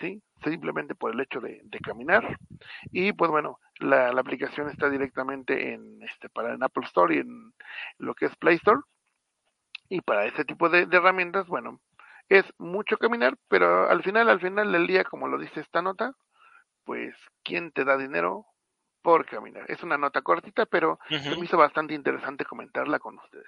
[0.00, 0.22] ¿sí?
[0.42, 2.38] Simplemente por el hecho de, caminar.
[2.90, 7.52] Y pues bueno, la, aplicación está directamente en, este, para en Apple Store y en
[7.98, 8.80] lo que es Play Store.
[9.90, 11.80] Y para ese tipo de herramientas, bueno,
[12.38, 16.12] es mucho caminar, pero al final, al final del día, como lo dice esta nota,
[16.84, 17.14] pues,
[17.44, 18.46] ¿quién te da dinero
[19.02, 19.64] por caminar?
[19.68, 21.22] Es una nota cortita, pero uh -huh.
[21.22, 23.46] se me hizo bastante interesante comentarla con ustedes.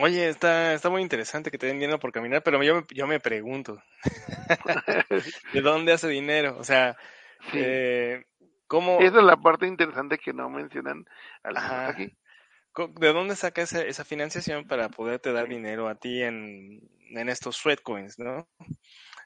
[0.00, 3.20] Oye, está, está muy interesante que te den dinero por caminar, pero yo, yo me
[3.20, 3.80] pregunto,
[5.52, 6.56] ¿de dónde hace dinero?
[6.58, 6.96] O sea,
[7.52, 7.58] sí.
[7.60, 8.24] eh,
[8.66, 8.98] ¿cómo?
[9.00, 11.04] Esa es la parte interesante que no mencionan
[11.44, 12.16] aquí.
[12.98, 16.80] ¿De dónde saca esa, esa, financiación para poderte dar dinero a ti en,
[17.16, 18.48] en estos coins, no?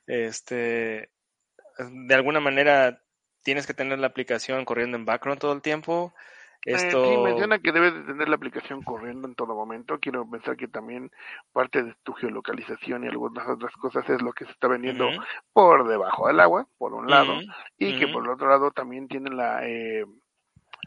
[0.07, 1.11] Este,
[1.79, 3.03] de alguna manera
[3.43, 6.15] tienes que tener la aplicación corriendo en background todo el tiempo.
[6.65, 7.05] Esto...
[7.05, 10.01] Eh, sí, menciona que debes de tener la aplicación corriendo en todo momento.
[10.01, 11.13] Quiero pensar que también
[11.53, 15.13] parte de tu geolocalización y algunas otras cosas es lo que se está vendiendo uh
[15.13, 15.27] -huh.
[15.53, 17.55] por debajo del agua, por un lado, uh -huh.
[17.79, 17.99] y uh -huh.
[18.01, 19.65] que por el otro lado también tienen la...
[19.65, 20.05] Eh,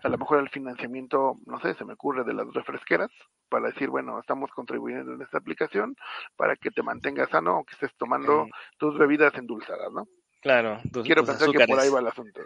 [0.04, 3.10] a lo mejor el financiamiento, no sé, se me ocurre de las refresqueras,
[3.50, 5.96] para decir, bueno, estamos contribuyendo en esta aplicación
[6.36, 8.48] para que te mantengas sano o que estés tomando
[8.78, 10.08] tus bebidas endulzadas, ¿no?
[10.42, 10.80] Claro.
[10.94, 11.68] Tus, Quiero tus pensar azúcares.
[11.68, 12.42] que por ahí va el asunto.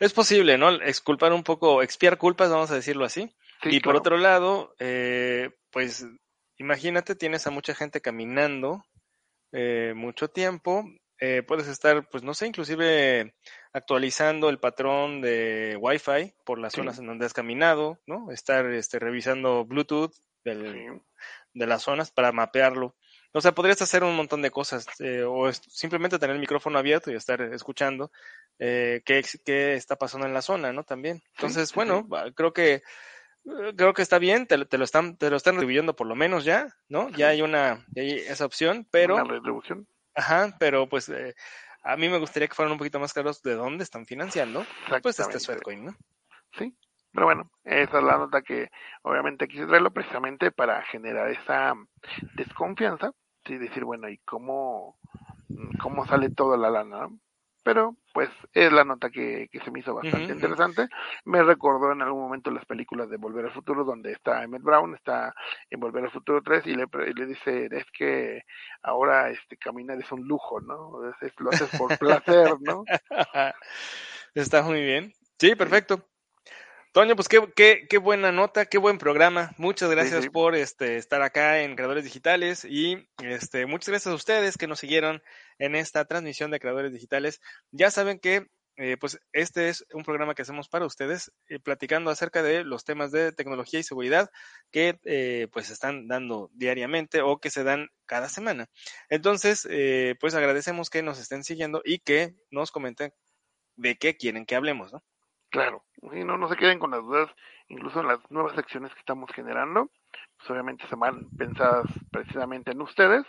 [0.00, 0.70] Es posible, ¿no?
[0.70, 3.34] Exculpar un poco, expiar culpas, vamos a decirlo así.
[3.62, 3.82] Sí, y claro.
[3.82, 6.06] por otro lado, eh, pues
[6.56, 8.84] imagínate, tienes a mucha gente caminando
[9.52, 10.84] eh, mucho tiempo
[11.20, 13.34] eh, puedes estar, pues no sé, inclusive
[13.72, 16.80] actualizando el patrón de Wi-Fi por las sí.
[16.80, 18.30] zonas en donde has caminado, ¿no?
[18.30, 20.12] Estar este, revisando Bluetooth
[20.44, 21.00] del,
[21.52, 22.96] de las zonas para mapearlo.
[23.32, 27.10] O sea, podrías hacer un montón de cosas eh, o simplemente tener el micrófono abierto
[27.10, 28.12] y estar escuchando
[28.60, 30.84] eh, qué, qué, está pasando en la zona, ¿no?
[30.84, 31.20] También.
[31.36, 32.82] Entonces, bueno, creo que
[33.76, 36.44] creo que está bien, te, te, lo están te lo están retribuyendo por lo menos
[36.44, 37.10] ya, ¿no?
[37.10, 41.34] Ya hay una ya hay esa opción, pero una retribución Ajá, pero pues eh,
[41.82, 44.64] a mí me gustaría que fueran un poquito más claros de dónde están financiando
[45.02, 45.96] pues este Sweatcoin, ¿no?
[46.56, 46.76] Sí,
[47.12, 48.70] Pero bueno, esa es la nota que
[49.02, 51.74] obviamente quise traerlo precisamente para generar esa
[52.36, 53.12] desconfianza,
[53.46, 54.98] y decir, bueno, ¿y cómo,
[55.82, 57.08] cómo sale toda la lana?
[57.64, 60.86] Pero pues es la nota que, que se me hizo bastante interesante.
[61.24, 64.94] Me recordó en algún momento las películas de Volver al Futuro, donde está Emmett Brown,
[64.94, 65.34] está
[65.70, 68.42] en Volver al Futuro 3 y le, le dice, es que
[68.82, 71.10] ahora este caminar es un lujo, ¿no?
[71.20, 72.84] Es, lo haces por placer, ¿no?
[74.34, 75.12] está muy bien.
[75.38, 76.06] Sí, perfecto.
[76.94, 79.52] Toño, pues qué, qué, qué, buena nota, qué buen programa.
[79.58, 84.56] Muchas gracias por este, estar acá en Creadores Digitales y este, muchas gracias a ustedes
[84.56, 85.20] que nos siguieron
[85.58, 87.40] en esta transmisión de Creadores Digitales.
[87.72, 88.46] Ya saben que
[88.76, 92.84] eh, pues este es un programa que hacemos para ustedes, eh, platicando acerca de los
[92.84, 94.30] temas de tecnología y seguridad
[94.70, 98.68] que eh, pues están dando diariamente o que se dan cada semana.
[99.08, 99.66] Entonces,
[100.20, 103.12] pues agradecemos que nos estén siguiendo y que nos comenten
[103.74, 105.02] de qué quieren que hablemos, ¿no?
[105.54, 107.30] Claro, no, no se queden con las dudas,
[107.68, 109.88] incluso en las nuevas secciones que estamos generando,
[110.36, 113.24] pues obviamente se van pensadas precisamente en ustedes,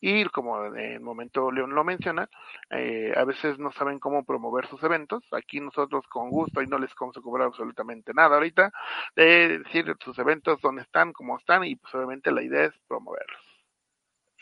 [0.00, 2.28] y como en el momento León lo menciona,
[2.70, 5.22] eh, a veces no saben cómo promover sus eventos.
[5.32, 8.72] Aquí nosotros con gusto y no les vamos a cobrar absolutamente nada ahorita,
[9.14, 13.51] de decir sus eventos dónde están, cómo están y pues obviamente la idea es promoverlos.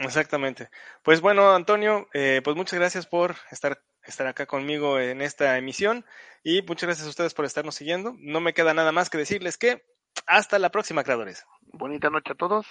[0.01, 0.71] Exactamente.
[1.03, 6.05] Pues bueno, Antonio, eh, pues muchas gracias por estar estar acá conmigo en esta emisión
[6.43, 8.15] y muchas gracias a ustedes por estarnos siguiendo.
[8.19, 9.85] No me queda nada más que decirles que
[10.27, 11.45] hasta la próxima, creadores.
[11.73, 12.67] Bonita noche a todos.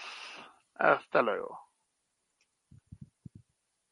[0.76, 1.69] Hasta luego.